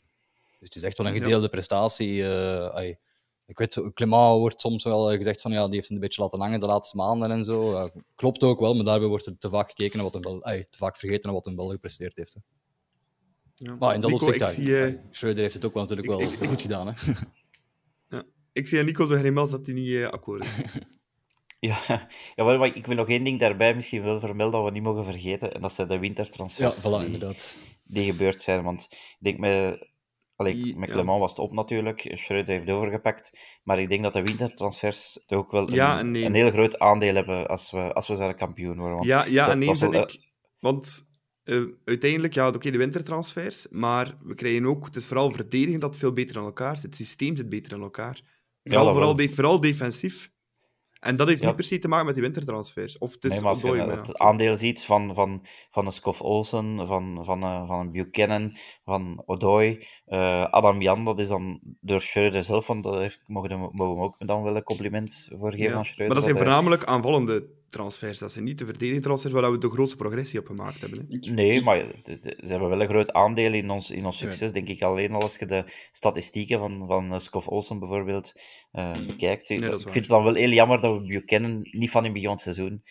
[0.59, 1.19] Dus het is echt wel een Ja.
[1.19, 2.23] gedeelde prestatie.
[2.23, 2.97] eh, ai.
[3.45, 6.59] ik weet, Clement wordt soms wel gezegd van ja, die heeft een beetje laten hangen
[6.59, 7.71] de laatste maanden en zo.
[7.71, 10.65] Ja, klopt ook wel, maar daarbij wordt er te vaak gekeken naar wat wel, ai,
[10.69, 12.33] te vaak vergeten naar wat hem wel gepresteerd heeft.
[12.33, 12.39] Hè.
[13.55, 13.75] Ja.
[13.79, 16.21] Maar in dat Nico, opzicht, ik ja, zie, Schreuder heeft het ook wel natuurlijk wel
[16.21, 16.87] ik- ik- goed gedaan.
[16.87, 16.93] Hè?
[18.57, 20.55] ik zie aan Nico zo grimas dat hij niet eh, akkoord is.
[21.59, 21.77] Ja,
[22.35, 24.83] ja maar maar ik wil nog één ding daarbij misschien wel vermelden dat we niet
[24.83, 25.53] mogen vergeten.
[25.53, 27.57] En dat zijn de Ja, wintertransfers voilà, die, inderdaad.
[27.83, 28.63] die gebeurd zijn.
[28.63, 29.87] Want ik denk met,
[30.35, 30.95] allee, Die- met ja.
[30.95, 32.09] Clement was het op natuurlijk.
[32.13, 33.57] Schreuder heeft overgepakt.
[33.63, 36.23] Maar ik denk dat de wintertransfers toch ook wel een, Ja en nee.
[36.23, 38.95] een heel groot aandeel hebben als we, als we zouden kampioen worden.
[38.95, 40.19] Want Ja, ja dat en nee, vind ik.
[40.59, 41.09] Want
[41.43, 45.97] eh, uiteindelijk, ja, oké, de wintertransfers, maar we krijgen ook, het is vooral verdedigend dat
[45.97, 46.85] veel beter aan elkaar zit.
[46.85, 48.21] Het systeem zit beter aan elkaar.
[48.67, 50.35] Vooral, dat vooral, de- vooral defensief.
[50.97, 51.47] En dat heeft Ja.
[51.47, 52.97] niet per se te maken met die wintertransfers.
[52.97, 54.13] Of het is Nee, maar als je het ja.
[54.13, 59.23] aandeel ziet van, van, van een Scoff Olsen, van, van, eh, van een Buchanan, van
[59.25, 63.69] Odoi, eh, Adam Jan, dat is dan door Schreuder zelf, want daar heeft, mogen, we-
[63.71, 65.73] mogen we ook dan wel een compliment voor geven Ja.
[65.75, 66.05] aan Schreuder.
[66.07, 68.19] Maar dat zijn voornamelijk aanvallende transfers.
[68.19, 71.07] Dat zijn niet de verdedigingstransfers waar we de grootste progressie op gemaakt hebben.
[71.09, 71.31] Hè.
[71.31, 74.25] Nee, maar het- het- ze hebben wel een groot aandeel in ons, in ons Ja.
[74.27, 74.81] succes, denk ik.
[74.81, 78.33] Alleen al als je de statistieken van, van eh, Scoff Olsen bijvoorbeeld
[78.71, 79.05] eh, Mhm.
[79.07, 79.49] bekijkt.
[79.49, 82.27] Nee, ik vind het dan wel heel jammer dat we Buchanan niet van in begin
[82.27, 82.83] van het seizoen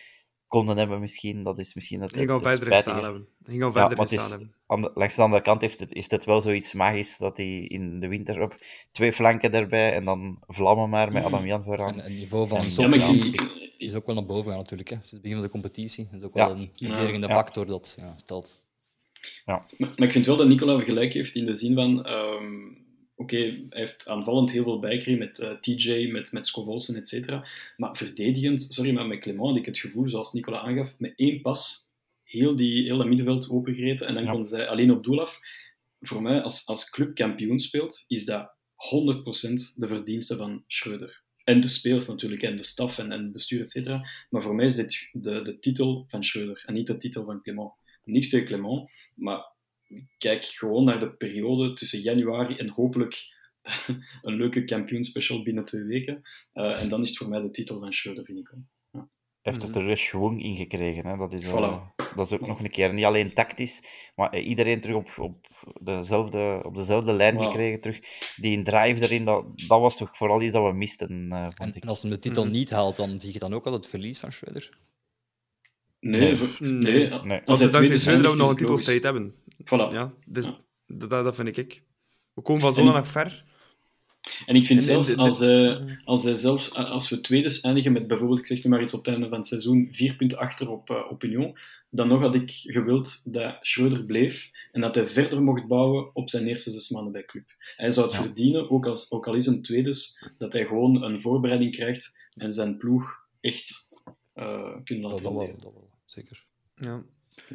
[0.47, 1.43] konden hebben misschien.
[1.43, 3.27] Dat is misschien het, Hij het, het verder gestaan hebben.
[3.45, 4.51] Gaan Ja, verder gestaan is, hebben.
[4.67, 7.57] aan de, langs de andere kant heeft het, is het wel zoiets magisch dat hij
[7.59, 8.57] in de winter op
[8.91, 11.33] twee flanken erbij en dan vlammen maar met Mhm.
[11.33, 11.93] Adam Jan vooraan.
[11.93, 13.51] En het niveau van Ja, ik vind...
[13.77, 14.89] is ook wel naar boven gaan natuurlijk.
[14.89, 14.95] Hè.
[14.95, 16.07] Het is het begin van de competitie.
[16.11, 16.47] Dat is ook Ja.
[16.47, 17.33] wel een verdedigende Ja.
[17.33, 18.59] factor dat ja, stelt.
[19.45, 22.05] Maar, maar ik vind wel dat Nicola gelijk heeft in de zin van...
[22.05, 22.45] ehm,
[23.19, 27.47] Oké, hij heeft aanvallend heel veel bijgekregen met eh, TJ, met, met Scovolsen, et cetera.
[27.77, 31.41] Maar verdedigend, sorry, maar met Clement had ik het gevoel, zoals Nicola aangaf, met één
[31.41, 31.85] pas
[32.23, 34.31] heel, die, heel dat middenveld opengereten en dan Ja.
[34.31, 35.39] kon zij alleen op doel af.
[35.99, 41.21] Voor mij, als, als club kampioen speelt, is dat 100% de verdienste van Schreuder.
[41.43, 44.09] En de spelers natuurlijk, en de staf en, en het bestuur, et cetera.
[44.29, 47.41] Maar voor mij is dit de, de titel van Schreuder en niet de titel van
[47.41, 47.71] Clement.
[48.03, 49.55] Niks tegen Clement, maar
[50.17, 53.35] kijk gewoon naar de periode tussen januari en hopelijk
[54.21, 56.21] een leuke kampioenspecial binnen twee weken.
[56.53, 58.63] Eh, en dan is het voor mij de titel van Schreuder, vind ik wel.
[59.41, 61.05] Hij heeft er terug schwung in gekregen.
[61.05, 61.17] Hè.
[61.17, 61.95] Dat, is, Voilà.
[62.15, 65.45] dat is ook nog een keer niet alleen tactisch, maar eh, iedereen terug op, op,
[65.81, 67.43] dezelfde, op dezelfde lijn Wow.
[67.45, 67.81] gekregen.
[67.81, 67.99] Terug.
[68.35, 71.75] Die drive erin, dat, dat was toch vooral iets dat we misten, eh, En, vond
[71.75, 71.83] ik.
[71.83, 72.51] en als hij de titel Mhm.
[72.51, 74.77] niet haalt, dan zie je dan ook al het verlies van Schreuder.
[75.99, 76.37] Nee, Nee.
[76.59, 76.71] Nee.
[76.71, 77.09] nee.
[77.23, 77.39] Nee.
[77.39, 79.35] Als Als we dankzij Schreuder zijn, nog een het titelstrijd hebben.
[79.67, 79.91] Voilà.
[79.93, 80.59] Ja, dus, Ja.
[80.87, 81.83] Dat, dat vind ik.
[82.33, 83.45] We komen van zo En- naar ver.
[84.45, 87.59] En ik vind En- zelfs de- de- als, eh, als, hij zelfs, als we tweede
[87.61, 90.15] eindigen met bijvoorbeeld, ik zeg nu maar iets op het einde van het seizoen, vier
[90.15, 91.57] punten achter op, eh, op Union,
[91.89, 96.29] dan nog had ik gewild dat Schreuder bleef en dat hij verder mocht bouwen op
[96.29, 97.43] zijn eerste zes maanden bij club.
[97.75, 98.21] Hij zou het Ja.
[98.23, 99.93] verdienen, ook, als, ook al is een tweede,
[100.37, 103.87] dat hij gewoon een voorbereiding krijgt en zijn ploeg echt
[104.33, 105.61] eh kunnen Dat, laten dat, wel, renderen.
[105.61, 106.45] dat wel, zeker.
[106.75, 107.03] Ja.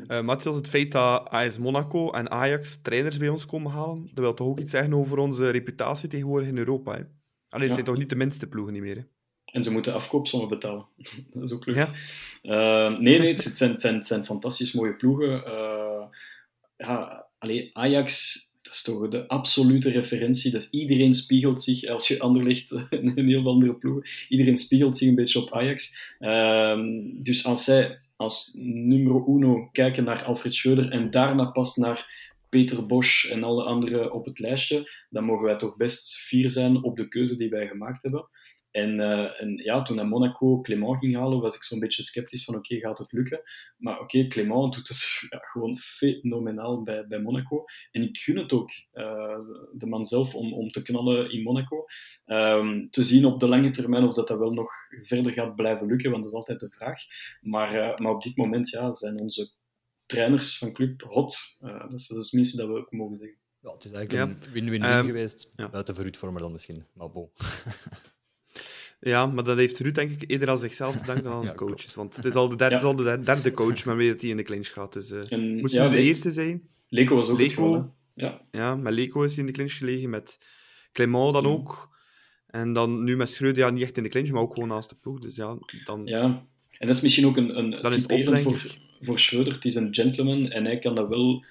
[0.08, 4.24] Uh, Matthias, het feit dat AS Monaco en Ajax trainers bij ons komen halen, dat
[4.24, 6.90] wil toch ook iets zeggen over onze reputatie tegenwoordig in Europa.
[6.92, 6.98] Hè?
[6.98, 7.08] Allee,
[7.48, 7.72] het Ja.
[7.74, 8.96] zijn toch niet de minste ploegen niet meer.
[8.96, 9.02] Hè?
[9.44, 10.86] En ze moeten afkoopsommen betalen.
[11.32, 11.76] dat is ook leuk.
[11.76, 11.90] Ja.
[12.42, 15.44] Eh, nee, nee, het zijn, het, zijn, het zijn fantastisch mooie ploegen.
[15.44, 16.02] Eh,
[16.76, 20.50] ja, allee, Ajax, dat is toch de absolute referentie.
[20.50, 25.08] Dus iedereen spiegelt zich, als je Anderlecht en een heel andere ploegen, iedereen spiegelt zich
[25.08, 25.96] een beetje op Ajax.
[26.18, 26.82] Ehm,
[27.18, 32.21] dus als zij als numero uno kijken naar Alfred Schreuder en daarna pas naar
[32.52, 36.82] Peter Bosch en alle anderen op het lijstje, dan mogen wij toch best fier zijn
[36.82, 38.28] op de keuze die wij gemaakt hebben.
[38.70, 42.44] En, eh, en ja, toen hij Monaco Clément ging halen, was ik zo'n beetje sceptisch
[42.44, 43.42] van oké, gaat het lukken?
[43.76, 47.64] Maar oké, Clément doet het gewoon fenomenaal bij, bij Monaco.
[47.90, 49.38] En ik gun het ook, eh,
[49.72, 51.84] de man zelf, om, om te knallen in Monaco.
[52.24, 55.86] Ehm, te zien op de lange termijn of dat, dat wel nog verder gaat blijven
[55.86, 57.00] lukken, want dat is altijd de vraag.
[57.40, 59.50] Maar, eh, maar op dit moment ja, zijn onze
[60.14, 61.36] trainers van club hot.
[61.60, 63.36] Eh, dat, is, het minste dat we ook mogen zeggen.
[63.60, 64.46] Ja, het is eigenlijk Ja.
[64.46, 65.48] een win-win-win Ehm, geweest.
[65.54, 65.68] ja.
[65.68, 66.84] Buiten voor Ruud dan misschien.
[66.94, 67.30] Maar bon.
[69.00, 71.44] Ja, maar dat heeft Ruud denk ik eerder aan zichzelf te danken dan aan Ja,
[71.44, 71.72] zijn klopt.
[71.72, 71.94] coaches.
[71.94, 74.42] Want het is al de derde, al de derde coach waarmee dat hij in de
[74.42, 74.92] clinch gaat.
[74.92, 76.68] Dus En, moest ja, nu de Le- eerste zijn.
[76.88, 77.62] Leco was ook het Leco.
[77.62, 77.74] geval,
[78.14, 78.24] hè.
[78.26, 80.38] Ja, Ja, met Leco is hij in de clinch gelegen, met
[80.92, 81.52] Clément dan Mhm.
[81.52, 81.90] ook.
[82.46, 84.88] En dan nu met Schreuder, ja, niet echt in de clinch, maar ook gewoon naast
[84.88, 85.20] de ploeg.
[85.20, 86.06] Dus ja, dan...
[86.06, 86.46] Ja,
[86.82, 89.52] en dat is misschien ook een, een is op, voor, voor Schreuder.
[89.52, 91.44] Het is een gentleman en hij kan dat wel...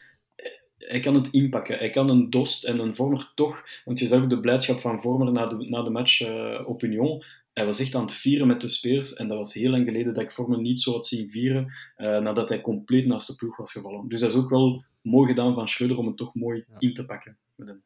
[0.78, 1.78] Hij kan het inpakken.
[1.78, 3.64] Hij kan een Dost en een Vormer toch...
[3.86, 6.84] Want je zag ook de blijdschap van Vormer na de, na de match eh, op
[6.84, 7.24] Union.
[7.54, 9.14] Hij was echt aan het vieren met de speers.
[9.14, 12.20] En dat was heel lang geleden dat ik Vormer niet zo had zien vieren eh,
[12.20, 14.08] nadat hij compleet naast de ploeg was gevallen.
[14.08, 16.76] Dus dat is ook wel mooi gedaan van Schreuder om het toch mooi Ja.
[16.80, 17.38] in te pakken.
[17.56, 17.82] Met hem.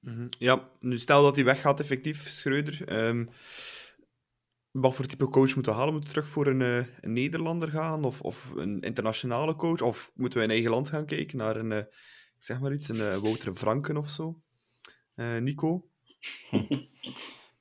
[0.00, 0.26] Mhm.
[0.38, 2.88] Ja, nu stel dat hij weggaat, effectief, Schreuder.
[2.88, 3.24] Ehm,
[4.70, 5.92] wat voor type coach moeten we halen?
[5.92, 8.04] Moeten we terug voor een, eh, een Nederlander gaan?
[8.04, 9.80] Of, of een internationale coach?
[9.80, 12.88] Of moeten we in eigen land gaan kijken naar een eh, ik zeg maar iets,
[12.88, 14.40] een eh, Wouter Franken of zo.
[15.14, 15.84] Nico?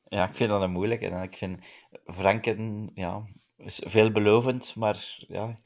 [0.10, 1.06] Ja, ik vind dat een moeilijke.
[1.06, 1.60] Ik vind
[2.06, 5.60] Franken ja, is veelbelovend, maar ja,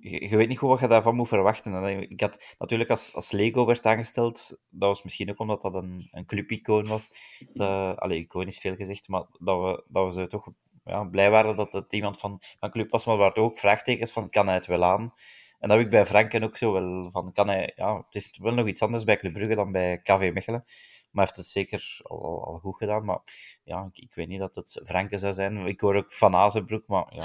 [0.00, 1.74] je, weet niet goed wat je daarvan moet verwachten.
[1.74, 5.74] En ik had natuurlijk als, als Lego werd aangesteld, dat was misschien ook omdat dat
[5.74, 7.10] een, een clubicoon was.
[7.52, 10.52] Dat, allee, icoon is veel gezegd, maar dat we, dat we ze toch
[10.86, 14.30] ja, blij waren dat het iemand van, van club was, maar waar ook vraagtekens van,
[14.30, 15.14] kan hij het wel aan?
[15.58, 18.38] En dat heb ik bij Franken ook zo wel van, kan hij, ja, het is
[18.42, 20.64] wel nog iets anders bij Club Brugge dan bij KV Mechelen.
[21.10, 23.04] Maar hij heeft het zeker al, al goed gedaan.
[23.04, 23.18] Maar
[23.64, 25.66] ja, ik, ik weet niet dat het Franken zou zijn.
[25.66, 27.24] Ik hoor ook Van Azenbroek, maar ja.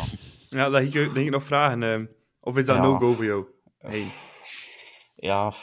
[0.58, 1.84] Ja, dat ik denk ik nog vragen.
[1.84, 2.00] eh,
[2.40, 2.82] of is dat Ja.
[2.82, 3.46] no-go voor jou?
[3.78, 4.04] Hey.
[5.16, 5.54] Ja,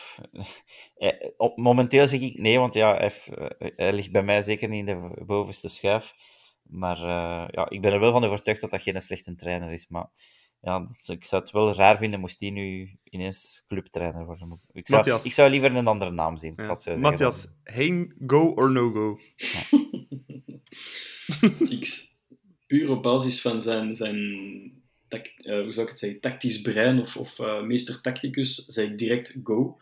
[0.97, 3.12] eh, op, momenteel zeg ik nee, want ja, hij,
[3.59, 6.15] eh, hij ligt bij mij zeker niet in de bovenste schuif.
[6.69, 9.89] Maar eh, ja, ik ben er wel van overtuigd dat dat geen slechte trainer is.
[9.89, 10.07] Maar
[10.61, 14.61] ja, dat is- ik zou het wel raar vinden moest hij nu ineens clubtrainer worden.
[14.73, 15.24] Ik zou, Matthias.
[15.24, 16.53] ik zou liever een andere naam zien.
[16.57, 16.74] Ja.
[16.74, 16.97] zo.
[16.97, 19.19] Matthias, heen, go or no-go?
[21.81, 22.16] X.
[22.66, 24.19] Puur op basis van zijn, zijn
[25.09, 28.90] tac- eh, hoe zou ik het zeggen, tactisch brein of, of eh, meester tacticus, zei
[28.90, 29.77] ik direct go.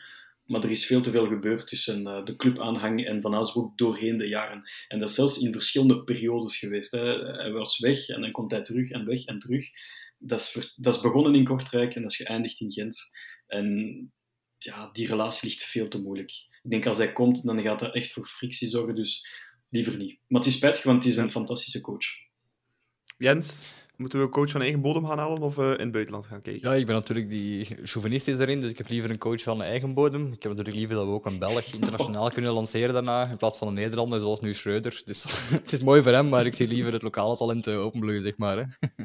[0.47, 4.17] Maar er is veel te veel gebeurd tussen eh, de clubaanhang en Van Azenbroek doorheen
[4.17, 4.71] de jaren.
[4.89, 6.91] En dat is zelfs in verschillende periodes geweest.
[6.91, 7.19] Hè.
[7.37, 9.71] Hij was weg en dan komt hij terug en weg en terug.
[10.19, 12.99] Dat is, dat is begonnen in Kortrijk en dat is geëindigd in Gent.
[13.47, 14.13] En
[14.59, 16.31] ja, die relatie ligt veel te moeilijk.
[16.63, 18.95] Ik denk als hij komt, dan gaat hij echt voor frictie zorgen.
[18.95, 19.29] Dus
[19.69, 20.19] liever niet.
[20.29, 22.07] Maar het is spijtig, want het is een fantastische coach.
[23.19, 23.63] Jens,
[23.97, 26.43] moeten we een coach van eigen bodem gaan halen of eh, in het buitenland gaan
[26.43, 26.71] kijken?
[26.71, 29.63] Ja, ik ben natuurlijk die chauvinist is daarin, dus ik heb liever een coach van
[29.63, 30.27] eigen bodem.
[30.27, 33.59] Ik heb natuurlijk liever dat we ook een Belg internationaal kunnen lanceren daarna, in plaats
[33.59, 35.03] van een Nederlander zoals nu Schreuder.
[35.05, 35.25] Dus
[35.63, 38.37] het is mooi voor hem, maar ik zie liever het lokale talent eh, openbloeien, zeg
[38.37, 38.57] maar.
[38.57, 38.65] Hè.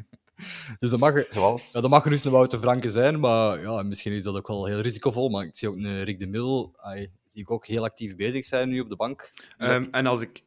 [0.78, 1.72] Dus dat mag, er- Zoals?
[1.72, 4.66] ja, dat mag gerust een Wouter Franke zijn, maar ja, misschien is dat ook wel
[4.66, 5.28] heel risicovol.
[5.28, 6.74] Maar ik zie ook een Rick de Mil,
[7.26, 9.32] zie ik ook heel actief bezig zijn nu op de bank.
[9.58, 10.42] Ehm, en, als ik,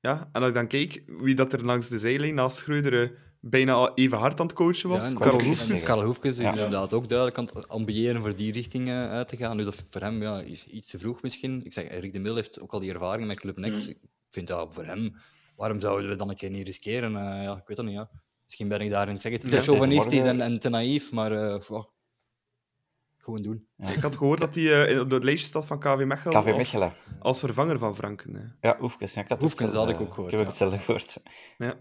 [0.00, 3.08] ja, en als ik dan kijk wie dat er langs de zijlijn naast Schreuder eh,
[3.50, 5.40] bijna al even hard aan het coachen was, Ja, Karel.
[5.42, 5.82] Hoefkes.
[5.82, 6.50] Karel Hoefkes is Ja.
[6.50, 9.56] inderdaad ook duidelijk aan het ambiëren voor die richting eh, uit te gaan.
[9.56, 11.64] Nu, dat voor hem ja, is iets te vroeg misschien.
[11.64, 13.86] Ik zeg, Rick de Mil heeft ook al die ervaring met Club Next.
[13.86, 13.90] Mm.
[13.90, 13.98] Ik
[14.30, 15.14] vind dat voor hem,
[15.56, 17.16] waarom zouden we dan een keer niet riskeren?
[17.16, 17.94] Eh, ja, ik weet het niet.
[17.96, 18.10] Ja.
[18.44, 21.60] Misschien ben ik daarin zeg het te Ja, chauvinistisch en, en te naïef, maar eh,
[23.18, 23.66] gewoon doen.
[23.78, 26.56] Ik had gehoord dat hij eh, op het lijstje staat van KV Mechelen KV als,
[26.56, 26.92] Mechelen.
[27.20, 28.34] als vervanger van Franken.
[28.34, 28.68] hè.
[28.68, 29.14] Ja, Oefkes.
[29.14, 30.46] Ja, ik had Hoefkes had ik ook gehoord, Ik heb ja.
[30.46, 31.16] hetzelfde gehoord.
[31.58, 31.76] Ja.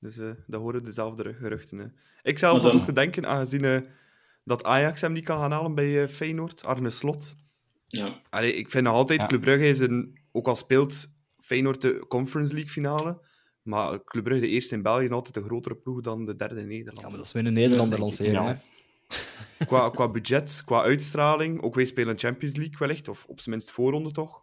[0.00, 1.78] Dus eh dat horen dezelfde geruchten.
[1.78, 1.86] Hè.
[2.22, 3.80] Ik zelf zat ook te denken, aangezien eh,
[4.44, 7.36] dat Ajax hem niet kan gaan halen bij eh, Feyenoord, Arne Slot.
[7.86, 8.20] Ja.
[8.30, 9.26] Allee, ik vind nog altijd, Ja.
[9.26, 11.06] Club Brugge is een, ook al speelt
[11.40, 13.20] Feyenoord de Conference League finale,
[13.62, 16.60] maar Club Brugge, de eerste in België, is altijd een grotere ploeg dan de derde
[16.60, 16.96] in Nederland.
[17.00, 18.32] Ja, maar dat is weer een Nederlander lanceren.
[18.32, 18.46] ja.
[19.58, 19.66] hè.
[19.66, 23.70] qua, qua budget, qua uitstraling, ook wij spelen Champions League wellicht, of op zijn minst
[23.70, 24.42] voorronde toch.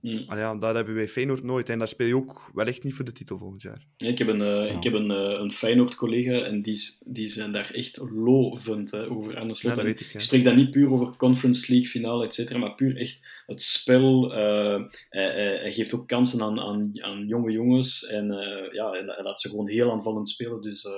[0.00, 0.24] Mm.
[0.26, 1.68] Maar ja, dat hebben wij Feyenoord nooit.
[1.68, 3.86] En daar speel je ook wellicht niet voor de titel volgend jaar.
[3.96, 7.28] Ja, ik heb een, eh, ik heb een, eh, een Feyenoord-collega en die, is- die
[7.28, 9.74] zijn daar echt lovend hè, over Arne Ja, Slot.
[9.74, 10.20] dat En weet ik.
[10.20, 14.34] spreek dan niet puur over Conference League finale, et cetera, maar puur echt het spel.
[14.34, 19.40] eh, hij, geeft ook kansen aan, aan, aan jonge jongens en eh, ja, hij, laat
[19.40, 20.62] ze gewoon heel aanvallend spelen.
[20.62, 20.92] Dus eh,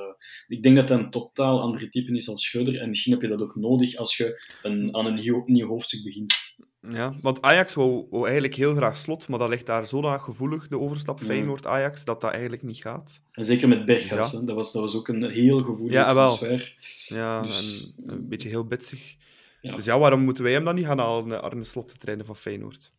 [0.49, 3.29] ik denk dat hij een totaal andere type is als Schreuder en misschien heb je
[3.29, 6.35] dat ook nodig als je een, aan een nieuw, nieuw hoofdstuk begint.
[6.81, 10.69] Ja, want Ajax wou, wou eigenlijk heel graag slot, maar dat ligt daar zodanig gevoelig,
[10.69, 11.25] de overstap Ja.
[11.27, 13.23] Feyenoord-Ajax, dat dat eigenlijk niet gaat.
[13.33, 14.41] En zeker met Berghuis, Ja.
[14.45, 16.37] dat, was, dat was ook een heel gevoelige Ja, wel.
[16.37, 16.77] transfer.
[17.07, 19.17] Ja, Dus, en een beetje heel bitsig.
[19.61, 19.75] Ja.
[19.75, 22.27] Dus ja, waarom moeten wij hem dan niet gaan halen, eh, Arne Slot, de trainer
[22.27, 22.93] van Feyenoord?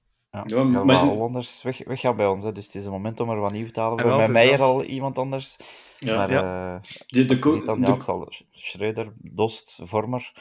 [0.46, 2.44] Ja, maar- maar Hollanders weg, weggaan bij ons.
[2.44, 2.52] Hè.
[2.52, 4.06] Dus het is een moment om er wat nieuw te halen.
[4.06, 5.58] Wel, het is Meijer al iemand anders.
[6.00, 6.16] Ja.
[6.16, 6.76] Maar Ja.
[6.76, 7.26] eh, De, de,
[7.80, 10.32] de- zal Schreuder, Dost, Vormer.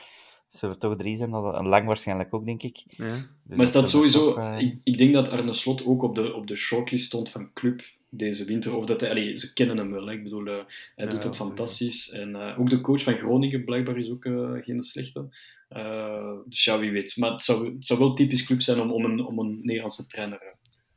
[0.48, 1.30] Zullen er toch drie zijn.
[1.30, 2.82] Dat, en Lang waarschijnlijk ook, denk ik.
[2.86, 3.14] Ja.
[3.42, 4.34] Dus Maar sowieso...
[4.34, 7.52] eh, ik, ik denk dat Arne Slot ook op de, op de shortlist stond van
[7.52, 8.76] club deze winter.
[8.76, 9.10] Of dat hij...
[9.10, 10.06] allee, ze kennen hem wel.
[10.06, 10.12] Hè.
[10.12, 10.52] Ik bedoel, eh,
[10.96, 11.44] hij Ja, doet het sowieso.
[11.44, 12.10] fantastisch.
[12.10, 14.22] En eh, ook de coach van Groningen blijkbaar is ook
[14.64, 15.28] geen slechte.
[15.68, 17.16] Eh, dus ja, wie weet.
[17.16, 20.06] Maar het zou, het zou wel typisch club zijn om, om, een, om een Nederlandse
[20.06, 20.42] trainer...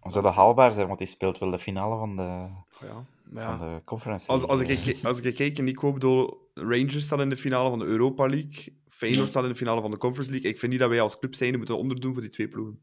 [0.04, 2.98] zou dat haalbaar zijn, want die speelt wel de finale van de, Goh,
[3.34, 3.58] ja.
[3.58, 4.28] Van de conference.
[4.32, 7.70] Als, als, ik, als ik kijk en ik hoop bedoel, Rangers staat in de finale
[7.70, 9.30] van de Europa League, Feyenoord Ja.
[9.30, 10.50] staat in de finale van de Conference League.
[10.50, 12.80] Ik vind niet dat wij als club zijn moeten onderdoen voor die twee ploegen.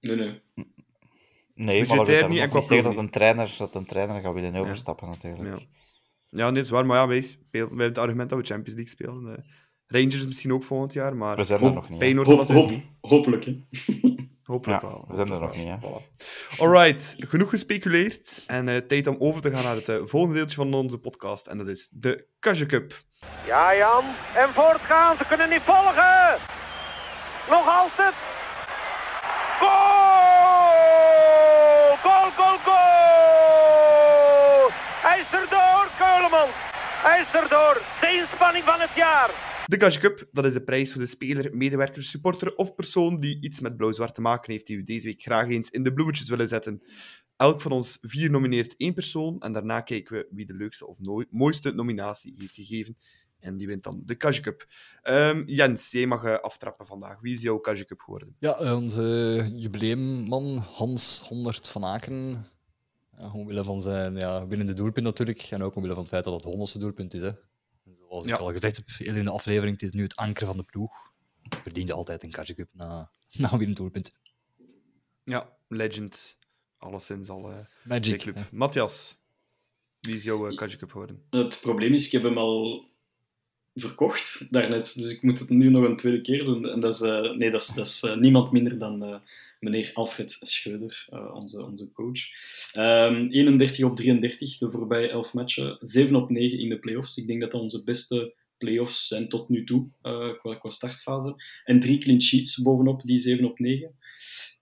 [0.00, 0.40] Nee, nee.
[1.54, 2.38] Nee, maar dat niet en niet
[2.82, 5.58] dat een, trainer, dat een trainer gaat willen overstappen, natuurlijk.
[5.58, 5.66] Ja.
[6.30, 6.86] Ja, nee, is waar.
[6.86, 9.36] Maar ja, wij, spelen, wij hebben het argument dat we Champions League spelen.
[9.36, 9.44] eh.
[9.86, 11.98] Rangers misschien ook volgend jaar, maar We zijn er nog niet.
[11.98, 12.90] Feyenoord hoop, niet.
[13.00, 13.56] hopelijk, hè.
[14.44, 15.04] Hopelijk ja, wel.
[15.06, 15.76] We zijn er nog niet, hè.
[15.80, 16.02] Voilà.
[16.58, 18.44] Alright, genoeg gespeculeerd.
[18.46, 21.46] En eh, tijd om over te gaan naar het eh, volgende deeltje van onze podcast.
[21.46, 22.94] En dat is de Kasje Cup.
[23.46, 24.04] Ja, Jan.
[24.34, 25.16] En voortgaan.
[25.16, 26.36] Ze kunnen niet volgen.
[27.50, 28.14] Nog altijd.
[29.58, 31.96] Goal!
[32.02, 34.70] Goal, goal, goal!
[35.06, 36.50] Hij is erdoor, Keulemans.
[37.06, 37.80] Hij is erdoor.
[38.00, 39.30] De inspanning van het jaar.
[39.66, 43.40] De Cash Cup, dat is de prijs voor de speler, medewerker, supporter of persoon die
[43.40, 46.28] iets met blauw-zwart te maken heeft, die we deze week graag eens in de bloemetjes
[46.28, 46.82] willen zetten.
[47.36, 50.98] Elk van ons vier nomineert één persoon en daarna kijken we wie de leukste of
[51.30, 52.96] mooiste nominatie heeft gegeven.
[53.38, 54.66] En die wint dan de Cash Cup.
[55.02, 57.20] Ehm, Jens, jij mag eh, aftrappen vandaag.
[57.20, 58.36] Wie is jouw Cash Cup geworden?
[58.38, 62.46] Ja, eh, onze jubileumman Hans Honderd van Aken.
[63.18, 65.40] Ja, omwille van zijn ja, winnende doelpunt natuurlijk.
[65.50, 67.20] En ook omwille van het feit dat het honderdste doelpunt is.
[67.20, 67.30] Hè.
[68.14, 68.34] Zoals Ja.
[68.34, 70.62] ik al gezegd heb eerder in de aflevering, het is nu het anker van de
[70.62, 71.12] ploeg.
[71.62, 74.12] Verdiende altijd een Cup na, na een winnend doelpunt.
[75.24, 76.36] Ja, legend.
[76.78, 78.18] Alleszins al eh bij Magic.
[78.18, 78.36] club.
[78.52, 79.16] Matthias,
[80.00, 81.22] wie is jouw Cup geworden?
[81.30, 82.88] Het probleem is, ik heb hem al
[83.74, 86.70] verkocht daarnet, dus ik moet het nu nog een tweede keer doen.
[86.70, 89.16] En dat is, eh, nee, dat is, dat is eh, niemand minder dan eh,
[89.60, 92.20] meneer Alfred Schreuder, eh, onze, onze coach.
[92.72, 97.16] Ehm 31 op 33 de voorbije 11 matchen, 7 op 9 in de playoffs.
[97.16, 99.88] Ik denk dat dat onze beste playoffs zijn tot nu toe,
[100.38, 101.34] qua, qua startfase.
[101.64, 103.94] En drie clean sheets bovenop die 7 op 9.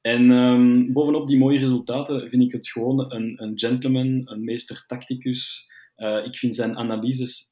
[0.01, 4.85] En ehm, bovenop die mooie resultaten vind ik het gewoon een, een gentleman, een meester
[4.87, 5.71] tacticus.
[6.25, 7.52] Ik vind zijn analyses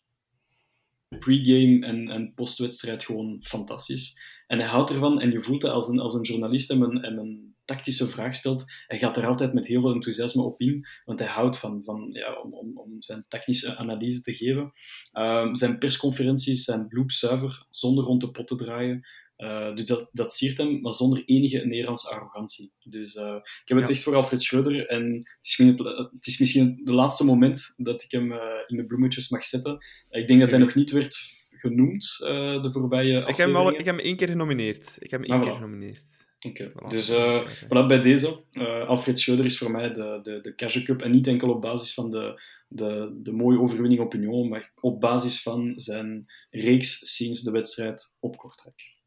[1.18, 4.20] pre-game en, en postwedstrijd gewoon fantastisch.
[4.46, 7.02] En hij houdt ervan, en je voelt dat als een, als een journalist hem een,
[7.02, 10.86] hem een tactische vraag stelt, hij gaat er altijd met heel veel enthousiasme op in,
[11.04, 14.72] want hij houdt van, van ja, om, om, om zijn technische analyse te geven.
[15.12, 19.06] Ehm, zijn persconferenties zijn bloedzuiver, zonder rond de pot te draaien.
[19.40, 22.72] Eh, dus dat, dat siert hem, maar zonder enige Nederlandse arrogantie.
[22.82, 23.94] Dus eh, ik heb het Ja.
[23.94, 24.86] echt voor Alfred Schreuder.
[24.86, 28.38] En het is, misschien het, het is misschien de laatste moment dat ik hem eh,
[28.66, 29.78] in de bloemetjes mag zetten.
[30.10, 31.16] Ik denk dat hij nog niet werd
[31.50, 32.16] genoemd
[32.62, 34.96] de voorbije Ik heb, hem al, ik heb hem één keer genomineerd.
[34.98, 35.62] Ik heb hem één Ah, keer voilà.
[35.62, 36.26] genomineerd.
[36.40, 36.70] Oké.
[36.70, 36.88] Voilà.
[36.88, 37.50] Dus oké.
[37.64, 38.44] voilà, bij deze,
[38.86, 41.00] Alfred Schreuder is voor mij de, de, de Cash Cup.
[41.02, 45.00] En niet enkel op basis van de, de, de mooie overwinning op Union, maar op
[45.00, 48.98] basis van zijn reeks sinds de wedstrijd op Kortrijk.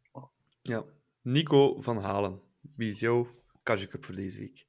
[0.64, 0.84] Ja.
[1.22, 2.42] Nico van Halen,
[2.76, 3.28] wie is jouw
[3.64, 4.68] Cash Cup voor deze week?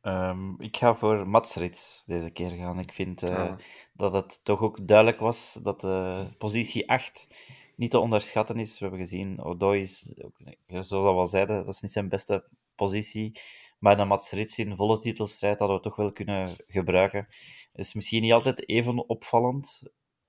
[0.00, 2.78] Ehm, ik ga voor Mats Rits deze keer gaan.
[2.78, 3.58] Ik vind eh, Ah.
[3.92, 7.28] dat het toch ook duidelijk was dat de positie 8
[7.76, 8.72] niet te onderschatten is.
[8.72, 10.36] We hebben gezien, Odoi is, ook,
[10.66, 13.40] zoals we al zeiden, dat is niet zijn beste positie.
[13.78, 17.28] Maar dan Mats Rits in volle titelstrijd hadden we toch wel kunnen gebruiken.
[17.72, 19.82] Is misschien niet altijd even opvallend,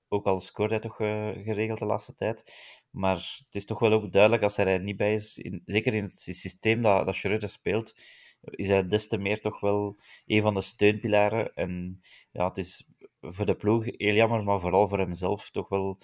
[0.08, 2.52] ook al scoort hij toch eh, geregeld de laatste tijd.
[2.90, 5.94] Maar het is toch wel ook duidelijk als hij er niet bij is, in, zeker
[5.94, 7.94] in het systeem dat, dat speelt,
[8.40, 11.54] is hij des te meer toch wel een van de steunpilaren.
[11.54, 12.00] En
[12.30, 12.84] ja, het is
[13.20, 15.98] voor de ploeg heel jammer, maar vooral voor hemzelf toch wel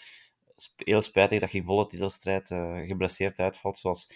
[0.76, 3.76] heel spijtig dat je in volle titelstrijd eh, geblesseerd uitvalt.
[3.76, 4.10] Zoals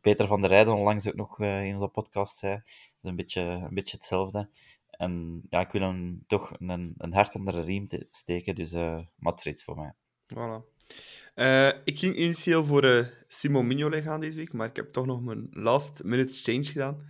[0.00, 2.54] Peter van der Rijden onlangs ook nog eh, in onze podcast zei.
[2.54, 2.64] Dat
[3.02, 4.50] is een beetje, een beetje hetzelfde.
[4.90, 8.72] En ja, ik wil hem toch een, een hart onder de riem te steken, dus
[8.72, 9.92] eh Madrid voor mij.
[10.34, 10.79] Voilà.
[11.34, 15.06] Eh, ik ging initieel voor eh Simon Mignolet gaan deze week, maar ik heb toch
[15.06, 16.96] nog mijn last minute change gedaan.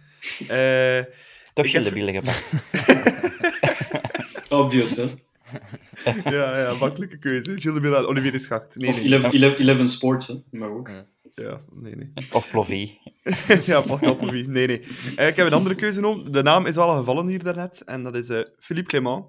[0.49, 1.05] Eh,
[1.55, 2.53] Toch heb- de billen gepakt.
[4.49, 5.05] Obvious, hè?
[6.31, 7.61] ja, ja, makkelijke keuze.
[7.61, 8.77] Gilles de Olivier de Schacht.
[8.77, 9.13] Nee, Of nee.
[9.15, 10.35] 11, 11, 11 Sports, hè?
[10.51, 10.91] Maar ook.
[11.35, 12.13] Ja, nee, nee.
[12.33, 12.99] Of Plovie.
[13.67, 14.49] ja, Pascal Povie.
[14.49, 14.81] Nee, nee.
[15.17, 16.33] Eh, ik heb een andere keuze genomen.
[16.33, 17.83] De naam is wel al gevallen hier daarnet.
[17.85, 19.25] En dat is eh, Philippe Clément.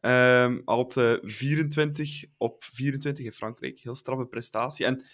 [0.00, 3.78] Ehm had eh, 24 op 24 in Frankrijk.
[3.78, 4.86] Heel straffe prestatie.
[4.86, 5.04] En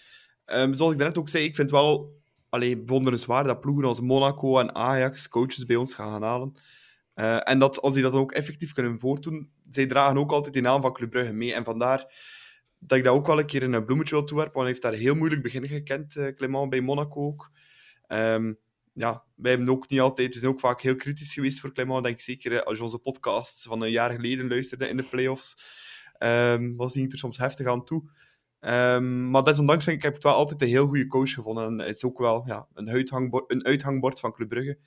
[0.45, 2.13] ehm, zoals ik daarnet ook zei, ik vind wel
[2.49, 6.53] allee, bewonderenswaardig dat ploegen als Monaco en Ajax coaches bij ons gaan gaan halen.
[7.13, 10.61] Eh, en dat als die dat ook effectief kunnen voortdoen, zij dragen ook altijd die
[10.61, 11.53] naam van Club Brugge mee.
[11.53, 12.13] En vandaar
[12.79, 14.81] dat ik dat ook wel een keer een eh, bloemetje wil toewerpen, want hij heeft
[14.81, 17.51] daar heel moeilijk begin gekend, eh Clément, bij Monaco ook.
[18.07, 18.53] Ehm,
[18.95, 22.03] ja, wij hebben ook niet altijd, we zijn ook vaak heel kritisch geweest voor Clément,
[22.03, 25.63] denk ik zeker als je onze podcasts van een jaar geleden luisterde in de playoffs,
[26.19, 28.09] um, was hij er soms heftig aan toe.
[28.59, 31.65] Um, maar desondanks denk ik, heb ik het wel altijd een heel goede coach gevonden.
[31.65, 34.79] En het is ook wel ja, een, uithangbord, een uithangbord van Club Brugge.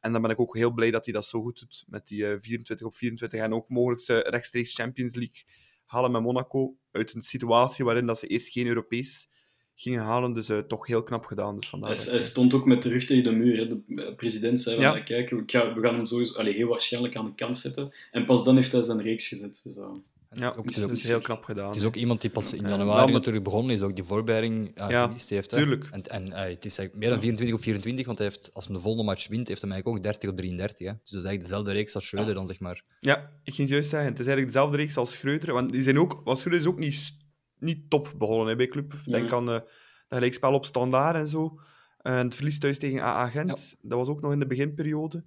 [0.00, 2.22] En dan ben ik ook heel blij dat hij dat zo goed doet met die
[2.22, 5.44] uh, 24 op 24 en ook mogelijk rechtstreeks Champions League
[5.84, 9.30] halen met Monaco uit een situatie waarin dat ze eerst geen Europees
[9.76, 10.32] gingen halen.
[10.32, 11.56] Dus uh, toch heel knap gedaan.
[11.56, 13.56] Dus vandaar hij, hij stond ook met de rug tegen de muur.
[13.56, 13.66] Hè.
[13.66, 14.92] De president zei: Ja.
[14.92, 17.92] van, Kijk, we, ga, we gaan hem sowieso, allez, heel waarschijnlijk aan de kant zetten.
[18.12, 19.60] En pas dan heeft hij zijn reeks gezet.
[19.64, 19.84] Dus, uh,
[20.32, 21.66] ja, ook, dus, dus heel knap gedaan.
[21.66, 24.04] Het is ook iemand die pas in Ja, januari maar- natuurlijk begonnen is, ook die
[24.04, 25.50] voorbereiding ja, Ja, gemist heeft.
[25.50, 25.56] Hè.
[25.56, 25.88] tuurlijk.
[25.90, 28.66] En, en eh, het is eigenlijk meer dan 24 op 24, want hij heeft, als
[28.66, 30.86] hij de volgende match wint, heeft hij eigenlijk ook 30 op 33.
[30.86, 30.92] Hè.
[30.92, 32.82] Dus dat is eigenlijk dezelfde reeks als Schreuder dan, zeg maar.
[33.00, 35.52] Ja, ik ging juist zeggen, het is eigenlijk dezelfde reeks als Schreuder.
[35.52, 37.14] Want die zijn ook, want Schreuder is ook niet,
[37.58, 38.94] niet top begonnen hè, bij club.
[39.04, 39.64] Denk aan uh, dat
[40.08, 41.60] gelijkspel op standaard en zo.
[41.98, 45.24] En het verlies thuis tegen AA Gent, dat was ook nog in de beginperiode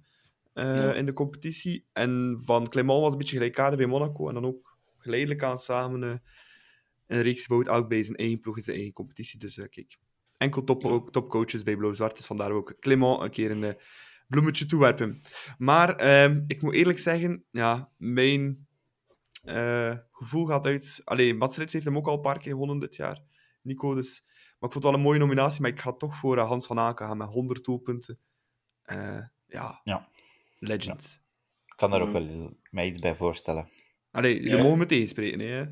[0.54, 0.92] Ja.
[0.92, 1.86] in de competitie.
[1.92, 4.28] En van Clément was een beetje gelijkaardig bij Monaco.
[4.28, 6.20] En dan ook geleidelijk aan samen
[7.10, 9.38] een reeks gebouwd, elk bij zijn eigen ploeg in zijn eigen competitie.
[9.38, 9.98] Dus eh, kijk,
[10.36, 13.74] enkel top, ook topcoaches bij Blauw-Zwart, dus vandaar ook Clement een keer een eh,
[14.28, 15.22] bloemetje toewerpen.
[15.58, 18.68] Maar ehm, ik moet eerlijk zeggen, ja, mijn
[19.50, 21.02] eh, gevoel gaat uit...
[21.04, 23.22] Allee, Mats Rits heeft hem ook al een paar keer gewonnen dit jaar,
[23.62, 24.22] Nico, dus...
[24.58, 26.66] Maar ik vond het wel een mooie nominatie, maar ik ga toch voor eh, Hans
[26.66, 28.18] van Aken gaan met 100 doelpunten.
[28.82, 30.08] Eh, ja, Ja.
[30.58, 31.20] legend.
[31.66, 32.12] Ik kan daar ook Mm.
[32.12, 33.66] wel mij iets bij voorstellen.
[34.10, 34.62] Allee, jullie Ja.
[34.62, 35.64] mogen meteen spreken, hè?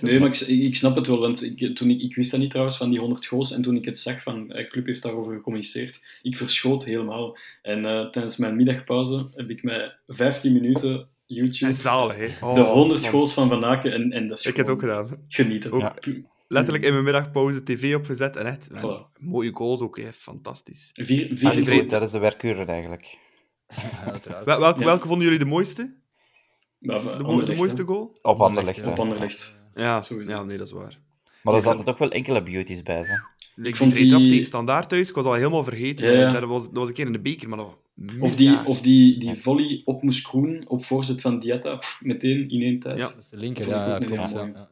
[0.00, 2.50] Nee, maar ik, ik snap het wel, want ik, toen ik, ik wist dat niet
[2.50, 3.52] trouwens van die 100 goals.
[3.52, 7.38] En toen ik het zag van, eh, Club heeft daarover gecommuniceerd, ik verschoot helemaal.
[7.62, 12.46] En eh, tijdens mijn middagpauze heb ik mij 15 minuten YouTube, En zalig, hè.
[12.46, 13.10] Oh, de 100 man.
[13.10, 15.24] goals van Van Aken, en, en dat is Ik heb het ook gedaan.
[15.28, 15.72] genieten.
[15.72, 15.80] Ook.
[15.80, 15.94] Ja.
[16.48, 19.18] Letterlijk in mijn middagpauze tv opgezet en echt Voilà.
[19.18, 20.12] mooie goals ook, hè.
[20.12, 20.90] fantastisch.
[20.92, 23.18] Vier, vier, die goal- vrede- Dat is de werkuur eigenlijk.
[23.68, 24.44] Ja, uiteraard.
[24.44, 24.84] Wel, welke, Ja.
[24.84, 25.94] welke vonden jullie de mooiste?
[26.78, 28.16] Ja, De, mo- de mooiste goal?
[28.22, 28.86] Op Anderlecht.
[28.86, 29.60] Op Anderlecht.
[29.74, 30.98] Ja, ja, nee, dat is waar.
[31.42, 33.20] Maar er zaten toch wel enkele beauties bij, ze.
[33.62, 34.16] Ik vond die...
[34.16, 36.12] die- tegen standaard thuis, ik was al helemaal vergeten.
[36.12, 36.40] Ja, ja.
[36.40, 38.80] Dat, was, dat was een keer in de beker, maar dat was Of die, of
[38.80, 42.98] die, die volley op Moes Kroen, op voorzet van Diatta, pff, meteen in één tijd.
[42.98, 43.08] Ja.
[43.08, 44.32] Dat is de linker, ja, ja ook een klopt.
[44.32, 44.68] Ja, ja,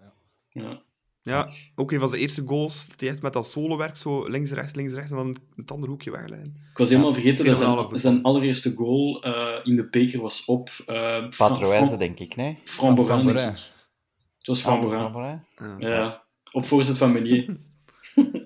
[0.52, 0.62] ja.
[0.62, 0.82] Ja.
[1.24, 4.50] Ja, ook een van zijn eerste goals, dat hij echt met dat solo-werk zo links,
[4.50, 6.46] rechts, links, rechts en dan het andere hoekje wegleggen.
[6.70, 10.70] Ik was helemaal vergeten dat zijn, zijn allereerste goal eh, in de beker was op
[10.86, 12.58] uh, Patroise, denk ik, nee?
[12.64, 13.48] Fran Borin, Van denk Borin.
[13.50, 13.56] ik.
[14.38, 14.98] Het was Fran Ah, Borin.
[14.98, 15.40] Van Borin?
[15.78, 15.88] Ja.
[15.88, 16.22] Ja,
[16.52, 17.56] op voorzet van Meunier.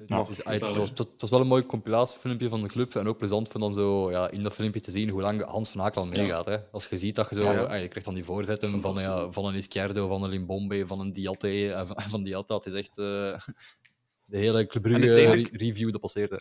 [0.07, 2.95] Ja, het, is- het, was, het was wel een mooi compilatiefilmpje van de club.
[2.95, 5.69] En ook plezant om dan zo ja, in dat filmpje te zien hoe lang Hans
[5.69, 6.47] van Aken al meegaat.
[6.47, 6.57] Hè.
[6.73, 7.43] Als je ziet dat je zo...
[7.43, 7.61] Ja, ja.
[7.62, 11.01] ah, je krijgt dan die voorzetten van, ja, van een Izquierdo, van een Limbombe, van
[11.01, 11.73] een Diatte.
[11.73, 12.55] en van, van Diatta.
[12.55, 12.99] Het is echt...
[12.99, 13.05] eh,
[14.24, 16.35] de hele Club Brugge uiteindelijk- re- review dat passeerde.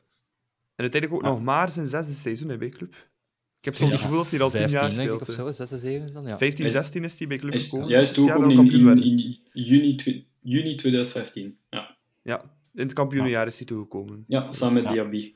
[0.75, 2.93] En uiteindelijk ook nog maar zijn zesde seizoen hè, bij Club.
[3.59, 5.47] Ik heb zo'n Ja, gevoel dat hij al tien jaar 15 denk ik speelt.
[5.49, 6.23] of zo, 6, 7 dan?
[6.25, 6.37] Ja.
[6.37, 7.87] 15, Hij is- 16 is hij bij Club gekomen.
[7.87, 9.37] juist Het ook dat in,
[10.41, 11.57] juni 2015.
[11.69, 12.43] Ja, Ja,
[12.75, 14.23] in het kampioenenjaar is hij toegekomen.
[14.27, 14.91] ja samen met Ja.
[14.91, 15.33] Diaby.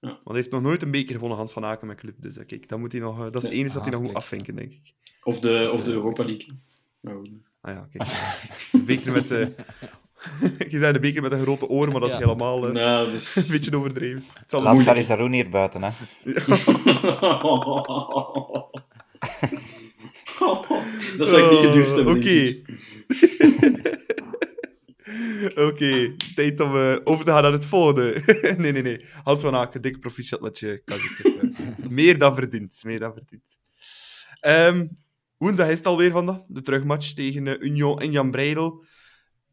[0.00, 2.14] Want hij heeft nog nooit een beker gewonnen, Hans van Aken met Club.
[2.18, 4.14] Dus kijk, dat, moet hij nog, eh, dat is het enige dat hij nog moet
[4.14, 4.92] afvinken, denk ik.
[5.22, 6.54] Of de, of de Europa League.
[7.60, 8.10] Ah ja, kijk.
[8.86, 9.30] Beker met...
[9.30, 9.46] eh
[10.72, 12.20] je zei de beker met een grote oren, maar dat is Ja.
[12.20, 13.36] helemaal eh, Nou, dus...
[13.36, 14.24] een beetje overdreven.
[14.34, 15.90] Het zal Laat moeilijk Faris Haroun hier buiten, hè.
[21.18, 22.16] dat zou ik niet gedurfd hebben.
[22.16, 22.56] Oké.
[25.68, 28.22] Oké, tijd om eh, over te gaan naar het volgende.
[28.58, 29.04] nee, nee, nee.
[29.22, 31.52] Hans van Aken, dik proficiat met je kazikje.
[31.90, 32.80] meer dan verdiend.
[32.84, 33.58] Meer dan verdiend.
[34.40, 34.86] Ehm,
[35.38, 36.40] woensdag is het alweer vandaag.
[36.48, 38.84] De terugmatch tegen eh, Union en Jan Breidel.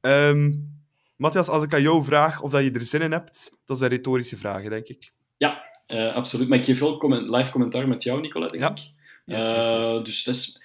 [0.02, 0.52] Ehm
[1.16, 3.82] Matthias, als ik aan jou vraag of dat je er zin in hebt, dat is
[3.84, 5.12] een retorische vraag, denk ik.
[5.38, 6.48] Ja, eh, absoluut.
[6.48, 8.70] Maar ik geef wel comment, live commentaar met jou, Nicola, denk Ja.
[8.70, 8.78] ik.
[9.26, 9.52] Yes, Eh,
[9.82, 10.04] yes, yes.
[10.04, 10.64] Dus dat is-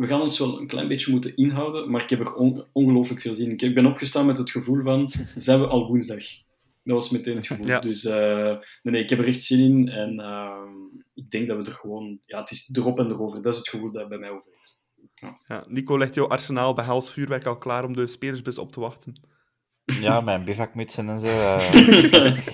[0.00, 3.20] we gaan ons wel een klein beetje moeten inhouden, maar ik heb er on- ongelooflijk
[3.20, 3.68] veel zin in.
[3.68, 6.24] Ik ben opgestaan met het gevoel van, zijn we al woensdag?
[6.84, 7.66] Dat was meteen het gevoel.
[7.66, 7.80] Ja.
[7.80, 10.62] Dus eh, nee, nee, ik heb er echt zin in en eh,
[11.14, 12.18] ik denk dat we er gewoon...
[12.26, 13.42] Ja, het is erop en erover.
[13.42, 14.78] Dat is het gevoel dat bij mij over heeft.
[15.46, 18.80] Ja, Nico legt jouw arsenaal bij Hels vuurwerk al klaar om de spelersbus op te
[18.80, 19.12] wachten.
[20.00, 21.26] Ja, mijn bivakmutsen en zo.
[21.26, 22.38] eh.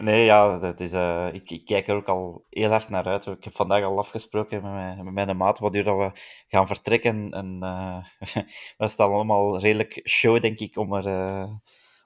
[0.00, 3.26] Nee, ja, dat is, eh, ik, ik kijk er ook al heel hard naar uit.
[3.26, 6.66] Ik heb vandaag al afgesproken met mijn, met mijn maat wat uur dat we gaan
[6.66, 7.30] vertrekken.
[7.30, 8.04] En eh
[8.78, 11.50] we staan allemaal redelijk show, denk ik, om er, eh,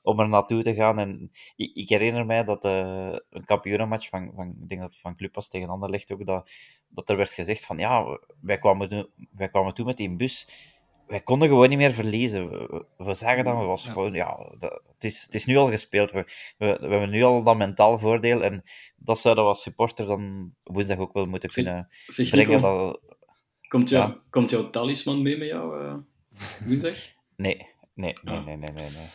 [0.02, 0.98] om er naartoe te gaan.
[0.98, 5.16] En ik, ik herinner mij dat een kampioenenmatch van, van, ik denk dat het van
[5.16, 6.50] Club was tegen Anderlecht ook, dat,
[6.88, 10.48] dat er werd gezegd van, ja, wij kwamen, wij kwamen toe met die bus
[11.06, 12.50] wij konden gewoon niet meer verliezen.
[12.50, 13.90] We, we- zagen dat, we was Ja.
[13.90, 16.10] gewoon, ja, dat, het, is, het is nu al gespeeld.
[16.10, 16.24] We,
[16.58, 18.62] we, we hebben nu al dat mentaal voordeel en
[18.96, 22.60] dat zouden we als supporter dan woensdag ook wel moeten kunnen Zeg, brengen.
[22.60, 23.00] Dat,
[23.68, 24.20] komt, jou, Ja.
[24.30, 25.94] komt jouw talisman mee met jou eh,
[26.66, 26.94] woensdag?
[27.36, 29.06] nee, nee, nee, nee, nee, nee, nee.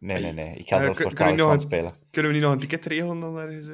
[0.00, 0.54] Nee, nee, nee.
[0.56, 1.92] Ik ga Eh, zelfs voor talisman spelen.
[2.10, 3.68] Kunnen we niet nog een ticket regelen dan ergens?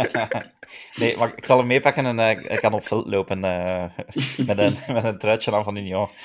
[1.00, 3.84] nee, maar ik zal hem meepakken en eh, ik kan op veld lopen eh,
[4.46, 6.08] met, een, met een truitje aan van Union.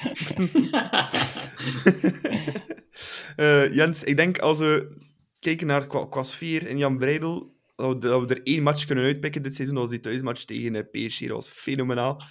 [3.35, 4.97] Eh, Jens, ik denk als we
[5.39, 9.03] kijken naar qua, sfeer in Jan Breidel, dat we, dat we er één match kunnen
[9.05, 9.75] uitpikken dit seizoen.
[9.75, 11.19] Dat was die thuismatch tegen PSG.
[11.19, 12.21] Dat was fenomenaal.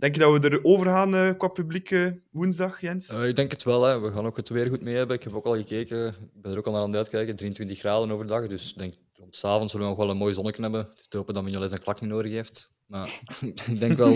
[0.00, 3.08] Denk je dat we erover gaan eh, qua publiek eh, woensdag, Jens?
[3.08, 3.82] Eh, ik denk het wel.
[3.82, 4.00] Hè.
[4.00, 5.16] We gaan ook het weer goed mee hebben.
[5.16, 6.08] Ik heb ook al gekeken.
[6.08, 7.36] Ik ben er ook al naar aan het uitkijken.
[7.36, 8.46] 23 graden overdag.
[8.46, 10.80] Dus ik denk rond 's avonds zullen we nog wel een mooi zonnetje hebben.
[10.80, 12.72] Het is te hopen dat Mignolet zijn klak niet nodig heeft.
[12.86, 13.20] Maar
[13.70, 14.14] ik denk wel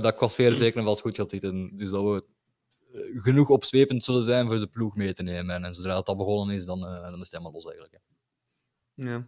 [0.00, 1.76] dat qua sfeer zeker en vast goed gaat zitten.
[1.76, 2.24] Dus dat we
[3.20, 5.64] genoeg opzwepend zullen zijn voor de ploeg mee te nemen.
[5.64, 7.94] En zodra dat begonnen is, dan, dan is het helemaal los eigenlijk.
[7.94, 7.98] Hè.
[9.10, 9.26] Ja.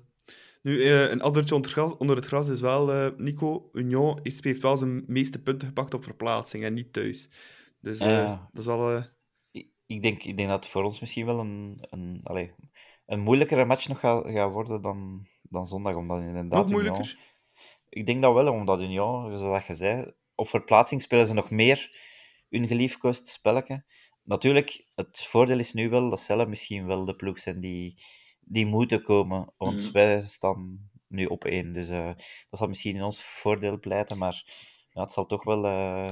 [0.62, 4.18] Nu, eh, een addertje onder, het gras- onder het gras is wel, eh, Nico, Union
[4.22, 7.30] heeft heeft wel zijn meeste punten gepakt op verplaatsing en niet thuis.
[7.80, 8.96] Dus eh, dat is al...
[9.50, 12.50] Ik ik, denk, ik denk dat het voor ons misschien wel een, een, allez,
[13.06, 15.94] een moeilijkere match nog gaat, worden dan, dan zondag.
[15.94, 17.04] Omdat inderdaad Nog moeilijker?
[17.04, 17.20] Union-
[17.88, 21.96] ik denk dat wel, omdat Union, zoals je zei, op verplaatsing spelen ze nog meer
[22.48, 23.84] hun geliefkoosd spelletje.
[24.22, 27.94] Natuurlijk, het voordeel is nu wel dat zelf misschien wel de ploeg zijn die,
[28.44, 29.52] die moeten komen.
[29.58, 29.92] Want Mhm.
[29.92, 31.72] wij staan nu op één.
[31.72, 32.06] Dus eh,
[32.50, 34.18] dat zal misschien in ons voordeel pleiten.
[34.18, 34.42] Maar
[34.90, 36.10] ja, het zal toch wel, eh,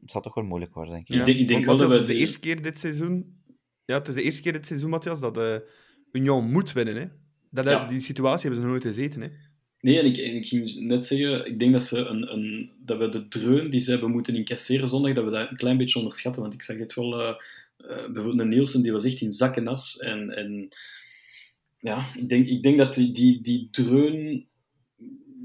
[0.00, 1.16] het zal toch wel moeilijk worden, denk ik.
[1.16, 3.44] Ik denk- ik denk Want wel dat het is de de- eerste keer dit seizoen...
[3.84, 5.56] Ja, het is de eerste keer dit seizoen, Matthias, dat eh
[6.12, 6.96] Union moet winnen.
[6.96, 7.06] Hè?
[7.50, 7.86] Dat, Ja.
[7.88, 9.20] Die situatie hebben ze nog nooit gezeten.
[9.20, 9.28] Hè?
[9.80, 12.98] Nee, en ik, en ik ging net zeggen, ik denk dat, ze een, een, dat
[12.98, 15.98] we de dreun die ze hebben moeten incasseren zondag, dat we dat een klein beetje
[15.98, 16.42] onderschatten.
[16.42, 17.36] Want ik zag het wel, eh, eh,
[18.12, 19.98] bijvoorbeeld een Nielsen, die was echt in zak en as.
[19.98, 20.68] En, en
[21.78, 24.48] ja, ik denk, ik denk dat die, die, die dreun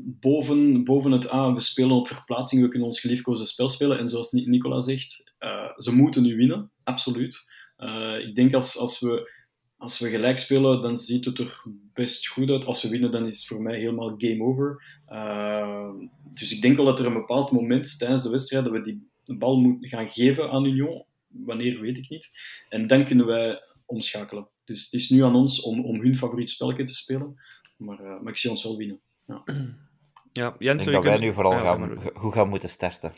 [0.04, 3.98] boven, boven het, ah, we spelen op verplaatsing, we kunnen ons geliefkoosde spel spelen.
[4.00, 7.50] En zoals Ni- Nicola zegt, eh, ze moeten nu winnen, absoluut.
[7.78, 9.40] Eh, ik denk als, als we
[9.82, 11.64] als we gelijk spelen, dan ziet het er
[11.94, 12.66] best goed uit.
[12.66, 14.84] Als we winnen, dan is het voor mij helemaal game over.
[15.10, 15.90] Uh,
[16.34, 19.10] dus ik denk wel dat er een bepaald moment tijdens de wedstrijd dat we die
[19.38, 21.06] bal moeten gaan geven aan Union.
[21.28, 22.30] Wanneer, weet ik niet.
[22.70, 24.48] En dan kunnen wij omschakelen.
[24.72, 27.40] Dus het is nu aan ons om, om hun favoriet spelletje te spelen.
[27.78, 29.00] Maar, uh, maar ik zie ons wel winnen.
[29.26, 29.44] Ja,
[30.42, 33.14] ja Jens, ik denk dat wij kunnen- nu vooral Ja, gaan, goed gaan moeten starten.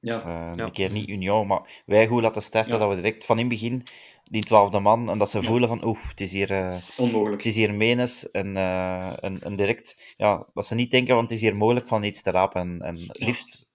[0.00, 0.18] ja.
[0.26, 0.64] Uh, Ja.
[0.64, 2.78] Een keer niet Union, maar wij goed laten starten, Ja.
[2.78, 3.86] dat we direct van in het begin
[4.24, 6.50] die twaalfde man, en dat ze voelen van, oeh, het is hier...
[6.50, 7.36] eh, onmogelijk.
[7.36, 11.30] het is hier menes en, eh, en, en direct, ja, dat ze niet denken, want
[11.30, 13.68] het is hier mogelijk van iets te rapen en, en liefst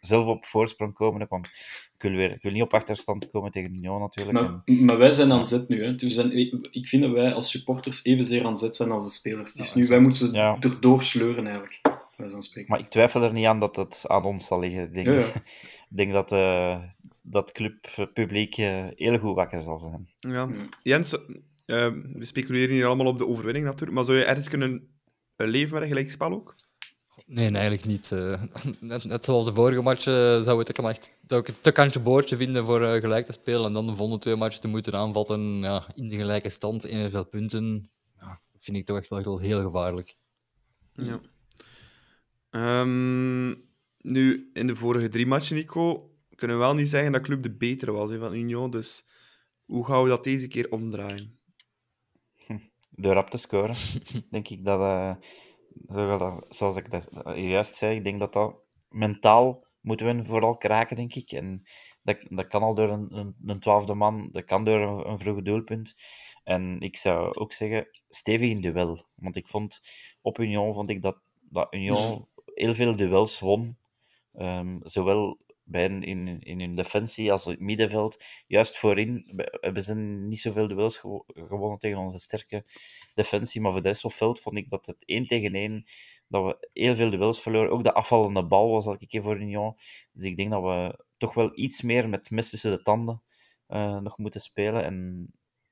[0.00, 1.50] zelf op voorsprong komen, want
[2.02, 4.40] wil, weer, ik wil niet op achterstand komen tegen Union natuurlijk.
[4.40, 5.84] Maar, en- maar wij zijn aan zet nu.
[5.84, 5.94] Hè.
[5.94, 6.32] We zijn,
[6.70, 9.52] ik vind dat wij als supporters evenzeer aan zet zijn als de spelers.
[9.52, 10.56] Dus Ja, nu, wij moeten Ja.
[10.60, 11.80] erdoor sleuren eigenlijk.
[12.66, 14.82] Maar ik twijfel er niet aan dat het aan ons zal liggen.
[14.82, 15.26] Ik denk, Ja, ja.
[15.90, 16.82] ik denk dat eh,
[17.22, 20.08] dat clubpubliek eh, heel goed wakker zal zijn.
[20.18, 20.48] Ja.
[20.82, 21.22] Jens, eh,
[22.12, 24.88] we speculeren hier allemaal op de overwinning natuurlijk, maar zou je ergens kunnen
[25.36, 26.54] leven met een gelijkspel ook?
[27.32, 28.12] Nee, nee, eigenlijk niet.
[28.12, 28.42] eh.
[28.80, 32.36] net, net zoals de vorige match eh, zou, het, kan echt, het te kantje boordje
[32.36, 35.40] vinden voor eh, gelijk te spelen en dan de volgende twee matchen te moeten aanvatten
[35.40, 37.88] ja, in de gelijke stand, evenveel punten.
[38.20, 40.16] Ja, dat vind ik toch echt wel heel, heel gevaarlijk.
[40.92, 41.20] Ja.
[42.50, 43.48] Ehm,
[43.98, 47.50] nu, in de vorige drie matchen, Nico, kunnen we wel niet zeggen dat Club de
[47.56, 48.70] betere was hè, van Union.
[48.70, 49.04] Dus
[49.64, 51.38] hoe gaan we dat deze keer omdraaien?
[52.90, 53.76] Door rap te scoren,
[54.30, 55.14] denk ik dat, eh,
[56.48, 58.54] zoals ik dat juist zei, ik denk dat dat
[58.88, 61.32] mentaal moeten we vooral kraken, denk ik.
[61.32, 61.62] En
[62.02, 65.18] dat, dat kan al door een, een, een twaalfde man, dat kan door een, een
[65.18, 65.94] vroeg doelpunt.
[66.44, 68.98] En ik zou ook zeggen, stevig in duel.
[69.14, 69.80] Want ik vond,
[70.20, 73.76] op Union vond ik dat, dat Union heel veel duels won.
[74.32, 78.24] Ehm, zowel bij in, in hun defensie als het middenveld.
[78.46, 82.64] Juist voorin be- hebben ze niet zoveel duels gewo- gewonnen tegen onze sterke
[83.14, 83.60] defensie.
[83.60, 85.84] Maar voor de rest op veld vond ik dat het één tegen één,
[86.28, 87.70] dat we heel veel duels verloren.
[87.70, 89.74] Ook de afvallende bal was elke keer voor Union.
[90.12, 93.22] Dus ik denk dat we toch wel iets meer met mes tussen de tanden
[93.66, 94.84] eh, nog moeten spelen.
[94.84, 95.26] En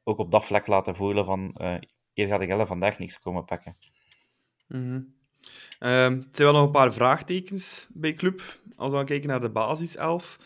[0.05, 1.77] ook op dat vlak laten voelen van eh,
[2.12, 3.77] hier de Gelle vandaag niks komen pakken.
[4.69, 5.01] Mhm.
[5.79, 8.61] Ehm, er zijn wel nog een paar vraagtekens bij Club.
[8.77, 10.39] Als we dan kijken naar de basiself.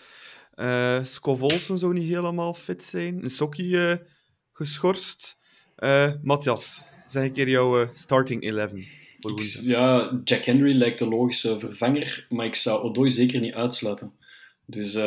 [0.55, 3.23] Eh Scov Olsen zou niet helemaal fit zijn.
[3.25, 3.97] Een Sokkie eh,
[4.53, 5.37] geschorst.
[5.77, 9.63] Eh Matthias, zeg een keer jouw eh, starting 11 voor Ik- woensdag.
[9.63, 14.13] ja, Jack Henry lijkt de logische vervanger, maar ik zou Odoi zeker niet uitsluiten.
[14.66, 15.05] Dus eh,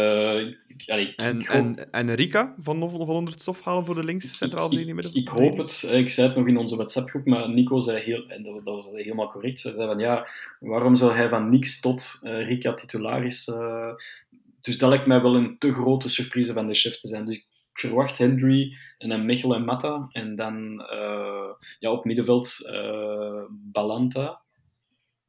[0.86, 4.88] allee, En, en, en Rika van, van 100 stof halen voor de links centraal ik,
[4.88, 5.84] ik, ik hoop het.
[5.90, 8.86] Eh, Ik zei het nog in onze WhatsApp-groep, maar Nico zei heel, en dat, was
[8.92, 9.64] helemaal correct.
[9.64, 10.28] Hij zei van ja,
[10.60, 13.48] waarom zou hij van niks tot eh Rika titularis?
[13.48, 13.94] eh
[14.62, 17.26] dus dat lijkt mij wel een te grote surprise van de chef te zijn.
[17.26, 20.08] Dus ik verwacht Hendry en dan Mechel en Matta.
[20.12, 20.84] En dan
[21.80, 22.72] ja, op middenveld
[23.50, 24.42] Balanta.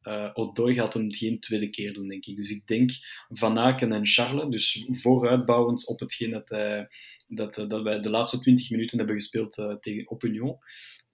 [0.09, 2.36] Eh Odoi gaat hem geen tweede keer doen, denk ik.
[2.36, 2.90] Dus ik denk
[3.28, 6.89] Van Aken en Charles, dus vooruitbouwend op hetgeen dat, hij,
[7.26, 10.59] dat, eh, dat wij de laatste 20 minuten hebben gespeeld eh, tegen op Union.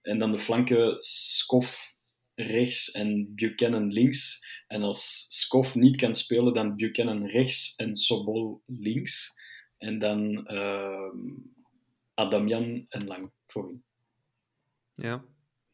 [0.03, 1.95] En dan de flanken Skof
[2.35, 4.47] rechts en Buchanan links.
[4.67, 9.41] En als Skof niet kan spelen, dan Buchanan rechts en Sobol links.
[9.79, 11.11] En dan eh,
[12.15, 13.83] Adamian en Lang voorin.
[14.95, 15.25] Ja.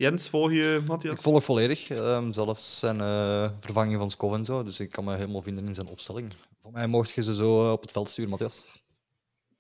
[0.01, 1.15] Jens, volg je Matthias?
[1.15, 5.05] Ik volg volledig, ehm, zelfs zijn eh, vervanging van Skov en zo, dus ik kan
[5.05, 6.33] me helemaal vinden in zijn opstelling.
[6.61, 8.67] Van mij mocht je ze zo eh, op het veld sturen, Matthias.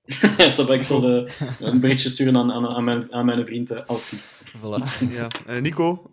[0.56, 3.86] Zal ik zal de, een berichtje sturen aan, aan, aan, mijn, aan mijn vriend eh,
[3.86, 4.18] Alfie.
[4.56, 5.10] Voilà.
[5.46, 5.60] Ja.
[5.60, 6.10] Nico,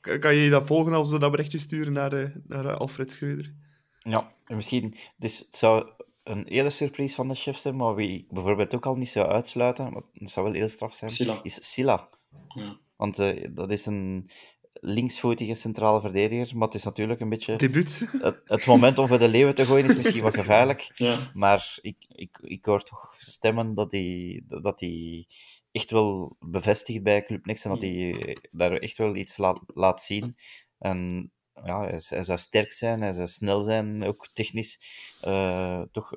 [0.00, 3.54] kan je dat volgen als we dat berichtje sturen naar, eh, naar Alfred Scheuder?
[3.98, 4.84] Ja, en misschien,
[5.16, 5.88] het, is, het zou
[6.22, 9.28] een hele surprise van de chefs zijn, maar wie ik bijvoorbeeld ook al niet zou
[9.28, 11.40] uitsluiten, maar dat zou wel heel straf zijn, Silla.
[11.42, 12.08] is Silla.
[12.48, 12.78] Ja.
[13.00, 14.28] Want eh, dat is een
[14.72, 17.56] linksvoetige centrale verdediger, maar het is natuurlijk een beetje...
[17.56, 18.06] Debuut.
[18.20, 20.92] Het, het moment om voor de leeuwen te gooien is misschien wat gevaarlijk.
[20.94, 21.30] Ja.
[21.34, 25.26] Maar ik, ik, ik hoor toch stemmen dat hij dat hij
[25.72, 30.02] echt wel bevestigt bij Club Next en dat hij daar echt wel iets laat, laat
[30.02, 30.36] zien.
[30.78, 31.30] En
[31.64, 34.80] ja, hij, hij zou sterk zijn, hij zou snel zijn, ook technisch
[35.20, 36.12] eh, toch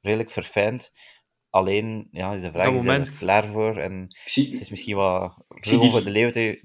[0.00, 0.92] redelijk verfijnd.
[1.52, 3.18] Alleen ja, is de vraag, is er moment.
[3.18, 3.76] klaar voor?
[3.76, 6.62] En Ik zie, het is misschien wat om die- voor de te,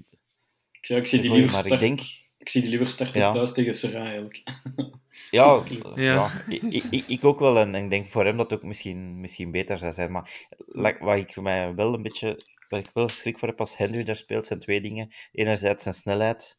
[0.80, 2.00] ja, ik zie die liever maar ik denk...
[2.38, 3.32] ik zie die liever starten Ja.
[3.32, 4.42] thuis tegen Serra, eigenlijk.
[5.30, 5.92] Ja, Ja.
[5.94, 6.30] ja.
[6.48, 7.58] ik, ik, ik- ook wel.
[7.58, 10.12] En ik denk voor hem dat het ook misschien, misschien beter zou zijn.
[10.12, 12.40] Maar like, wat ik mij wel een beetje...
[12.68, 15.08] Wat ik wel schrik voor heb als Henry daar speelt, zijn twee dingen.
[15.32, 16.58] Enerzijds zijn snelheid,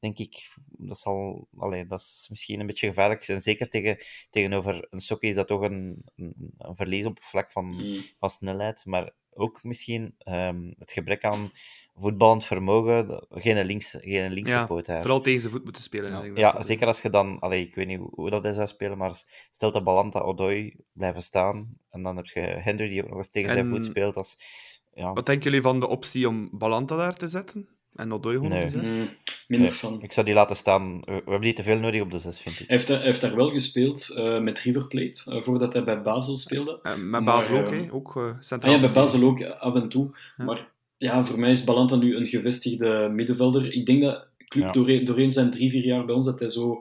[0.00, 0.46] denk ik.
[0.66, 3.28] Dat, zal, allee, dat is misschien een beetje gevaarlijk.
[3.28, 3.96] En zeker tegen,
[4.30, 8.00] tegenover een Sokkie is dat toch een, een, een verlies op vlak van, Mm.
[8.18, 8.82] van snelheid.
[8.86, 11.50] Maar ook misschien ehm, het gebrek aan
[11.94, 13.26] voetballend vermogen.
[13.30, 15.02] Geen links, geen linkse Ja, poot hebben.
[15.04, 16.10] Vooral tegen zijn voet moeten spelen.
[16.10, 16.20] Ja.
[16.20, 17.38] denk ik Ja, dat- zeker als je dan...
[17.38, 19.12] Allee, ik weet niet hoe, hoe dat hij zou spelen, maar
[19.50, 23.30] stel dat Balanta Odoi blijven staan, en dan heb je Hendry die ook nog eens
[23.30, 24.16] tegen zijn voet speelt.
[24.16, 24.36] Als,
[24.94, 27.68] ja, Wat denken jullie van de optie om Balanta daar te zetten?
[27.94, 28.64] En Odoi gewoon Nee.
[28.66, 28.98] op de zes?
[28.98, 29.08] Mm,
[29.48, 30.02] minder nee, van.
[30.02, 31.00] ik zou die laten staan.
[31.00, 32.66] We hebben die te veel nodig op de zes, vind ik.
[32.68, 36.02] Hij heeft, hij heeft daar wel gespeeld eh, met River Plate, eh, voordat hij bij
[36.02, 36.78] Basel speelde.
[36.82, 37.92] Met Maar, Basel ook, eh, hè?
[37.92, 38.72] Ook eh, Ah centraal.
[38.74, 38.90] ja, bij.
[38.90, 40.16] Basel ook af en toe.
[40.36, 40.44] Ja.
[40.44, 43.72] Maar ja, voor mij is Balanta nu een gevestigde middenvelder.
[43.72, 44.72] Ik denk dat Club Ja.
[44.72, 46.78] doorheen, doorheen zijn drie, vier jaar bij ons, dat hij zo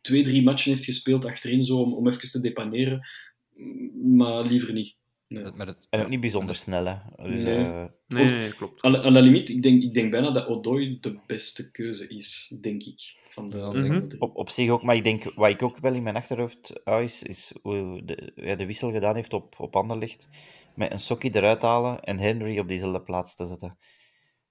[0.00, 3.06] twee, drie matchen heeft gespeeld achterin, zo, om, om even te depaneren.
[3.54, 4.94] Mm, Maar liever niet.
[5.28, 5.42] Nee.
[5.42, 6.94] Met, met het, En ook niet bijzonder snel, hè.
[7.30, 7.88] Dus, Nee.
[8.08, 8.82] Nee, nee, nee, klopt.
[8.82, 12.56] La, à la limiet, ik denk, ik denk bijna dat Odoi de beste keuze is,
[12.60, 13.14] denk ik.
[13.30, 14.08] Van de, Ja, de Mhm.
[14.08, 14.20] drie.
[14.20, 17.02] op, op zich ook, maar ik denk, wat ik ook wel in mijn achterhoofd hou,
[17.02, 20.28] is, is hoe de, ja, de wissel gedaan heeft op, op Anderlecht.
[20.74, 23.78] Met een Sokkie eruit halen en Henry op diezelfde plaats te zetten.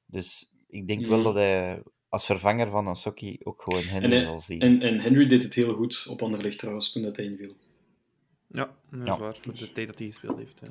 [0.06, 1.24] Dus ik denk wel Mhm.
[1.24, 4.60] dat hij als vervanger van een Sokkie ook gewoon Henry hij- zal zien.
[4.60, 7.56] En, en Henry deed het heel goed op Anderlecht trouwens, toen dat hij inviel.
[8.48, 9.18] Ja, dat is Ja.
[9.18, 9.36] waar.
[9.46, 10.60] Met de tijd dat hij gespeeld heeft.
[10.60, 10.68] hè.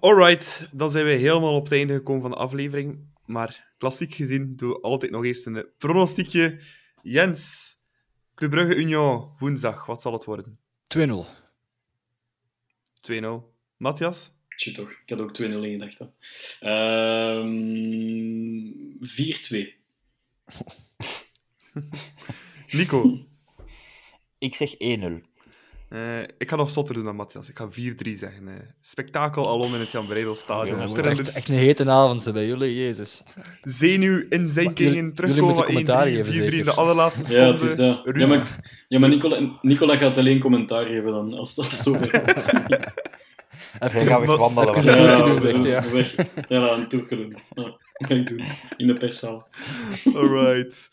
[0.00, 3.12] Alright, dan zijn we helemaal op het einde gekomen van de aflevering.
[3.26, 6.60] Maar klassiek gezien doen we altijd nog eerst een pronostiekje.
[7.02, 7.72] Jens,
[8.34, 10.58] Club Brugge Union, woensdag, wat zal het worden?
[10.98, 11.00] 2-0.
[13.12, 13.26] 2-0.
[13.76, 14.32] Matthias?
[14.56, 16.14] Tjie toch, ik had ook 2-0 in gedachten.
[16.60, 17.54] Ehm
[19.00, 19.74] 4-2.
[22.70, 23.26] Nico?
[24.38, 24.76] Ik zeg 1-0.
[25.88, 27.48] Eh, ik ga nog zotter doen dan Matthias.
[27.48, 27.72] Ik ga 4-3
[28.16, 28.48] zeggen.
[28.48, 28.54] eh.
[28.80, 30.80] spektakel alom in het Jan Breidel stadion.
[30.80, 33.22] Het echt, echt een hete avond zijn bij jullie, jezus.
[33.62, 37.52] zenuw, inzinkingen, jullie terugkomen moeten van 1-3, 4-3 commentaar geven, in de allerlaatste Ja, seconde.
[37.62, 38.16] het is dat.
[38.16, 38.58] Ja, maar,
[38.88, 42.00] ja, maar Nicola, Nicola gaat alleen commentaar geven dan, als als het
[43.78, 43.98] wandelen.
[44.28, 45.90] even want- een Ja, toerke doen, zo- zegt hij, ja.
[45.92, 46.48] weg.
[46.48, 47.30] Ja, laat een toerke doen.
[47.54, 47.78] Ja, dat
[48.08, 48.42] ga ik doen.
[48.76, 49.48] In de perszaal.
[50.14, 50.88] Alright.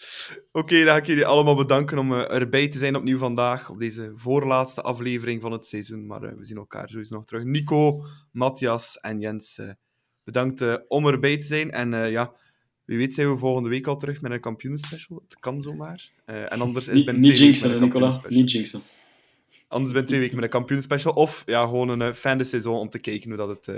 [0.51, 3.79] Oké, dan ga ik jullie allemaal bedanken om eh, erbij te zijn opnieuw vandaag, op
[3.79, 6.05] deze voorlaatste aflevering van het seizoen.
[6.07, 7.43] Maar eh, we zien elkaar sowieso nog terug.
[7.43, 9.69] Nico, Matthias en Jens, eh,
[10.23, 11.71] bedankt om erbij te zijn.
[11.71, 12.33] En eh, ja,
[12.85, 15.21] wie weet zijn we volgende week al terug met een kampioenenspecial.
[15.27, 16.09] Het kan zomaar.
[16.25, 18.21] Eh, en anders is Niet, binnen niet jinxen, Nicola.
[18.27, 18.81] Niet jinxen.
[19.72, 21.14] Anders ben twee weken met een kampioenenspecial.
[21.14, 23.68] Of ja, gewoon een uh, fan de seizoen om te kijken hoe dat het...
[23.68, 23.76] eh,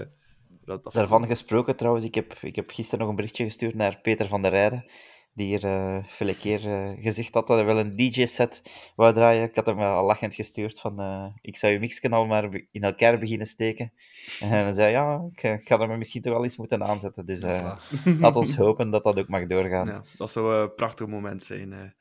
[0.66, 0.96] dat afloopt.
[0.96, 4.42] Daarvan gesproken trouwens, ik heb, ik heb gisteren nog een berichtje gestuurd naar Peter van
[4.42, 4.86] der Rijden,
[5.34, 8.62] die hier eh vele keer eh, gezegd had dat hij wel een DJ-set
[8.96, 9.44] wou draaien.
[9.44, 12.82] Ik had hem al lachend gestuurd van, eh, ik zou je mixen al maar in
[12.82, 13.92] elkaar beginnen steken.
[14.40, 17.26] En hij zei, ja, ik eh, ga er misschien toch wel eens moeten aanzetten.
[17.26, 17.78] Dus eh,
[18.20, 19.86] laat ons hopen dat dat ook mag doorgaan.
[19.88, 21.94] Ja, dat zou een prachtig moment zijn.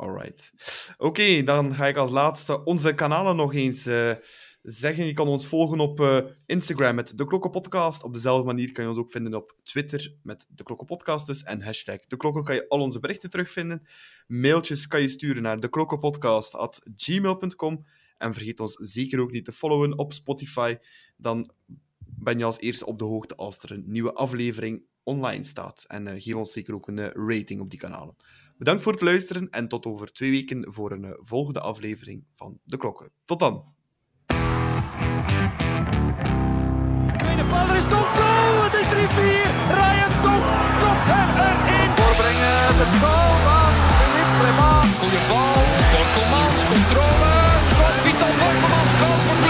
[0.00, 0.52] Alright.
[0.98, 4.12] Oké, dan ga ik als laatste onze kanalen nog eens eh,
[4.62, 5.06] zeggen.
[5.06, 8.02] Je kan ons volgen op eh, Instagram met De Klokken Podcast.
[8.02, 11.42] Op dezelfde manier kan je ons ook vinden op Twitter met De Klokken Podcast dus.
[11.42, 13.82] En hashtag De Klokken kan je al onze berichten terugvinden.
[14.26, 17.86] Mailtjes kan je sturen naar deklokkenpodcast.gmail.com.
[18.18, 20.76] En vergeet ons zeker ook niet te followen op Spotify.
[21.16, 21.50] Dan
[21.98, 25.84] ben je als eerste op de hoogte als er een nieuwe aflevering online staat.
[25.88, 28.14] En eh, geef ons zeker ook een rating op die kanalen.
[28.60, 32.58] Bedankt voor het luisteren en tot over twee weken voor een eh, volgende aflevering van
[32.64, 33.12] De Klokken.
[33.24, 33.64] Tot dan!
[37.36, 38.62] De paal is tot goal!
[38.64, 38.90] Het is 3-4!
[39.78, 40.44] Ryan Top,
[40.82, 41.88] kopt hem erin!
[41.98, 44.90] Voorbrengen, de goal van Philippe Clement.
[45.00, 45.60] Goeie bal,
[45.92, 47.34] Bortelmans, controle,
[47.70, 49.49] schot, Vital Bortelmans, goal voor